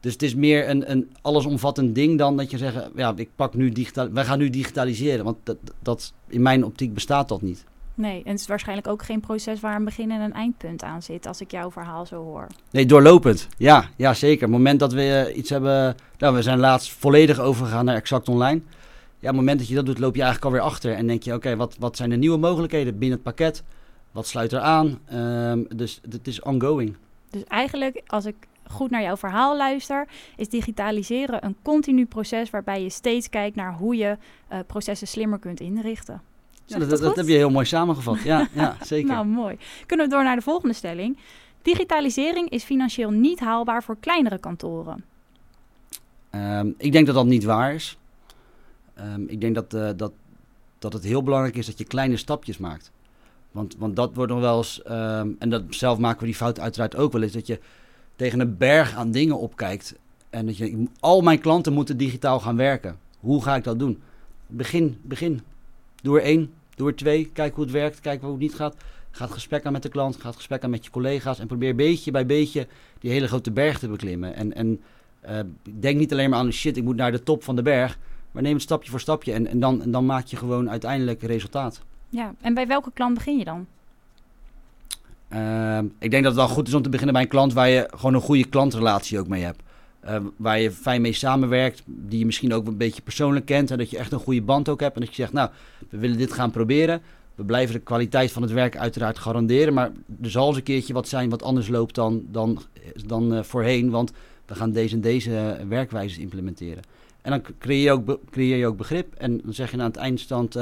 dus 0.00 0.12
het 0.12 0.22
is 0.22 0.34
meer 0.34 0.68
een, 0.68 0.90
een 0.90 1.10
allesomvattend 1.22 1.94
ding 1.94 2.18
dan 2.18 2.36
dat 2.36 2.50
je 2.50 2.58
zegt, 2.58 2.90
ja, 2.96 3.12
ik 3.16 3.28
pak 3.36 3.54
nu 3.54 3.70
digitaal, 3.70 4.10
wij 4.10 4.24
gaan 4.24 4.38
nu 4.38 4.50
digitaliseren. 4.50 5.24
Want 5.24 5.36
dat, 5.42 5.56
dat, 5.82 6.12
in 6.28 6.42
mijn 6.42 6.64
optiek 6.64 6.94
bestaat 6.94 7.28
dat 7.28 7.42
niet. 7.42 7.64
Nee, 7.98 8.22
en 8.24 8.30
het 8.30 8.40
is 8.40 8.46
waarschijnlijk 8.46 8.88
ook 8.88 9.02
geen 9.02 9.20
proces 9.20 9.60
waar 9.60 9.76
een 9.76 9.84
begin 9.84 10.10
en 10.10 10.20
een 10.20 10.32
eindpunt 10.32 10.82
aan 10.82 11.02
zit, 11.02 11.26
als 11.26 11.40
ik 11.40 11.50
jouw 11.50 11.70
verhaal 11.70 12.06
zo 12.06 12.22
hoor. 12.22 12.46
Nee, 12.70 12.86
doorlopend. 12.86 13.48
Ja, 13.56 13.88
ja 13.96 14.14
zeker. 14.14 14.42
Het 14.42 14.50
moment 14.50 14.80
dat 14.80 14.92
we 14.92 15.12
eh, 15.12 15.36
iets 15.36 15.50
hebben, 15.50 15.96
nou, 16.18 16.34
we 16.34 16.42
zijn 16.42 16.58
laatst 16.58 16.92
volledig 16.92 17.38
overgegaan 17.38 17.84
naar 17.84 17.94
Exact 17.94 18.28
Online. 18.28 18.60
Ja, 19.20 19.28
op 19.28 19.36
het 19.36 19.36
moment 19.36 19.58
dat 19.58 19.68
je 19.68 19.74
dat 19.74 19.86
doet, 19.86 19.98
loop 19.98 20.14
je 20.14 20.22
eigenlijk 20.22 20.52
alweer 20.52 20.70
achter 20.70 20.94
en 20.94 21.06
denk 21.06 21.22
je, 21.22 21.34
oké, 21.34 21.56
wat, 21.56 21.76
wat 21.78 21.96
zijn 21.96 22.10
de 22.10 22.16
nieuwe 22.16 22.38
mogelijkheden 22.38 22.98
binnen 22.98 23.18
het 23.18 23.22
pakket? 23.22 23.62
Wat 24.12 24.26
sluit 24.26 24.52
er 24.52 24.60
aan? 24.60 24.98
Um, 25.14 25.66
dus 25.76 26.00
het 26.10 26.26
is 26.26 26.42
ongoing. 26.42 26.96
Dus 27.30 27.44
eigenlijk, 27.44 28.02
als 28.06 28.24
ik 28.24 28.36
goed 28.70 28.90
naar 28.90 29.02
jouw 29.02 29.16
verhaal 29.16 29.56
luister, 29.56 30.08
is 30.36 30.48
digitaliseren 30.48 31.44
een 31.44 31.56
continu 31.62 32.06
proces 32.06 32.50
waarbij 32.50 32.82
je 32.82 32.90
steeds 32.90 33.28
kijkt 33.28 33.56
naar 33.56 33.74
hoe 33.74 33.96
je 33.96 34.16
uh, 34.52 34.58
processen 34.66 35.06
slimmer 35.06 35.38
kunt 35.38 35.60
inrichten. 35.60 36.22
Ja, 36.68 36.78
dat, 36.78 37.00
dat, 37.00 37.16
heb 37.16 37.26
je 37.26 37.32
heel 37.32 37.50
mooi 37.50 37.66
samengevat. 37.66 38.22
Ja, 38.22 38.48
ja 38.52 38.76
zeker. 38.84 39.08
nou, 39.08 39.26
mooi. 39.26 39.56
Kunnen 39.86 40.06
we 40.06 40.12
door 40.12 40.24
naar 40.24 40.36
de 40.36 40.42
volgende 40.42 40.74
stelling. 40.74 41.18
Digitalisering 41.62 42.50
is 42.50 42.64
financieel 42.64 43.10
niet 43.10 43.40
haalbaar 43.40 43.82
voor 43.82 43.96
kleinere 44.00 44.38
kantoren. 44.38 45.04
Um, 46.30 46.74
ik 46.78 46.92
denk 46.92 47.06
dat 47.06 47.14
dat 47.14 47.26
niet 47.26 47.44
waar 47.44 47.74
is. 47.74 47.98
Um, 49.00 49.28
ik 49.28 49.40
denk 49.40 49.54
dat, 49.54 49.74
uh, 49.74 49.90
dat, 49.96 50.12
dat 50.78 50.92
het 50.92 51.04
heel 51.04 51.22
belangrijk 51.22 51.56
is 51.56 51.66
dat 51.66 51.78
je 51.78 51.84
kleine 51.84 52.16
stapjes 52.16 52.58
maakt. 52.58 52.90
Want, 53.50 53.76
want 53.78 53.96
dat 53.96 54.14
wordt 54.14 54.32
nog 54.32 54.40
wel 54.40 54.56
eens, 54.56 54.82
um, 54.90 55.36
en 55.38 55.50
dat, 55.50 55.62
zelf 55.70 55.98
maken 55.98 56.20
we 56.20 56.26
die 56.26 56.34
fout 56.34 56.60
uiteraard 56.60 56.96
ook 56.96 57.12
wel 57.12 57.22
eens, 57.22 57.32
dat 57.32 57.46
je 57.46 57.60
tegen 58.16 58.40
een 58.40 58.56
berg 58.56 58.94
aan 58.94 59.10
dingen 59.10 59.38
opkijkt. 59.38 59.94
En 60.30 60.46
dat 60.46 60.56
je, 60.56 60.84
al 61.00 61.20
mijn 61.20 61.40
klanten 61.40 61.72
moeten 61.72 61.96
digitaal 61.96 62.40
gaan 62.40 62.56
werken. 62.56 62.98
Hoe 63.20 63.42
ga 63.42 63.56
ik 63.56 63.64
dat 63.64 63.78
doen? 63.78 64.02
Begin, 64.46 64.98
begin. 65.02 65.40
Doe 66.02 66.18
er 66.18 66.24
één, 66.24 66.52
doe 66.78 66.88
er 66.88 66.96
twee. 66.96 67.30
Kijk 67.32 67.54
hoe 67.54 67.64
het 67.64 67.72
werkt, 67.72 68.00
kijk 68.00 68.20
hoe 68.20 68.30
het 68.30 68.40
niet 68.40 68.54
gaat. 68.54 68.76
Ga 69.10 69.24
het 69.24 69.32
gesprek 69.32 69.66
aan 69.66 69.72
met 69.72 69.82
de 69.82 69.88
klant, 69.88 70.16
ga 70.16 70.26
het 70.26 70.36
gesprek 70.36 70.64
aan 70.64 70.70
met 70.70 70.84
je 70.84 70.90
collega's. 70.90 71.38
En 71.38 71.46
probeer 71.46 71.74
beetje 71.74 72.10
bij 72.10 72.26
beetje 72.26 72.66
die 72.98 73.10
hele 73.10 73.26
grote 73.26 73.50
berg 73.50 73.78
te 73.78 73.88
beklimmen. 73.88 74.34
En, 74.34 74.54
en 74.54 74.80
uh, 75.28 75.38
denk 75.80 75.98
niet 75.98 76.12
alleen 76.12 76.30
maar 76.30 76.38
aan 76.38 76.52
shit, 76.52 76.76
ik 76.76 76.84
moet 76.84 76.96
naar 76.96 77.12
de 77.12 77.22
top 77.22 77.44
van 77.44 77.56
de 77.56 77.62
berg. 77.62 77.98
Maar 78.32 78.42
neem 78.42 78.52
het 78.52 78.62
stapje 78.62 78.90
voor 78.90 79.00
stapje 79.00 79.32
en, 79.32 79.46
en, 79.46 79.60
dan, 79.60 79.82
en 79.82 79.90
dan 79.90 80.06
maak 80.06 80.26
je 80.26 80.36
gewoon 80.36 80.70
uiteindelijk 80.70 81.22
resultaat. 81.22 81.82
Ja, 82.08 82.34
en 82.40 82.54
bij 82.54 82.66
welke 82.66 82.90
klant 82.92 83.14
begin 83.14 83.38
je 83.38 83.44
dan? 83.44 83.66
Uh, 85.32 85.78
ik 85.98 86.10
denk 86.10 86.24
dat 86.24 86.32
het 86.32 86.46
wel 86.46 86.48
goed 86.48 86.68
is 86.68 86.74
om 86.74 86.82
te 86.82 86.88
beginnen 86.88 87.14
bij 87.14 87.22
een 87.22 87.28
klant 87.28 87.52
waar 87.52 87.68
je 87.68 87.88
gewoon 87.90 88.14
een 88.14 88.20
goede 88.20 88.48
klantrelatie 88.48 89.18
ook 89.18 89.28
mee 89.28 89.42
hebt. 89.42 89.62
Uh, 90.04 90.16
waar 90.36 90.60
je 90.60 90.70
fijn 90.70 91.00
mee 91.00 91.12
samenwerkt, 91.12 91.82
die 91.86 92.18
je 92.18 92.26
misschien 92.26 92.54
ook 92.54 92.66
een 92.66 92.76
beetje 92.76 93.02
persoonlijk 93.02 93.46
kent. 93.46 93.70
En 93.70 93.78
dat 93.78 93.90
je 93.90 93.98
echt 93.98 94.12
een 94.12 94.18
goede 94.18 94.42
band 94.42 94.68
ook 94.68 94.80
hebt. 94.80 94.94
En 94.94 95.00
dat 95.00 95.08
je 95.08 95.22
zegt, 95.22 95.32
nou, 95.32 95.50
we 95.88 95.98
willen 95.98 96.16
dit 96.16 96.32
gaan 96.32 96.50
proberen. 96.50 97.02
We 97.34 97.44
blijven 97.44 97.74
de 97.74 97.80
kwaliteit 97.80 98.32
van 98.32 98.42
het 98.42 98.52
werk 98.52 98.76
uiteraard 98.76 99.18
garanderen. 99.18 99.74
Maar 99.74 99.90
er 100.22 100.30
zal 100.30 100.48
eens 100.48 100.56
een 100.56 100.62
keertje 100.62 100.92
wat 100.92 101.08
zijn 101.08 101.30
wat 101.30 101.42
anders 101.42 101.68
loopt 101.68 101.94
dan, 101.94 102.24
dan, 102.30 102.62
dan 103.06 103.34
uh, 103.34 103.42
voorheen. 103.42 103.90
Want 103.90 104.12
we 104.46 104.54
gaan 104.54 104.72
deze 104.72 104.94
en 104.94 105.00
deze 105.00 105.64
werkwijzes 105.68 106.18
implementeren. 106.18 106.82
En 107.22 107.30
dan 107.30 107.42
creëer 107.58 107.82
je 107.82 107.90
ook, 107.90 108.18
creëer 108.30 108.56
je 108.56 108.66
ook 108.66 108.76
begrip. 108.76 109.14
En 109.14 109.40
dan 109.44 109.54
zeg 109.54 109.70
je 109.70 109.78
aan 109.78 109.84
het 109.84 109.96
eindstand, 109.96 110.56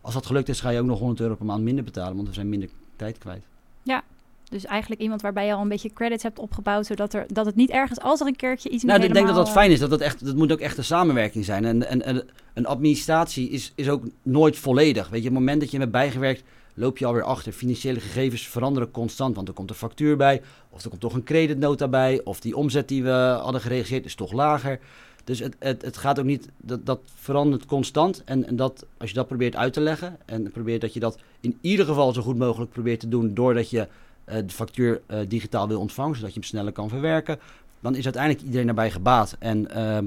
als 0.00 0.14
dat 0.14 0.26
gelukt 0.26 0.48
is, 0.48 0.60
ga 0.60 0.70
je 0.70 0.80
ook 0.80 0.86
nog 0.86 0.98
100 0.98 1.20
euro 1.20 1.34
per 1.34 1.46
maand 1.46 1.62
minder 1.62 1.84
betalen. 1.84 2.16
Want 2.16 2.28
we 2.28 2.34
zijn 2.34 2.48
minder 2.48 2.68
tijd 2.96 3.18
kwijt. 3.18 3.44
Ja, 3.82 4.04
dus 4.52 4.64
eigenlijk 4.64 5.00
iemand 5.00 5.22
waarbij 5.22 5.46
je 5.46 5.52
al 5.52 5.60
een 5.60 5.68
beetje 5.68 5.92
credits 5.92 6.22
hebt 6.22 6.38
opgebouwd, 6.38 6.86
zodat 6.86 7.14
er, 7.14 7.24
dat 7.28 7.46
het 7.46 7.54
niet 7.54 7.70
ergens, 7.70 8.00
als 8.00 8.20
er 8.20 8.26
een 8.26 8.36
keertje 8.36 8.68
iets 8.68 8.84
Nou, 8.84 9.02
ik 9.02 9.12
denk 9.12 9.26
dat 9.26 9.36
dat 9.36 9.50
fijn 9.50 9.70
is. 9.70 9.78
Dat, 9.78 9.90
dat, 9.90 10.00
echt, 10.00 10.24
dat 10.24 10.36
moet 10.36 10.52
ook 10.52 10.60
echt 10.60 10.78
een 10.78 10.84
samenwerking 10.84 11.44
zijn. 11.44 11.64
En, 11.64 11.88
en, 11.88 12.02
en 12.02 12.28
een 12.54 12.66
administratie 12.66 13.48
is, 13.48 13.72
is 13.74 13.88
ook 13.88 14.04
nooit 14.22 14.56
volledig. 14.56 15.08
Weet 15.08 15.22
je, 15.22 15.28
op 15.28 15.34
het 15.34 15.44
moment 15.44 15.60
dat 15.60 15.70
je 15.70 15.78
hebt 15.78 15.90
bijgewerkt, 15.90 16.42
loop 16.74 16.98
je 16.98 17.06
alweer 17.06 17.22
achter. 17.22 17.52
Financiële 17.52 18.00
gegevens 18.00 18.48
veranderen 18.48 18.90
constant, 18.90 19.34
want 19.34 19.48
er 19.48 19.54
komt 19.54 19.70
een 19.70 19.76
factuur 19.76 20.16
bij, 20.16 20.42
of 20.70 20.82
er 20.82 20.88
komt 20.88 21.00
toch 21.00 21.14
een 21.14 21.24
creditnota 21.24 21.88
bij, 21.88 22.20
of 22.24 22.40
die 22.40 22.56
omzet 22.56 22.88
die 22.88 23.02
we 23.02 23.38
hadden 23.42 23.60
geregistreerd 23.60 24.04
is 24.04 24.14
toch 24.14 24.32
lager. 24.32 24.78
Dus 25.24 25.38
het, 25.38 25.56
het, 25.58 25.82
het 25.82 25.96
gaat 25.96 26.18
ook 26.18 26.24
niet, 26.24 26.48
dat, 26.56 26.86
dat 26.86 27.00
verandert 27.14 27.66
constant. 27.66 28.22
En, 28.24 28.46
en 28.46 28.56
dat, 28.56 28.86
als 28.98 29.08
je 29.08 29.14
dat 29.14 29.26
probeert 29.26 29.56
uit 29.56 29.72
te 29.72 29.80
leggen 29.80 30.16
en 30.24 30.50
probeert 30.50 30.80
dat 30.80 30.94
je 30.94 31.00
dat 31.00 31.18
in 31.40 31.58
ieder 31.60 31.86
geval 31.86 32.12
zo 32.12 32.22
goed 32.22 32.38
mogelijk 32.38 32.70
probeert 32.70 33.00
te 33.00 33.08
doen, 33.08 33.34
doordat 33.34 33.70
je 33.70 33.88
de 34.24 34.44
factuur 34.48 35.00
uh, 35.10 35.18
digitaal 35.28 35.68
wil 35.68 35.80
ontvangen, 35.80 36.16
zodat 36.16 36.34
je 36.34 36.40
hem 36.40 36.48
sneller 36.48 36.72
kan 36.72 36.88
verwerken, 36.88 37.38
dan 37.80 37.94
is 37.94 38.04
uiteindelijk 38.04 38.44
iedereen 38.44 38.66
daarbij 38.66 38.90
gebaat. 38.90 39.36
En 39.38 39.68
uh, 39.76 39.98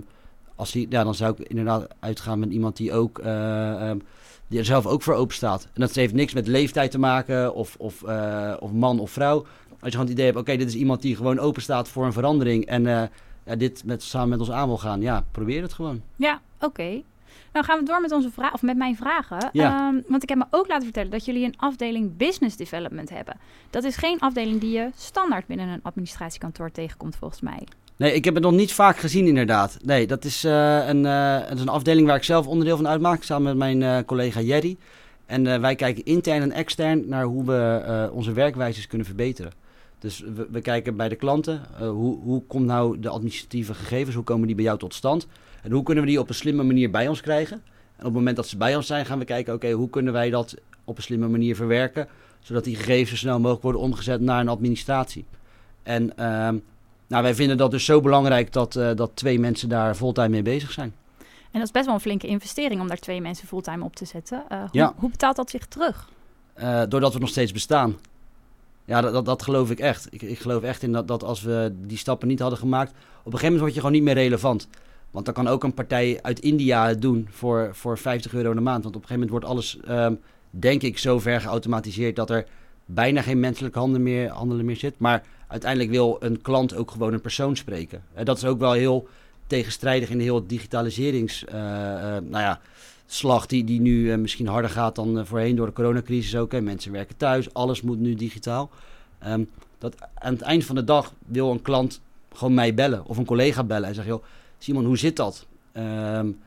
als 0.55 0.73
hij, 0.73 0.85
ja, 0.89 1.03
dan 1.03 1.15
zou 1.15 1.35
ik 1.37 1.47
inderdaad 1.47 1.87
uitgaan 1.99 2.39
met 2.39 2.49
iemand 2.49 2.77
die 2.77 2.93
ook 2.93 3.19
ehm, 3.19 3.97
die 4.47 4.59
er 4.59 4.65
zelf 4.65 4.85
ook 4.85 5.01
voor 5.01 5.13
open 5.13 5.35
staat. 5.35 5.63
En 5.63 5.81
dat 5.81 5.95
heeft 5.95 6.13
niks 6.13 6.33
met 6.33 6.47
leeftijd 6.47 6.91
te 6.91 6.99
maken 6.99 7.53
of, 7.53 7.75
of, 7.79 8.03
of 8.59 8.71
man 8.71 8.99
of 8.99 9.11
vrouw. 9.11 9.37
Als 9.69 9.79
je 9.79 9.89
gewoon 9.91 10.05
het 10.05 10.09
idee 10.09 10.25
hebt, 10.25 10.37
oké, 10.37 10.57
dit 10.57 10.67
is 10.67 10.75
iemand 10.75 11.01
die 11.01 11.15
gewoon 11.15 11.39
open 11.39 11.61
staat 11.61 11.87
voor 11.89 12.05
een 12.05 12.13
verandering 12.13 12.65
en 12.65 13.09
ja, 13.45 13.55
dit 13.55 13.83
met, 13.85 14.03
samen 14.03 14.29
met 14.29 14.39
ons 14.39 14.51
aan 14.51 14.67
wil 14.67 14.77
gaan, 14.77 15.01
ja, 15.01 15.25
probeer 15.31 15.61
het 15.61 15.73
gewoon. 15.73 16.01
Ja, 16.15 16.41
oké. 16.59 17.01
Nou 17.53 17.65
gaan 17.65 17.79
we 17.79 17.85
door 17.85 18.01
met 18.01 18.11
onze 18.11 18.31
vraag 18.31 18.53
of 18.53 18.61
met 18.61 18.77
mijn 18.77 18.95
vragen. 18.95 19.49
Ja. 19.51 19.87
Um, 19.87 20.03
want 20.07 20.23
ik 20.23 20.29
heb 20.29 20.37
me 20.37 20.45
ook 20.49 20.67
laten 20.67 20.83
vertellen 20.83 21.11
dat 21.11 21.25
jullie 21.25 21.45
een 21.45 21.57
afdeling 21.57 22.17
business 22.17 22.55
development 22.55 23.09
hebben. 23.09 23.37
Dat 23.69 23.83
is 23.83 23.95
geen 23.95 24.19
afdeling 24.19 24.59
die 24.59 24.71
je 24.71 24.89
standaard 24.95 25.47
binnen 25.47 25.67
een 25.67 25.79
administratiekantoor 25.83 26.71
tegenkomt, 26.71 27.15
volgens 27.15 27.41
mij. 27.41 27.67
Nee, 27.95 28.13
ik 28.13 28.25
heb 28.25 28.33
het 28.33 28.43
nog 28.43 28.53
niet 28.53 28.73
vaak 28.73 28.97
gezien, 28.97 29.27
inderdaad. 29.27 29.77
Nee, 29.83 30.07
dat 30.07 30.25
is, 30.25 30.45
uh, 30.45 30.87
een, 30.87 31.03
uh, 31.03 31.39
het 31.39 31.55
is 31.55 31.61
een 31.61 31.69
afdeling 31.69 32.07
waar 32.07 32.15
ik 32.15 32.23
zelf 32.23 32.47
onderdeel 32.47 32.75
van 32.75 32.87
uitmaak, 32.87 33.23
samen 33.23 33.43
met 33.43 33.57
mijn 33.57 33.81
uh, 33.81 34.05
collega 34.05 34.41
Jerry. 34.41 34.77
En 35.25 35.61
wij 35.61 35.75
kijken 35.75 36.03
intern 36.03 36.41
en 36.41 36.51
extern 36.51 37.03
naar 37.07 37.23
hoe 37.23 37.45
we 37.45 38.09
onze 38.13 38.31
werkwijzes 38.31 38.87
kunnen 38.87 39.07
verbeteren. 39.07 39.51
Dus 39.99 40.19
we, 40.19 40.47
we 40.51 40.61
kijken 40.61 40.95
bij 40.95 41.09
de 41.09 41.15
klanten, 41.15 41.61
hoe, 41.79 42.19
hoe 42.19 42.43
komt 42.47 42.65
nou 42.65 42.99
de 42.99 43.09
administratieve 43.09 43.73
gegevens, 43.73 44.15
hoe 44.15 44.23
komen 44.23 44.47
die 44.47 44.55
bij 44.55 44.65
jou 44.65 44.77
tot 44.77 44.93
stand? 44.93 45.27
En 45.65 45.71
hoe 45.71 45.83
kunnen 45.83 46.03
we 46.03 46.09
die 46.09 46.19
op 46.19 46.29
een 46.29 46.35
slimme 46.35 46.63
manier 46.63 46.91
bij 46.91 47.07
ons 47.07 47.21
krijgen? 47.21 47.55
En 47.95 47.97
op 47.97 48.03
het 48.03 48.13
moment 48.13 48.35
dat 48.35 48.47
ze 48.47 48.57
bij 48.57 48.75
ons 48.75 48.87
zijn, 48.87 49.05
gaan 49.05 49.19
we 49.19 49.25
kijken, 49.25 49.53
oké, 49.53 49.71
hoe 49.71 49.89
kunnen 49.89 50.13
wij 50.13 50.29
dat 50.29 50.55
op 50.83 50.97
een 50.97 51.03
slimme 51.03 51.27
manier 51.27 51.55
verwerken, 51.55 52.07
zodat 52.39 52.63
die 52.63 52.75
gegevens 52.75 53.09
zo 53.09 53.15
snel 53.15 53.39
mogelijk 53.39 53.61
worden 53.61 53.81
omgezet 53.81 54.21
naar 54.21 54.39
een 54.39 54.47
administratie. 54.47 55.25
En 55.83 56.03
uh, 56.03 56.49
nou, 57.07 57.23
wij 57.23 57.35
vinden 57.35 57.57
dat 57.57 57.71
dus 57.71 57.85
zo 57.85 58.01
belangrijk 58.01 58.53
dat, 58.53 58.75
uh, 58.75 58.89
dat 58.95 59.11
twee 59.13 59.39
mensen 59.39 59.69
daar 59.69 59.95
fulltime 59.95 60.27
mee 60.27 60.41
bezig 60.41 60.71
zijn. 60.71 60.93
En 61.19 61.61
dat 61.61 61.63
is 61.63 61.71
best 61.71 61.85
wel 61.85 61.93
een 61.93 62.01
flinke 62.01 62.27
investering 62.27 62.81
om 62.81 62.87
daar 62.87 62.97
twee 62.97 63.21
mensen 63.21 63.47
fulltime 63.47 63.83
op 63.83 63.95
te 63.95 64.05
zetten. 64.05 64.43
Uh, 64.51 64.59
hoe, 64.59 64.69
ja. 64.71 64.93
hoe, 64.97 65.09
betaalt 65.09 65.35
dat 65.35 65.49
zich 65.49 65.65
terug? 65.65 66.09
Uh, 66.57 66.81
doordat 66.89 67.13
we 67.13 67.19
nog 67.19 67.29
steeds 67.29 67.51
bestaan. 67.51 67.95
Ja, 68.85 69.01
dat, 69.01 69.13
dat, 69.13 69.25
dat 69.25 69.43
geloof 69.43 69.71
ik 69.71 69.79
echt. 69.79 70.07
Ik, 70.09 70.21
ik 70.21 70.39
geloof 70.39 70.63
echt 70.63 70.83
in 70.83 70.91
dat, 70.91 71.07
dat 71.07 71.23
als 71.23 71.41
we 71.41 71.73
die 71.81 71.97
stappen 71.97 72.27
niet 72.27 72.39
hadden 72.39 72.59
gemaakt, 72.59 72.89
op 72.89 72.97
een 72.97 73.31
gegeven 73.31 73.41
moment 73.41 73.59
word 73.59 73.73
je 73.73 73.79
gewoon 73.79 73.95
niet 73.95 74.03
meer 74.03 74.13
relevant. 74.13 74.67
Want 75.15 75.27
dan 75.27 75.35
kan 75.35 75.47
ook 75.47 75.63
een 75.63 75.73
partij 75.73 76.19
uit 76.21 76.39
India 76.39 76.87
het 76.87 77.01
doen 77.01 77.27
voor, 77.29 77.69
voor 77.71 77.97
50 77.97 78.33
euro 78.33 78.49
in 78.49 78.55
de 78.55 78.61
maand. 78.61 78.83
Want 78.83 78.95
op 78.95 79.01
een 79.01 79.07
gegeven 79.07 79.27
moment 79.27 79.31
wordt 79.31 79.45
alles, 79.45 79.77
um, 79.89 80.19
denk 80.49 80.81
ik, 80.81 80.97
zo 80.97 81.19
ver 81.19 81.41
geautomatiseerd 81.41 82.15
dat 82.15 82.29
er 82.29 82.45
bijna 82.85 83.21
geen 83.21 83.39
menselijk 83.39 83.75
handelen 83.75 84.03
meer, 84.03 84.29
handelen 84.29 84.65
meer 84.65 84.75
zit. 84.75 84.93
Maar 84.97 85.23
uiteindelijk 85.47 85.91
wil 85.91 86.17
een 86.19 86.41
klant 86.41 86.75
ook 86.75 86.91
gewoon 86.91 87.13
een 87.13 87.21
persoon 87.21 87.55
spreken. 87.55 88.03
Uh, 88.17 88.23
dat 88.23 88.37
is 88.37 88.45
ook 88.45 88.59
wel 88.59 88.71
heel 88.71 89.07
tegenstrijdig 89.47 90.09
in 90.09 90.17
de 90.17 90.23
hele 90.23 90.45
digitaliserings... 90.45 91.43
Uh, 91.43 91.53
uh, 91.53 91.59
nou 92.23 92.29
ja, 92.29 92.59
die, 93.47 93.63
die 93.63 93.81
nu 93.81 94.17
misschien 94.17 94.47
harder 94.47 94.69
gaat 94.69 94.95
dan 94.95 95.25
voorheen 95.25 95.55
door 95.55 95.65
de 95.65 95.73
coronacrisis 95.73 96.35
ook. 96.35 96.51
Hè. 96.51 96.61
Mensen 96.61 96.91
werken 96.91 97.17
thuis, 97.17 97.53
alles 97.53 97.81
moet 97.81 97.99
nu 97.99 98.13
digitaal. 98.13 98.69
Um, 99.27 99.49
dat 99.77 99.95
aan 100.13 100.33
het 100.33 100.41
eind 100.41 100.65
van 100.65 100.75
de 100.75 100.83
dag 100.83 101.13
wil 101.25 101.51
een 101.51 101.61
klant 101.61 102.01
gewoon 102.33 102.53
mij 102.53 102.73
bellen 102.73 103.05
of 103.05 103.17
een 103.17 103.25
collega 103.25 103.63
bellen 103.63 103.87
en 103.87 103.95
zeggen... 103.95 104.13
joh, 104.13 104.23
Simon, 104.57 104.85
hoe 104.85 104.97
zit 104.97 105.15
dat? 105.15 105.47
Um, 105.73 106.39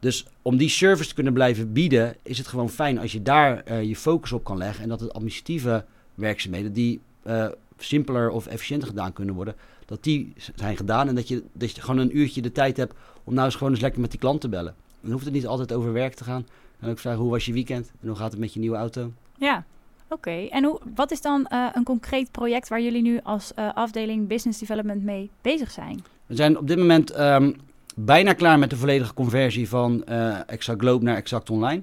dus 0.00 0.26
om 0.42 0.56
die 0.56 0.68
service 0.68 1.08
te 1.08 1.14
kunnen 1.14 1.32
blijven 1.32 1.72
bieden, 1.72 2.16
is 2.22 2.38
het 2.38 2.46
gewoon 2.46 2.70
fijn 2.70 2.98
als 2.98 3.12
je 3.12 3.22
daar 3.22 3.62
uh, 3.70 3.82
je 3.82 3.96
focus 3.96 4.32
op 4.32 4.44
kan 4.44 4.58
leggen. 4.58 4.82
En 4.82 4.88
dat 4.88 5.00
het 5.00 5.12
administratieve 5.12 5.84
werkzaamheden 6.14 6.72
die 6.72 7.00
uh, 7.26 7.46
simpeler 7.78 8.30
of 8.30 8.46
efficiënter 8.46 8.88
gedaan 8.88 9.12
kunnen 9.12 9.34
worden, 9.34 9.54
dat 9.86 10.02
die 10.02 10.32
zijn 10.54 10.76
gedaan. 10.76 11.08
En 11.08 11.14
dat 11.14 11.28
je, 11.28 11.42
dat 11.52 11.74
je 11.74 11.80
gewoon 11.80 12.00
een 12.00 12.16
uurtje 12.16 12.42
de 12.42 12.52
tijd 12.52 12.76
hebt 12.76 12.94
om 13.24 13.34
nou 13.34 13.46
eens 13.46 13.54
gewoon 13.54 13.72
eens 13.72 13.80
lekker 13.80 14.00
met 14.00 14.10
die 14.10 14.20
klant 14.20 14.40
te 14.40 14.48
bellen. 14.48 14.74
Dan 15.00 15.12
hoeft 15.12 15.24
het 15.24 15.34
niet 15.34 15.46
altijd 15.46 15.72
over 15.72 15.92
werk 15.92 16.14
te 16.14 16.24
gaan. 16.24 16.46
Dan 16.80 16.90
ook 16.90 16.98
vragen, 16.98 17.20
hoe 17.20 17.30
was 17.30 17.46
je 17.46 17.52
weekend? 17.52 17.92
En 18.00 18.08
hoe 18.08 18.16
gaat 18.16 18.30
het 18.30 18.40
met 18.40 18.54
je 18.54 18.60
nieuwe 18.60 18.76
auto? 18.76 19.12
Ja, 19.38 19.64
Oké, 20.12 20.30
en 20.30 20.64
hoe, 20.64 20.80
wat 20.94 21.10
is 21.10 21.20
dan 21.20 21.46
uh, 21.52 21.68
een 21.72 21.84
concreet 21.84 22.30
project 22.30 22.68
waar 22.68 22.80
jullie 22.80 23.02
nu 23.02 23.20
als 23.22 23.54
afdeling 23.54 24.28
Business 24.28 24.58
Development 24.58 25.02
mee 25.02 25.30
bezig 25.42 25.70
zijn? 25.70 26.04
We 26.30 26.36
zijn 26.36 26.58
op 26.58 26.68
dit 26.68 26.78
moment 26.78 27.20
um, 27.20 27.56
bijna 27.96 28.32
klaar 28.32 28.58
met 28.58 28.70
de 28.70 28.76
volledige 28.76 29.14
conversie 29.14 29.68
van 29.68 30.04
uh, 30.08 30.38
Exact 30.46 30.80
Globe 30.80 31.04
naar 31.04 31.16
Exact 31.16 31.50
Online. 31.50 31.82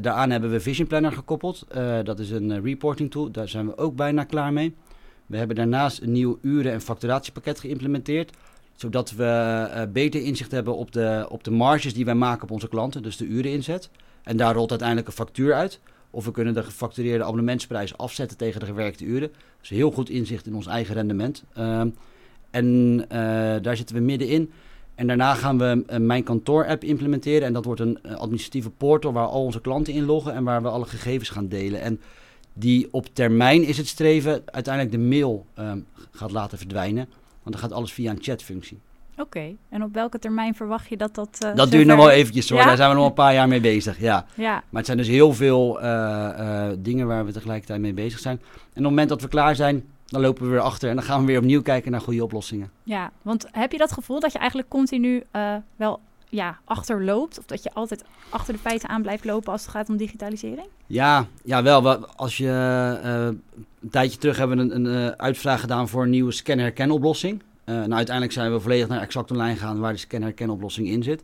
daaraan 0.00 0.30
hebben 0.30 0.50
we 0.50 0.60
Vision 0.60 0.86
Planner 0.86 1.12
gekoppeld. 1.12 1.66
dat 2.04 2.18
is 2.18 2.30
een 2.30 2.62
reporting 2.62 3.10
tool, 3.10 3.30
daar 3.30 3.48
zijn 3.48 3.66
we 3.66 3.76
ook 3.76 3.96
bijna 3.96 4.24
klaar 4.24 4.52
mee. 4.52 4.74
We 5.26 5.36
hebben 5.36 5.56
daarnaast 5.56 6.02
een 6.02 6.12
nieuw 6.12 6.38
uren- 6.42 6.72
en 6.72 6.80
facturatiepakket 6.80 7.60
geïmplementeerd 7.60 8.32
zodat 8.74 9.10
we 9.10 9.88
beter 9.92 10.22
inzicht 10.22 10.50
hebben 10.50 10.76
op 10.76 10.92
de, 10.92 11.26
op 11.28 11.44
de 11.44 11.50
marges 11.50 11.94
die 11.94 12.04
wij 12.04 12.14
maken 12.14 12.42
op 12.42 12.50
onze 12.50 12.68
klanten, 12.68 13.02
dus 13.02 13.16
de 13.16 13.26
uren 13.26 13.50
inzet. 13.50 13.90
En 14.22 14.36
daar 14.36 14.54
rolt 14.54 14.70
uiteindelijk 14.70 15.08
een 15.08 15.14
factuur 15.14 15.54
uit. 15.54 15.80
Of 16.10 16.24
we 16.24 16.30
kunnen 16.30 16.54
de 16.54 16.62
gefactureerde 16.62 17.24
abonnementsprijs 17.24 17.96
afzetten 17.96 18.36
tegen 18.36 18.60
de 18.60 18.66
gewerkte 18.66 19.04
uren. 19.04 19.32
Dus 19.60 19.68
heel 19.68 19.90
goed 19.90 20.08
inzicht 20.08 20.46
in 20.46 20.54
ons 20.54 20.66
eigen 20.66 20.94
rendement. 20.94 21.44
En 22.54 22.96
uh, 23.12 23.18
daar 23.62 23.76
zitten 23.76 23.96
we 23.96 24.02
middenin. 24.02 24.52
En 24.94 25.06
daarna 25.06 25.34
gaan 25.34 25.58
we 25.58 25.82
een 25.86 26.06
Mijn 26.06 26.22
Kantoor-app 26.22 26.84
implementeren. 26.84 27.46
En 27.46 27.52
dat 27.52 27.64
wordt 27.64 27.80
een 27.80 27.98
administratieve 28.02 28.70
portal 28.70 29.12
waar 29.12 29.26
al 29.26 29.44
onze 29.44 29.60
klanten 29.60 29.92
in 29.92 30.04
loggen 30.04 30.34
en 30.34 30.44
waar 30.44 30.62
we 30.62 30.68
alle 30.68 30.84
gegevens 30.84 31.28
gaan 31.28 31.48
delen. 31.48 31.80
En 31.80 32.00
die 32.52 32.88
op 32.90 33.06
termijn 33.12 33.62
is 33.64 33.76
het 33.76 33.86
streven 33.86 34.42
uiteindelijk 34.44 34.94
de 34.94 35.02
mail 35.02 35.46
ehm, 35.54 35.78
gaat 36.10 36.30
laten 36.30 36.58
verdwijnen. 36.58 37.08
Want 37.42 37.56
dan 37.56 37.58
gaat 37.58 37.72
alles 37.72 37.92
via 37.92 38.10
een 38.10 38.22
chatfunctie. 38.22 38.78
Oké, 39.18 39.54
en 39.68 39.82
op 39.82 39.94
welke 39.94 40.18
termijn 40.18 40.54
verwacht 40.54 40.88
je 40.88 40.96
dat 40.96 41.14
dat... 41.14 41.38
Uh, 41.44 41.54
dat 41.54 41.70
duurt 41.70 41.86
nog 41.86 41.96
wel 41.96 42.10
eventjes 42.10 42.50
hoor, 42.50 42.64
daar 42.64 42.76
zijn 42.76 42.90
we 42.90 42.96
nog 42.96 43.06
een 43.06 43.12
paar 43.12 43.34
jaar 43.34 43.48
mee 43.48 43.60
bezig, 43.60 44.00
ja. 44.00 44.26
ja. 44.34 44.52
Maar 44.52 44.64
het 44.70 44.86
zijn 44.86 44.98
dus 44.98 45.08
heel 45.08 45.32
veel 45.32 45.82
uh, 45.82 45.84
uh, 45.84 46.66
dingen 46.78 47.06
waar 47.06 47.24
we 47.24 47.32
tegelijkertijd 47.32 47.80
mee 47.80 47.92
bezig 47.92 48.18
zijn. 48.18 48.36
En 48.36 48.46
op 48.62 48.74
het 48.74 48.82
moment 48.82 49.08
dat 49.08 49.20
we 49.20 49.28
klaar 49.28 49.56
zijn, 49.56 49.84
dan 50.14 50.22
lopen 50.22 50.44
we 50.44 50.50
weer 50.50 50.60
achter 50.60 50.88
en 50.88 50.94
dan 50.94 51.04
gaan 51.04 51.20
we 51.20 51.26
weer 51.26 51.38
opnieuw 51.38 51.62
kijken 51.62 51.90
naar 51.90 52.00
goede 52.00 52.24
oplossingen. 52.24 52.70
Ja, 52.82 53.10
want 53.22 53.46
heb 53.50 53.72
je 53.72 53.78
dat 53.78 53.92
gevoel 53.92 54.20
dat 54.20 54.32
je 54.32 54.38
eigenlijk 54.38 54.68
continu 54.68 55.22
wel 55.76 56.00
ja, 56.28 56.58
achterloopt? 56.64 57.38
Of 57.38 57.44
dat 57.44 57.62
je 57.62 57.72
altijd 57.72 58.04
achter 58.28 58.54
de 58.54 58.60
feiten 58.60 58.88
aan 58.88 59.02
blijft 59.02 59.24
lopen 59.24 59.52
als 59.52 59.62
het 59.62 59.70
gaat 59.70 59.88
om 59.88 59.96
digitalisering? 59.96 60.66
Ja, 60.86 61.26
ja 61.44 61.62
wel. 61.62 62.06
Als 62.16 62.36
je 62.36 62.48
een 63.80 63.90
tijdje 63.90 64.18
terug 64.18 64.36
hebben 64.36 64.56
we 64.56 64.74
een, 64.74 64.84
een 64.84 65.18
uitvraag 65.18 65.60
gedaan 65.60 65.88
voor 65.88 66.02
een 66.02 66.10
nieuwe 66.10 66.32
scan-herkenoplossing. 66.32 67.42
Uh, 67.64 67.74
nou, 67.74 67.92
uiteindelijk 67.92 68.34
zijn 68.34 68.52
we 68.52 68.60
volledig 68.60 68.88
naar 68.88 69.00
exact 69.00 69.30
online 69.30 69.56
gegaan 69.56 69.80
waar 69.80 69.92
de 69.92 69.98
scan-herkenoplossing 69.98 70.88
in 70.88 71.02
zit. 71.02 71.22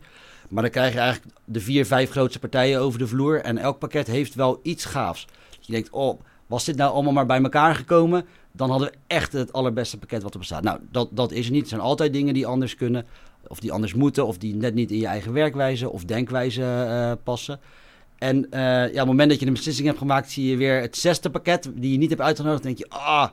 Maar 0.49 0.63
dan 0.63 0.71
krijg 0.71 0.93
je 0.93 0.99
eigenlijk 0.99 1.35
de 1.45 1.59
vier, 1.59 1.85
vijf 1.85 2.09
grootste 2.11 2.39
partijen 2.39 2.79
over 2.79 2.99
de 2.99 3.07
vloer. 3.07 3.41
En 3.41 3.57
elk 3.57 3.79
pakket 3.79 4.07
heeft 4.07 4.35
wel 4.35 4.59
iets 4.61 4.85
gaafs. 4.85 5.27
Je 5.59 5.71
denkt, 5.71 5.89
oh, 5.89 6.19
was 6.51 6.65
dit 6.65 6.75
nou 6.75 6.93
allemaal 6.93 7.13
maar 7.13 7.25
bij 7.25 7.41
elkaar 7.41 7.75
gekomen? 7.75 8.25
Dan 8.51 8.69
hadden 8.69 8.87
we 8.87 8.97
echt 9.07 9.33
het 9.33 9.53
allerbeste 9.53 9.97
pakket 9.97 10.23
wat 10.23 10.33
er 10.33 10.39
bestaat. 10.39 10.63
Nou, 10.63 10.79
dat, 10.91 11.09
dat 11.11 11.31
is 11.31 11.45
er 11.45 11.51
niet. 11.51 11.61
Er 11.61 11.69
zijn 11.69 11.81
altijd 11.81 12.13
dingen 12.13 12.33
die 12.33 12.47
anders 12.47 12.75
kunnen. 12.75 13.05
Of 13.47 13.59
die 13.59 13.71
anders 13.71 13.93
moeten. 13.93 14.27
Of 14.27 14.37
die 14.37 14.55
net 14.55 14.73
niet 14.73 14.91
in 14.91 14.97
je 14.97 15.05
eigen 15.05 15.33
werkwijze 15.33 15.89
of 15.89 16.05
denkwijze 16.05 16.61
uh, 16.61 17.11
passen. 17.23 17.59
En 18.17 18.37
uh, 18.37 18.59
ja, 18.61 18.85
op 18.85 18.95
het 18.95 19.05
moment 19.05 19.29
dat 19.29 19.39
je 19.39 19.45
een 19.45 19.53
beslissing 19.53 19.87
hebt 19.87 19.99
gemaakt, 19.99 20.31
zie 20.31 20.49
je 20.49 20.57
weer 20.57 20.81
het 20.81 20.97
zesde 20.97 21.29
pakket 21.29 21.71
die 21.75 21.91
je 21.91 21.97
niet 21.97 22.09
hebt 22.09 22.21
uitgenodigd. 22.21 22.63
Dan 22.63 22.73
denk 22.73 22.91
je, 22.91 22.97
ah, 22.97 23.29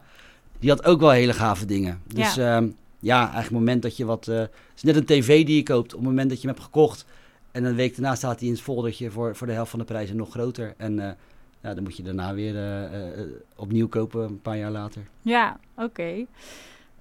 die 0.58 0.70
had 0.70 0.84
ook 0.84 1.00
wel 1.00 1.10
hele 1.10 1.32
gave 1.32 1.66
dingen. 1.66 2.02
Dus 2.06 2.34
ja, 2.34 2.60
uh, 2.60 2.68
ja 2.98 3.18
eigenlijk 3.18 3.44
het 3.44 3.58
moment 3.58 3.82
dat 3.82 3.96
je 3.96 4.04
wat... 4.04 4.26
Uh, 4.26 4.38
het 4.38 4.50
is 4.76 4.82
net 4.82 4.96
een 4.96 5.04
tv 5.04 5.46
die 5.46 5.56
je 5.56 5.62
koopt. 5.62 5.94
Op 5.94 6.00
het 6.00 6.08
moment 6.08 6.28
dat 6.28 6.40
je 6.40 6.46
hem 6.46 6.56
hebt 6.56 6.66
gekocht 6.66 7.04
en 7.52 7.64
een 7.64 7.74
week 7.74 7.96
daarna 7.96 8.14
staat 8.14 8.38
hij 8.38 8.48
in 8.48 8.54
het 8.54 8.62
foldertje 8.62 9.10
voor, 9.10 9.36
voor 9.36 9.46
de 9.46 9.52
helft 9.52 9.70
van 9.70 9.78
de 9.78 9.84
prijzen 9.84 10.16
nog 10.16 10.30
groter. 10.30 10.74
En 10.76 11.16
ja, 11.68 11.74
dan 11.74 11.82
moet 11.82 11.96
je 11.96 12.02
daarna 12.02 12.34
weer 12.34 12.54
opnieuw 13.56 13.88
kopen 13.88 14.22
een 14.22 14.40
paar 14.40 14.58
jaar 14.58 14.70
later. 14.70 15.02
Ja, 15.22 15.58
oké. 15.76 15.84
Okay. 15.84 16.26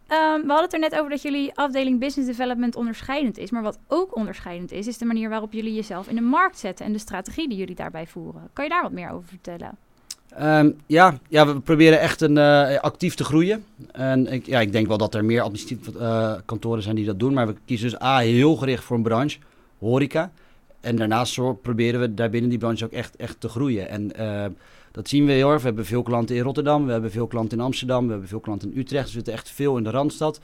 Um, 0.09 0.41
we 0.41 0.47
hadden 0.47 0.63
het 0.63 0.73
er 0.73 0.79
net 0.79 0.95
over 0.95 1.09
dat 1.09 1.21
jullie 1.21 1.51
afdeling 1.55 1.99
business 1.99 2.29
development 2.29 2.75
onderscheidend 2.75 3.37
is. 3.37 3.51
Maar 3.51 3.61
wat 3.61 3.79
ook 3.87 4.15
onderscheidend 4.15 4.71
is, 4.71 4.87
is 4.87 4.97
de 4.97 5.05
manier 5.05 5.29
waarop 5.29 5.53
jullie 5.53 5.73
jezelf 5.73 6.07
in 6.07 6.15
de 6.15 6.21
markt 6.21 6.59
zetten 6.59 6.85
en 6.85 6.91
de 6.91 6.99
strategie 6.99 7.49
die 7.49 7.57
jullie 7.57 7.75
daarbij 7.75 8.07
voeren. 8.07 8.49
Kan 8.53 8.63
je 8.63 8.69
daar 8.69 8.81
wat 8.81 8.91
meer 8.91 9.09
over 9.09 9.27
vertellen? 9.27 9.77
Um, 10.41 10.75
ja, 10.85 11.17
ja, 11.29 11.47
we 11.47 11.59
proberen 11.59 11.99
echt 11.99 12.21
een, 12.21 12.37
uh, 12.37 12.79
actief 12.79 13.15
te 13.15 13.23
groeien. 13.23 13.65
En 13.91 14.27
ik, 14.31 14.45
ja, 14.45 14.59
ik 14.59 14.71
denk 14.71 14.87
wel 14.87 14.97
dat 14.97 15.15
er 15.15 15.25
meer 15.25 15.41
administratieve 15.41 15.99
uh, 15.99 16.33
kantoren 16.45 16.83
zijn 16.83 16.95
die 16.95 17.05
dat 17.05 17.19
doen. 17.19 17.33
Maar 17.33 17.47
we 17.47 17.55
kiezen 17.65 17.89
dus 17.89 18.01
A, 18.01 18.17
heel 18.17 18.55
gericht 18.55 18.83
voor 18.83 18.95
een 18.95 19.03
branche, 19.03 19.39
horeca. 19.79 20.31
En 20.87 20.95
daarnaast 20.95 21.61
proberen 21.61 21.99
we 21.99 22.13
daar 22.13 22.29
binnen 22.29 22.49
die 22.49 22.59
branche 22.59 22.85
ook 22.85 22.91
echt, 22.91 23.15
echt 23.15 23.39
te 23.39 23.49
groeien. 23.49 23.89
En 23.89 24.11
uh, 24.19 24.45
dat 24.91 25.09
zien 25.09 25.25
we 25.25 25.31
heel 25.31 25.51
erg. 25.51 25.61
We 25.61 25.67
hebben 25.67 25.85
veel 25.85 26.03
klanten 26.03 26.35
in 26.35 26.41
Rotterdam, 26.41 26.85
we 26.85 26.91
hebben 26.91 27.11
veel 27.11 27.27
klanten 27.27 27.57
in 27.57 27.63
Amsterdam, 27.63 28.05
we 28.05 28.11
hebben 28.11 28.29
veel 28.29 28.39
klanten 28.39 28.71
in 28.71 28.79
Utrecht. 28.79 29.05
we 29.05 29.11
zitten 29.11 29.33
echt 29.33 29.49
veel 29.49 29.77
in 29.77 29.83
de 29.83 29.89
Randstad. 29.89 30.39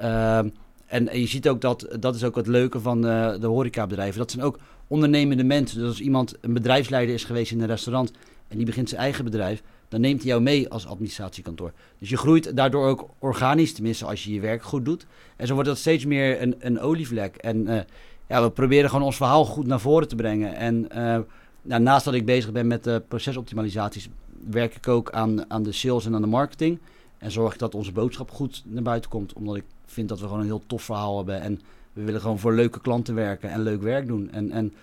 Uh, 0.00 0.38
en, 0.86 1.20
je 1.20 1.26
ziet 1.26 1.48
ook 1.48 1.60
dat, 1.60 1.96
dat 2.00 2.14
is 2.14 2.24
ook 2.24 2.36
het 2.36 2.46
leuke 2.46 2.80
van 2.80 3.06
uh, 3.06 3.34
de 3.40 3.46
horecabedrijven. 3.46 4.18
Dat 4.18 4.30
zijn 4.30 4.44
ook 4.44 4.58
ondernemende 4.86 5.44
mensen. 5.44 5.78
Dus 5.78 5.88
als 5.88 6.00
iemand 6.00 6.34
een 6.40 6.52
bedrijfsleider 6.52 7.14
is 7.14 7.24
geweest 7.24 7.52
in 7.52 7.60
een 7.60 7.66
restaurant 7.66 8.12
en 8.48 8.56
die 8.56 8.66
begint 8.66 8.88
zijn 8.88 9.00
eigen 9.00 9.24
bedrijf, 9.24 9.62
dan 9.88 10.00
neemt 10.00 10.20
hij 10.20 10.28
jou 10.28 10.42
mee 10.42 10.68
als 10.68 10.86
administratiekantoor. 10.86 11.72
Dus 11.98 12.08
je 12.08 12.16
groeit 12.16 12.56
daardoor 12.56 12.86
ook 12.86 13.08
organisch, 13.18 13.72
tenminste 13.72 14.04
als 14.04 14.24
je 14.24 14.32
je 14.32 14.40
werk 14.40 14.62
goed 14.62 14.84
doet. 14.84 15.06
En 15.36 15.46
zo 15.46 15.54
wordt 15.54 15.68
dat 15.68 15.78
steeds 15.78 16.04
meer 16.04 16.42
een, 16.42 16.54
een 16.58 16.80
olievlek. 16.80 17.36
En 17.36 17.86
ja, 18.30 18.42
we 18.42 18.50
proberen 18.50 18.90
gewoon 18.90 19.04
ons 19.04 19.16
verhaal 19.16 19.44
goed 19.44 19.66
naar 19.66 19.80
voren 19.80 20.08
te 20.08 20.16
brengen. 20.16 20.54
En 20.54 20.86
uh, 20.96 21.18
nou, 21.62 21.82
naast 21.82 22.04
dat 22.04 22.14
ik 22.14 22.24
bezig 22.24 22.52
ben 22.52 22.66
met 22.66 22.84
de 22.84 23.02
procesoptimalisaties, 23.08 24.08
werk 24.50 24.74
ik 24.74 24.88
ook 24.88 25.10
aan, 25.10 25.50
aan 25.50 25.62
de 25.62 25.72
sales 25.72 26.06
en 26.06 26.14
aan 26.14 26.20
de 26.20 26.26
marketing. 26.26 26.78
En 27.18 27.30
zorg 27.30 27.52
ik 27.52 27.58
dat 27.58 27.74
onze 27.74 27.92
boodschap 27.92 28.30
goed 28.30 28.62
naar 28.66 28.82
buiten 28.82 29.10
komt. 29.10 29.32
Omdat 29.32 29.56
ik 29.56 29.64
vind 29.86 30.08
dat 30.08 30.20
we 30.20 30.24
gewoon 30.24 30.40
een 30.40 30.46
heel 30.46 30.62
tof 30.66 30.82
verhaal 30.82 31.16
hebben. 31.16 31.40
En 31.40 31.60
we 31.92 32.02
willen 32.02 32.20
gewoon 32.20 32.38
voor 32.38 32.52
leuke 32.52 32.80
klanten 32.80 33.14
werken 33.14 33.50
en 33.50 33.62
leuk 33.62 33.82
werk 33.82 34.06
doen. 34.06 34.30
En, 34.30 34.50
en 34.50 34.74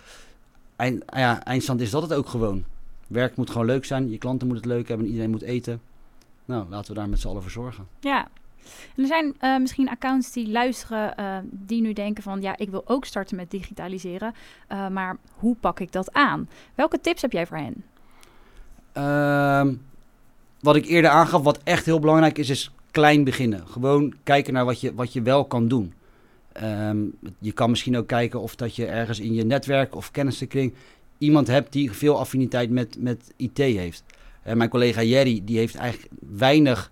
eind, 0.76 1.04
ja, 1.14 1.44
eindstand 1.44 1.82
is 1.82 1.90
dat 1.90 2.02
het 2.02 2.14
ook 2.14 2.28
gewoon. 2.28 2.64
Werk 3.08 3.36
moet 3.36 3.50
gewoon 3.50 3.68
leuk 3.68 3.86
zijn. 3.86 4.10
Je 4.10 4.18
klanten 4.18 4.48
moeten 4.48 4.70
het 4.70 4.78
leuk 4.78 4.88
hebben. 4.88 5.08
Iedereen 5.08 5.30
moet 5.30 5.42
eten. 5.42 5.82
Nou, 6.46 6.70
laten 6.70 6.94
we 6.94 7.00
daar 7.00 7.10
met 7.10 7.20
z'n 7.20 7.28
allen 7.28 7.42
voor 7.42 7.52
zorgen. 7.52 7.88
Ja. 8.00 8.28
Er 8.96 9.06
zijn 9.06 9.36
uh, 9.42 9.58
misschien 9.58 9.90
accounts 9.90 10.32
die 10.32 10.50
luisteren, 10.50 11.14
uh, 11.20 11.38
die 11.52 11.82
nu 11.82 11.94
denken 11.94 12.24
van 12.24 12.42
ja, 12.42 12.58
ik 12.58 12.70
wil 12.70 12.82
ook 12.86 13.06
starten 13.06 13.36
met 13.36 13.52
digitaliseren. 13.52 14.34
Uh, 14.72 14.88
maar 14.88 15.18
hoe 15.34 15.56
pak 15.56 15.80
ik 15.80 15.92
dat 15.92 16.14
aan? 16.14 16.50
Welke 16.76 17.02
tips 17.02 17.22
heb 17.22 17.32
jij 17.32 17.48
voor 17.48 17.58
hen? 17.58 17.84
Ehm, 18.92 19.74
wat 20.60 20.76
ik 20.76 20.86
eerder 20.86 21.12
aangaf, 21.12 21.42
wat 21.42 21.60
echt 21.64 21.86
heel 21.86 22.00
belangrijk 22.00 22.38
is, 22.38 22.50
is 22.50 22.72
klein 22.92 23.24
beginnen. 23.24 23.68
Gewoon 23.68 24.14
kijken 24.24 24.54
naar 24.54 24.66
wat 24.66 24.82
je, 24.82 24.94
wat 24.94 25.14
je 25.14 25.22
wel 25.22 25.46
kan 25.46 25.68
doen. 25.68 25.94
Um, 26.64 27.14
je 27.40 27.52
kan 27.52 27.70
misschien 27.70 27.98
ook 27.98 28.08
kijken 28.08 28.42
of 28.42 28.56
dat 28.56 28.76
je 28.76 28.86
ergens 28.86 29.20
in 29.20 29.34
je 29.34 29.46
netwerk 29.46 29.96
of 29.96 30.12
kennissenkring 30.12 30.74
iemand 31.18 31.48
hebt 31.48 31.72
die 31.72 31.92
veel 31.92 32.20
affiniteit 32.20 32.70
met, 32.70 32.96
met 33.00 33.34
IT 33.36 33.58
heeft. 33.58 34.04
Mijn 34.44 34.70
collega 34.70 35.04
Jerry, 35.04 35.42
die 35.46 35.58
heeft 35.58 35.76
eigenlijk 35.76 36.14
weinig 36.20 36.92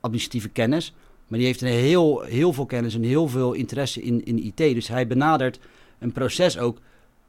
administratieve 0.00 0.48
kennis. 0.48 0.94
Maar 1.32 1.40
die 1.40 1.50
heeft 1.50 1.62
een 1.62 1.68
heel, 1.68 2.20
heel 2.20 2.52
veel 2.52 2.66
kennis 2.66 2.94
en 2.94 3.02
heel 3.02 3.28
veel 3.28 3.52
interesse 3.52 4.02
in, 4.02 4.24
in 4.24 4.38
IT. 4.44 4.56
Dus 4.56 4.88
hij 4.88 5.06
benadert 5.06 5.58
een 5.98 6.12
proces 6.12 6.58
ook 6.58 6.78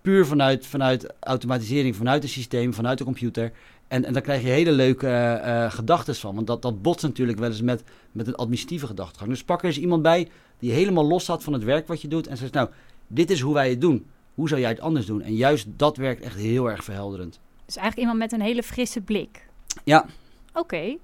puur 0.01 0.25
vanuit, 0.25 0.65
vanuit 0.65 1.13
automatisering, 1.19 1.95
vanuit 1.95 2.23
het 2.23 2.31
systeem, 2.31 2.73
vanuit 2.73 2.97
de 2.97 3.03
computer. 3.03 3.51
En, 3.87 4.05
en 4.05 4.13
daar 4.13 4.21
krijg 4.21 4.41
je 4.41 4.47
hele 4.47 4.71
leuke 4.71 5.07
uh, 5.45 5.71
gedachten 5.71 6.15
van. 6.15 6.35
Want 6.35 6.47
dat, 6.47 6.61
dat 6.61 6.81
botst 6.81 7.03
natuurlijk 7.03 7.39
wel 7.39 7.49
eens 7.49 7.61
met, 7.61 7.83
met 8.11 8.27
een 8.27 8.35
administratieve 8.35 8.87
gedachtegang. 8.87 9.29
Dus 9.29 9.43
pak 9.43 9.59
er 9.59 9.65
eens 9.65 9.79
iemand 9.79 10.01
bij 10.01 10.27
die 10.59 10.71
helemaal 10.71 11.07
los 11.07 11.23
staat 11.23 11.43
van 11.43 11.53
het 11.53 11.63
werk 11.63 11.87
wat 11.87 12.01
je 12.01 12.07
doet. 12.07 12.27
En 12.27 12.37
zegt, 12.37 12.53
nou, 12.53 12.69
dit 13.07 13.31
is 13.31 13.39
hoe 13.39 13.53
wij 13.53 13.69
het 13.69 13.81
doen. 13.81 14.05
Hoe 14.33 14.47
zou 14.47 14.61
jij 14.61 14.69
het 14.69 14.79
anders 14.79 15.05
doen? 15.05 15.21
En 15.21 15.35
juist 15.35 15.67
dat 15.75 15.97
werkt 15.97 16.21
echt 16.21 16.35
heel 16.35 16.69
erg 16.69 16.83
verhelderend. 16.83 17.39
Dus 17.65 17.75
eigenlijk 17.75 18.09
iemand 18.09 18.31
met 18.31 18.39
een 18.39 18.45
hele 18.45 18.63
frisse 18.63 19.01
blik. 19.01 19.47
Ja. 19.83 19.99
Oké. 19.99 20.59
Okay. 20.59 20.99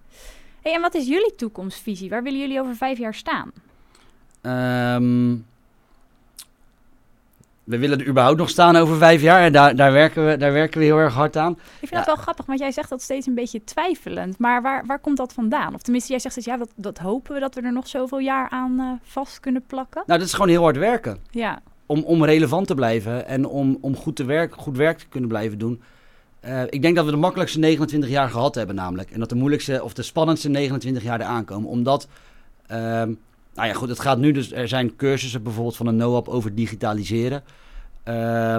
Hey, 0.70 0.78
en 0.78 0.84
wat 0.84 0.96
is 0.96 1.08
jullie 1.08 1.36
toekomstvisie? 1.36 2.10
Waar 2.10 2.24
willen 2.24 2.40
jullie 2.40 2.60
over 2.60 2.76
vijf 2.76 2.98
jaar 2.98 3.14
staan? 3.14 3.52
Um, 4.42 5.46
we 7.64 7.78
willen 7.78 8.00
er 8.00 8.08
überhaupt 8.08 8.38
nog 8.38 8.50
staan 8.50 8.76
over 8.76 8.98
vijf 8.98 9.22
jaar. 9.22 9.42
En 9.42 9.52
daar, 9.52 9.76
daar, 9.76 9.92
werken, 9.92 10.28
we, 10.28 10.38
daar 10.38 10.54
werken 10.54 10.80
we 10.80 10.86
heel 10.86 10.98
erg 10.98 11.14
hard 11.14 11.38
aan. 11.38 11.52
Ik 11.52 11.60
vind 11.80 11.92
ja. 11.92 11.98
dat 11.98 12.06
wel 12.06 12.16
grappig, 12.16 12.46
want 12.46 12.60
jij 12.60 12.72
zegt 12.72 12.90
dat 12.90 13.02
steeds 13.02 13.28
een 13.28 13.36
beetje 13.36 13.64
twijfelend. 13.64 14.38
Maar 14.38 14.62
waar, 14.62 14.86
waar 14.86 15.00
komt 15.00 15.18
dat 15.18 15.34
vandaan? 15.34 15.74
Of 15.74 15.82
tenminste, 15.82 16.12
jij 16.12 16.20
zegt 16.20 16.36
dat 16.36 16.44
ja, 16.44 16.58
dat, 16.58 16.72
dat 16.76 16.98
hopen 16.98 17.34
we 17.34 17.40
dat 17.40 17.56
we 17.56 17.62
er 17.62 17.74
nog 17.74 17.88
zoveel 17.88 18.20
jaar 18.20 18.50
aan 18.50 18.80
uh, 18.80 18.92
vast 19.02 19.40
kunnen 19.40 19.64
plakken. 19.68 20.04
Nou, 20.06 20.20
dat 20.20 20.28
is 20.28 20.34
gewoon 20.34 20.50
heel 20.50 20.64
hard 20.64 20.78
werken. 20.78 21.18
Ja. 21.30 21.62
Om, 21.86 22.04
om 22.04 22.24
relevant 22.24 22.68
te 22.68 22.76
blijven 22.76 23.28
en 23.28 23.46
om, 23.46 23.78
om 23.82 23.96
goed, 23.96 24.16
te 24.16 24.26
werk, 24.26 24.56
goed 24.56 24.78
werk 24.78 24.98
te 24.98 25.08
kunnen 25.08 25.30
blijven 25.30 25.58
doen. 25.58 25.82
Uh, 26.46 26.62
ik 26.70 26.82
denk 26.82 26.96
dat 26.96 27.06
we 27.06 27.12
de 27.12 27.18
makkelijkste 27.18 27.60
29 27.60 28.10
jaar 28.10 28.30
gehad 28.30 28.56
hebben 28.56 28.76
namelijk. 28.76 29.12
En 29.12 29.20
dat 29.20 29.30
de 29.30 29.36
moeilijkste 29.36 29.84
of 29.84 29.94
de 29.94 30.02
spannendste 30.02 30.50
29 30.50 31.04
jaar 31.04 31.20
eraan 31.20 31.46
komen. 31.46 31.70
Omdat, 31.70 32.08
uh, 32.72 32.78
nou 32.78 33.18
ja 33.54 33.74
goed, 33.74 33.90
het 33.90 34.00
gaat 34.00 34.18
nu 34.18 34.32
dus, 34.32 34.52
er 34.52 34.68
zijn 34.68 34.96
cursussen 34.96 35.44
bijvoorbeeld 35.44 35.76
van 35.76 35.88
een 35.88 35.96
NOAP 35.96 36.28
over 36.28 36.56
digitaliseren. 36.56 37.44
Uh, 38.06 38.58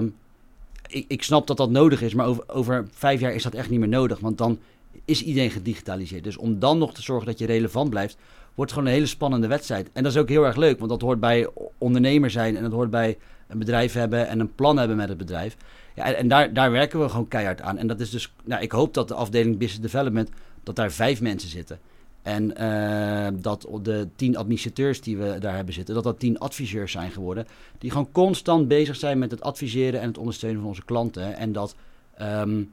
ik, 0.87 1.05
ik 1.09 1.23
snap 1.23 1.47
dat 1.47 1.57
dat 1.57 1.71
nodig 1.71 2.03
is, 2.03 2.15
maar 2.15 2.27
over, 2.27 2.45
over 2.47 2.87
vijf 2.93 3.21
jaar 3.21 3.35
is 3.35 3.43
dat 3.43 3.55
echt 3.55 3.71
niet 3.71 3.81
meer 3.81 3.89
nodig. 3.89 4.21
Want 4.21 4.39
dan 4.39 4.59
is 5.05 5.23
iedereen 5.23 5.51
gedigitaliseerd. 5.51 6.25
Dus 6.25 6.37
om 6.37 6.59
dan 6.59 6.79
nog 6.79 6.95
te 6.95 7.03
zorgen 7.03 7.27
dat 7.27 7.39
je 7.39 7.47
relevant 7.47 7.91
blijft, 7.91 8.17
wordt 8.55 8.73
gewoon 8.73 8.87
een 8.87 8.95
hele 8.95 9.07
spannende 9.07 9.47
wedstrijd. 9.47 9.91
En 9.93 10.03
dat 10.03 10.13
is 10.13 10.19
ook 10.19 10.29
heel 10.29 10.45
erg 10.45 10.57
leuk, 10.57 10.79
want 10.79 10.91
dat 10.91 11.01
hoort 11.01 11.21
bij 11.21 11.49
ondernemer 11.81 12.31
zijn 12.31 12.57
en 12.57 12.63
dat 12.63 12.73
hoort 12.73 12.91
bij 12.91 13.19
een 13.49 13.59
bedrijf 13.59 13.93
hebben 13.93 14.29
en 14.29 14.41
een 14.41 14.55
plan 14.55 14.77
hebben 14.77 14.97
met 14.97 15.09
het 15.09 15.19
bedrijf. 15.19 15.57
Ja, 15.95 16.13
en 16.13 16.29
daar, 16.29 16.53
daar 16.53 16.71
werken 16.71 17.01
we 17.01 17.09
gewoon 17.09 17.29
keihard 17.29 17.61
aan. 17.61 17.79
En 17.79 17.87
dat 17.87 18.01
is 18.01 18.11
dus, 18.11 18.33
nou, 18.45 18.63
ik 18.63 18.73
hoop 18.73 18.95
dat 18.95 19.09
de 19.09 19.15
afdeling 19.15 19.59
Business 19.59 19.93
Development, 19.93 20.31
dat 20.63 20.77
daar 20.77 20.91
vijf 20.93 21.21
mensen 21.21 21.49
zitten. 21.49 21.79
En 22.23 22.63
uh, 22.63 23.27
dat 23.43 23.69
de 23.83 24.09
tien 24.17 24.37
administrateurs 24.37 25.01
die 25.01 25.17
we 25.17 25.39
daar 25.39 25.57
hebben 25.57 25.75
zitten, 25.75 25.95
dat 25.95 26.05
dat 26.05 26.19
tien 26.19 26.39
adviseurs 26.39 26.93
zijn 26.93 27.11
geworden. 27.11 27.47
Die 27.79 27.91
gewoon 27.91 28.13
constant 28.13 28.69
bezig 28.69 28.97
zijn 28.97 29.19
met 29.19 29.31
het 29.31 29.41
adviseren 29.41 30.01
en 30.01 30.09
het 30.09 30.19
ondersteunen 30.19 30.61
van 30.61 30.69
onze 30.69 30.85
klanten. 30.85 31.37
En 31.37 31.53
dat, 31.53 31.75
um, 32.21 32.71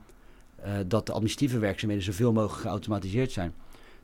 uh, 0.65 0.71
dat 0.87 1.05
de 1.05 1.11
administratieve 1.11 1.59
werkzaamheden 1.59 2.05
zoveel 2.05 2.31
mogelijk 2.31 2.61
geautomatiseerd 2.61 3.31
zijn. 3.31 3.53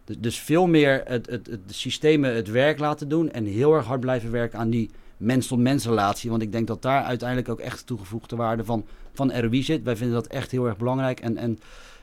Dus, 0.05 0.15
dus 0.19 0.39
veel 0.39 0.67
meer 0.67 1.01
het, 1.05 1.29
het, 1.29 1.47
het, 1.47 1.59
systemen 1.67 2.35
het 2.35 2.49
werk 2.49 2.79
laten 2.79 3.07
doen 3.07 3.31
en 3.31 3.45
heel 3.45 3.73
erg 3.73 3.85
hard 3.85 3.99
blijven 3.99 4.31
werken 4.31 4.59
aan 4.59 4.69
die 4.69 4.89
mens-tot-mens 5.17 5.85
relatie. 5.85 6.29
Want 6.29 6.41
ik 6.41 6.51
denk 6.51 6.67
dat 6.67 6.81
daar 6.81 7.03
uiteindelijk 7.03 7.49
ook 7.49 7.59
echt 7.59 7.85
toegevoegde 7.85 8.35
waarde 8.35 8.65
van, 8.65 8.85
van 9.13 9.39
ROI 9.39 9.63
zit. 9.63 9.83
Wij 9.83 9.95
vinden 9.95 10.15
dat 10.15 10.27
echt 10.27 10.51
heel 10.51 10.65
erg 10.65 10.77
belangrijk. 10.77 11.19
En, 11.19 11.37
en 11.37 11.59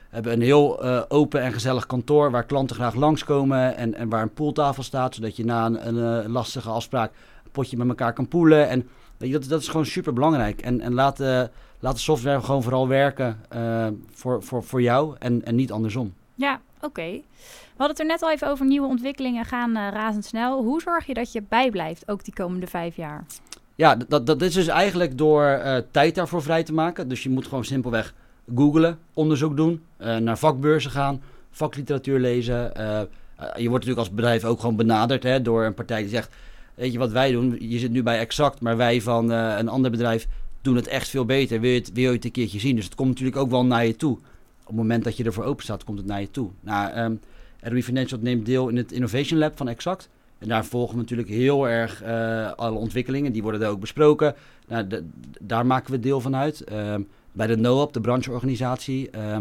hebben 0.09 0.33
een 0.33 0.41
heel 0.41 0.85
uh, 0.85 1.01
open 1.07 1.41
en 1.41 1.53
gezellig 1.53 1.85
kantoor 1.85 2.31
waar 2.31 2.45
klanten 2.45 2.75
graag 2.75 2.95
langskomen 2.95 3.75
en, 3.75 3.93
en 3.93 4.09
waar 4.09 4.21
een 4.21 4.33
pooltafel 4.33 4.83
staat, 4.83 5.15
zodat 5.15 5.35
je 5.35 5.45
na 5.45 5.65
een, 5.65 5.87
een 5.87 6.23
uh, 6.23 6.29
lastige 6.31 6.69
afspraak 6.69 7.11
een 7.43 7.51
potje 7.51 7.77
met 7.77 7.87
elkaar 7.87 8.13
kan 8.13 8.27
poelen. 8.27 8.69
En 8.69 8.87
dat, 9.17 9.43
dat 9.43 9.61
is 9.61 9.67
gewoon 9.67 9.85
super 9.85 10.13
belangrijk. 10.13 10.61
En, 10.61 10.81
en 10.81 10.93
laat, 10.93 11.19
uh, 11.19 11.43
laat 11.79 11.95
de 11.95 12.01
software 12.01 12.41
gewoon 12.41 12.63
vooral 12.63 12.87
werken 12.87 13.39
voor, 14.11 14.43
voor, 14.43 14.63
voor 14.63 14.81
jou 14.81 15.15
en, 15.19 15.45
en 15.45 15.55
niet 15.55 15.71
andersom. 15.71 16.13
Ja, 16.35 16.61
oké. 16.81 17.21
Hadden 17.81 17.99
het 17.99 18.09
er 18.09 18.17
net 18.17 18.23
al 18.23 18.35
even 18.35 18.47
over 18.47 18.65
nieuwe 18.65 18.87
ontwikkelingen 18.87 19.45
gaan 19.45 19.73
razendsnel. 19.73 20.63
Hoe 20.63 20.81
zorg 20.81 21.05
je 21.05 21.13
dat 21.13 21.31
je 21.31 21.43
bijblijft, 21.49 22.07
ook 22.07 22.23
die 22.23 22.33
komende 22.33 22.67
vijf 22.67 22.95
jaar? 22.95 23.25
Ja, 23.75 23.95
dat, 24.07 24.25
dat 24.25 24.41
is 24.41 24.53
dus 24.53 24.67
eigenlijk 24.67 25.17
door 25.17 25.61
tijd 25.91 26.15
daarvoor 26.15 26.41
vrij 26.41 26.63
te 26.63 26.73
maken. 26.73 27.07
Dus 27.07 27.23
je 27.23 27.29
moet 27.29 27.47
gewoon 27.47 27.65
simpelweg 27.65 28.13
googlen, 28.55 28.99
onderzoek 29.13 29.55
doen, 29.55 29.81
uh, 29.99 30.17
naar 30.17 30.37
vakbeurzen 30.37 30.91
gaan, 30.91 31.21
vakliteratuur 31.51 32.19
lezen. 32.19 32.53
Je 32.55 33.69
wordt 33.69 33.85
natuurlijk 33.85 33.97
als 33.97 34.09
bedrijf 34.09 34.43
ook 34.43 34.59
gewoon 34.59 34.75
benaderd 34.75 35.23
hè, 35.23 35.41
door 35.41 35.65
een 35.65 35.73
partij 35.73 36.01
die 36.01 36.09
zegt: 36.09 36.35
Weet 36.75 36.91
je 36.91 36.99
wat 36.99 37.11
wij 37.11 37.31
doen? 37.31 37.55
Je 37.59 37.79
zit 37.79 37.91
nu 37.91 38.03
bij 38.03 38.19
Exact, 38.19 38.61
maar 38.61 38.77
wij 38.77 39.01
van 39.01 39.29
een 39.29 39.69
ander 39.69 39.91
bedrijf 39.91 40.27
doen 40.61 40.75
het 40.75 40.87
echt 40.87 41.09
veel 41.09 41.25
beter. 41.25 41.59
Wil 41.59 41.71
je, 41.71 41.79
het, 41.79 41.91
wil 41.93 42.09
je 42.09 42.15
het 42.15 42.25
een 42.25 42.31
keertje 42.31 42.59
zien? 42.59 42.75
Dus 42.75 42.85
het 42.85 42.95
komt 42.95 43.09
natuurlijk 43.09 43.37
ook 43.37 43.49
wel 43.49 43.65
naar 43.65 43.85
je 43.85 43.95
toe. 43.95 44.17
Op 44.61 44.67
het 44.67 44.75
moment 44.75 45.03
dat 45.03 45.17
je 45.17 45.23
ervoor 45.23 45.43
open 45.43 45.63
staat, 45.63 45.83
komt 45.83 45.97
het 45.97 46.07
naar 46.07 46.21
je 46.21 46.31
toe. 46.31 46.49
Nou, 46.61 46.99
um, 46.99 47.19
RWI 47.61 47.83
Financial 47.83 48.19
neemt 48.21 48.45
deel 48.45 48.67
in 48.69 48.77
het 48.77 48.91
Innovation 48.91 49.39
Lab 49.39 49.57
van 49.57 49.67
Exact. 49.67 50.09
En 50.37 50.47
daar 50.47 50.65
volgen 50.65 50.95
we 50.95 51.01
natuurlijk 51.01 51.29
heel 51.29 51.69
erg 51.69 52.03
alle 52.55 52.77
ontwikkelingen. 52.77 53.31
Die 53.31 53.41
worden 53.41 53.61
daar 53.61 53.69
ook 53.69 53.79
besproken. 53.79 54.35
Nou, 54.67 54.87
daar 55.41 55.65
maken 55.65 55.91
we 55.91 55.99
deel 55.99 56.21
van 56.21 56.35
uit. 56.35 56.71
Um, 56.71 57.07
bij 57.31 57.47
de 57.47 57.57
NOAP, 57.57 57.93
de 57.93 58.01
brancheorganisatie, 58.01 59.09
uh, 59.15 59.37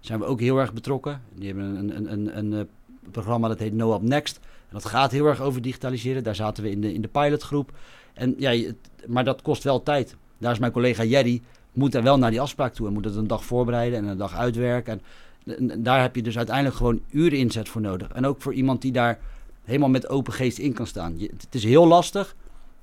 zijn 0.00 0.18
we 0.18 0.24
ook 0.24 0.40
heel 0.40 0.58
erg 0.58 0.72
betrokken. 0.72 1.22
Die 1.34 1.46
hebben 1.46 1.64
een, 1.64 1.96
een, 1.96 2.12
een, 2.12 2.38
een, 2.38 2.52
een 2.52 2.68
programma 3.10 3.48
dat 3.48 3.58
heet 3.58 3.74
NOAP 3.74 4.02
Next. 4.02 4.36
En 4.36 4.74
dat 4.74 4.84
gaat 4.84 5.12
heel 5.12 5.26
erg 5.26 5.40
over 5.40 5.62
digitaliseren. 5.62 6.22
Daar 6.22 6.34
zaten 6.34 6.62
we 6.62 6.70
in 6.70 6.80
de, 6.80 6.92
in 6.92 7.00
de 7.00 7.08
pilotgroep. 7.08 7.72
En, 8.14 8.34
ja, 8.38 8.72
maar 9.06 9.24
dat 9.24 9.42
kost 9.42 9.62
wel 9.62 9.82
tijd. 9.82 10.16
Daar 10.38 10.52
is 10.52 10.58
mijn 10.58 10.72
collega 10.72 11.04
Jerry, 11.04 11.42
moet 11.72 11.94
er 11.94 12.02
wel 12.02 12.18
naar 12.18 12.30
die 12.30 12.40
afspraak 12.40 12.74
toe. 12.74 12.86
En 12.86 12.92
moet 12.92 13.04
het 13.04 13.16
een 13.16 13.26
dag 13.26 13.44
voorbereiden 13.44 13.98
en 13.98 14.04
een 14.04 14.18
dag 14.18 14.36
uitwerken. 14.36 14.92
En, 14.92 15.00
en 15.00 15.02
daar 15.78 16.00
heb 16.00 16.16
je 16.16 16.22
dus 16.22 16.36
uiteindelijk 16.36 16.76
gewoon 16.76 17.00
uren 17.10 17.38
inzet 17.38 17.68
voor 17.68 17.80
nodig. 17.80 18.08
En 18.08 18.26
ook 18.26 18.42
voor 18.42 18.54
iemand 18.54 18.82
die 18.82 18.92
daar 18.92 19.18
helemaal 19.64 19.88
met 19.88 20.08
open 20.08 20.32
geest 20.32 20.58
in 20.58 20.72
kan 20.72 20.86
staan. 20.86 21.18
Het 21.18 21.54
is 21.54 21.64
heel 21.64 21.86
lastig 21.86 22.36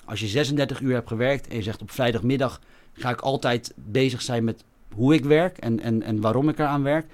als 0.06 0.20
je 0.20 0.28
36 0.28 0.80
uur 0.80 0.94
hebt 0.94 1.08
gewerkt 1.08 1.48
en 1.48 1.56
je 1.56 1.62
zegt 1.62 1.82
op 1.82 1.92
vrijdagmiddag 1.92 2.62
ga 2.94 3.10
ik 3.10 3.22
altijd 3.22 3.74
bezig 3.76 4.22
zijn 4.22 4.44
met 4.44 4.64
hoe 4.94 5.14
ik 5.14 5.26
werk 5.26 5.58
en, 5.58 5.80
en, 5.80 6.02
en 6.02 6.22
waarom 6.22 6.50
ik 6.50 6.60
eraan 6.60 6.84
werk. 6.84 7.06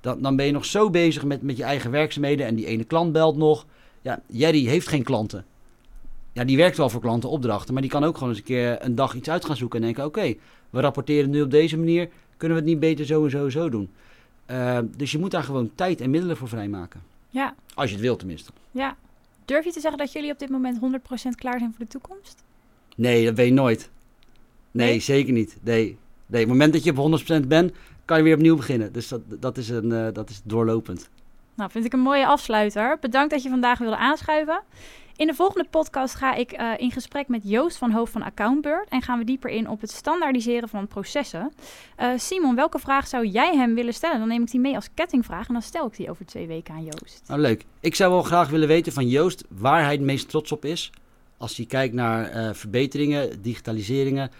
Dan, 0.00 0.22
dan 0.22 0.36
ben 0.36 0.46
je 0.46 0.52
nog 0.52 0.64
zo 0.64 0.90
bezig 0.90 1.24
met, 1.24 1.42
met 1.42 1.56
je 1.56 1.62
eigen 1.62 1.90
werkzaamheden 1.90 2.46
en 2.46 2.54
die 2.54 2.66
ene 2.66 2.84
klant 2.84 3.12
belt 3.12 3.36
nog. 3.36 3.66
Ja, 4.02 4.22
Jerry 4.26 4.66
heeft 4.66 4.88
geen 4.88 5.02
klanten. 5.02 5.44
Ja, 6.32 6.44
die 6.44 6.56
werkt 6.56 6.76
wel 6.76 6.90
voor 6.90 7.00
klantenopdrachten, 7.00 7.72
maar 7.72 7.82
die 7.82 7.90
kan 7.90 8.04
ook 8.04 8.14
gewoon 8.14 8.28
eens 8.28 8.38
een 8.38 8.44
keer 8.44 8.84
een 8.84 8.94
dag 8.94 9.14
iets 9.14 9.28
uit 9.28 9.44
gaan 9.44 9.56
zoeken 9.56 9.78
en 9.78 9.84
denken: 9.84 10.04
oké, 10.04 10.34
we 10.70 10.80
rapporteren 10.80 11.30
nu 11.30 11.42
op 11.42 11.50
deze 11.50 11.78
manier, 11.78 12.08
kunnen 12.36 12.56
we 12.56 12.62
het 12.62 12.72
niet 12.72 12.80
beter 12.80 13.06
zo 13.06 13.24
en 13.24 13.30
zo 13.30 13.44
en 13.44 13.50
zo 13.50 13.68
doen? 13.68 13.90
Uh, 14.50 14.78
dus 14.96 15.12
je 15.12 15.18
moet 15.18 15.30
daar 15.30 15.42
gewoon 15.42 15.70
tijd 15.74 16.00
en 16.00 16.10
middelen 16.10 16.36
voor 16.36 16.48
vrijmaken. 16.48 17.02
Ja. 17.30 17.54
Als 17.74 17.88
je 17.88 17.94
het 17.94 18.04
wilt 18.04 18.18
tenminste. 18.18 18.50
Ja. 18.70 18.96
Durf 19.44 19.64
je 19.64 19.72
te 19.72 19.80
zeggen 19.80 19.98
dat 19.98 20.12
jullie 20.12 20.32
op 20.32 20.38
dit 20.38 20.48
moment 20.48 20.78
100% 20.78 20.80
klaar 21.34 21.58
zijn 21.58 21.74
voor 21.76 21.84
de 21.84 21.90
toekomst? 21.90 22.42
Nee, 22.96 23.24
dat 23.24 23.34
weet 23.34 23.48
je 23.48 23.52
nooit. 23.52 23.90
Nee, 24.70 24.88
nee, 24.88 25.00
zeker 25.00 25.32
niet. 25.32 25.56
Nee. 25.62 25.84
nee, 26.26 26.42
op 26.42 26.48
het 26.48 26.48
moment 26.48 26.72
dat 26.72 26.84
je 26.84 26.96
op 26.96 27.20
100% 27.44 27.46
bent, 27.46 27.72
kan 28.04 28.16
je 28.16 28.22
weer 28.22 28.34
opnieuw 28.34 28.56
beginnen. 28.56 28.92
Dus 28.92 29.08
dat, 29.08 29.20
dat, 29.28 29.56
is, 29.56 29.68
een, 29.68 29.90
uh, 29.90 30.06
dat 30.12 30.30
is 30.30 30.40
doorlopend. 30.44 31.08
Nou, 31.54 31.70
vind 31.70 31.84
ik 31.84 31.92
een 31.92 32.00
mooie 32.00 32.26
afsluiter. 32.26 32.98
Bedankt 33.00 33.30
dat 33.30 33.42
je 33.42 33.48
vandaag 33.48 33.78
wilde 33.78 33.96
aanschuiven. 33.96 34.62
In 35.16 35.26
de 35.26 35.34
volgende 35.34 35.66
podcast 35.70 36.14
ga 36.14 36.34
ik 36.34 36.60
uh, 36.60 36.72
in 36.76 36.90
gesprek 36.90 37.28
met 37.28 37.40
Joost 37.44 37.76
van 37.76 37.90
Hoofd 37.90 38.12
van 38.12 38.22
Accountbird 38.22 38.88
en 38.88 39.02
gaan 39.02 39.18
we 39.18 39.24
dieper 39.24 39.50
in 39.50 39.68
op 39.68 39.80
het 39.80 39.90
standaardiseren 39.90 40.68
van 40.68 40.86
processen. 40.86 41.52
Uh, 42.00 42.10
Simon, 42.16 42.54
welke 42.54 42.78
vraag 42.78 43.06
zou 43.06 43.26
jij 43.26 43.56
hem 43.56 43.74
willen 43.74 43.94
stellen? 43.94 44.18
Dan 44.18 44.28
neem 44.28 44.42
ik 44.42 44.50
die 44.50 44.60
mee 44.60 44.74
als 44.74 44.88
kettingvraag 44.94 45.46
en 45.46 45.52
dan 45.52 45.62
stel 45.62 45.86
ik 45.86 45.96
die 45.96 46.10
over 46.10 46.26
twee 46.26 46.46
weken 46.46 46.74
aan 46.74 46.84
Joost. 46.84 47.22
Nou, 47.26 47.40
leuk. 47.40 47.64
Ik 47.80 47.94
zou 47.94 48.12
wel 48.12 48.22
graag 48.22 48.48
willen 48.48 48.68
weten 48.68 48.92
van 48.92 49.08
Joost 49.08 49.44
waar 49.48 49.82
hij 49.82 49.92
het 49.92 50.00
meest 50.00 50.28
trots 50.28 50.52
op 50.52 50.64
is. 50.64 50.92
Als 51.36 51.56
hij 51.56 51.66
kijkt 51.66 51.94
naar 51.94 52.36
uh, 52.36 52.52
verbeteringen, 52.52 53.42
digitaliseringen, 53.42 54.30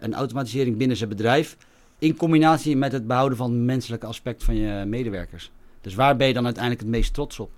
en 0.00 0.14
automatisering 0.14 0.76
binnen 0.76 0.96
zijn 0.96 1.08
bedrijf. 1.08 1.56
In 1.98 2.16
combinatie 2.16 2.76
met 2.76 2.92
het 2.92 3.06
behouden 3.06 3.38
van 3.38 3.50
het 3.50 3.60
menselijke 3.60 4.06
aspect 4.06 4.44
van 4.44 4.56
je 4.56 4.84
medewerkers. 4.84 5.50
Dus 5.80 5.94
waar 5.94 6.16
ben 6.16 6.26
je 6.26 6.32
dan 6.32 6.44
uiteindelijk 6.44 6.82
het 6.82 6.92
meest 6.92 7.14
trots 7.14 7.40
op? 7.40 7.50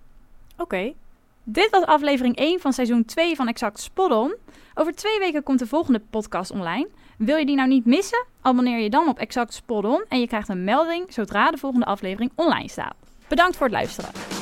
Oké. 0.53 0.63
Okay. 0.63 0.95
Dit 1.51 1.71
was 1.71 1.85
aflevering 1.85 2.37
1 2.37 2.61
van 2.61 2.73
seizoen 2.73 3.05
2 3.05 3.37
van 3.37 3.49
Exact 3.49 3.81
Spot 3.81 4.11
On. 4.11 4.35
Over 4.75 4.95
twee 4.95 5.19
weken 5.19 5.43
komt 5.43 5.59
de 5.59 5.67
volgende 5.67 6.01
podcast 6.11 6.51
online. 6.51 6.89
Wil 7.19 7.37
je 7.37 7.47
die 7.47 7.57
nou 7.57 7.69
niet 7.69 7.85
missen? 7.85 8.27
Abonneer 8.41 8.79
je 8.79 8.91
dan 8.91 9.09
op 9.09 9.19
Exact 9.19 9.55
Spot 9.55 9.85
On 9.85 10.05
en 10.09 10.21
je 10.21 10.27
krijgt 10.27 10.49
een 10.49 10.65
melding 10.65 11.13
zodra 11.13 11.51
de 11.51 11.59
volgende 11.59 11.87
aflevering 11.87 12.33
online 12.35 12.69
staat. 12.69 12.95
Bedankt 13.29 13.57
voor 13.57 13.67
het 13.67 13.75
luisteren. 13.75 14.38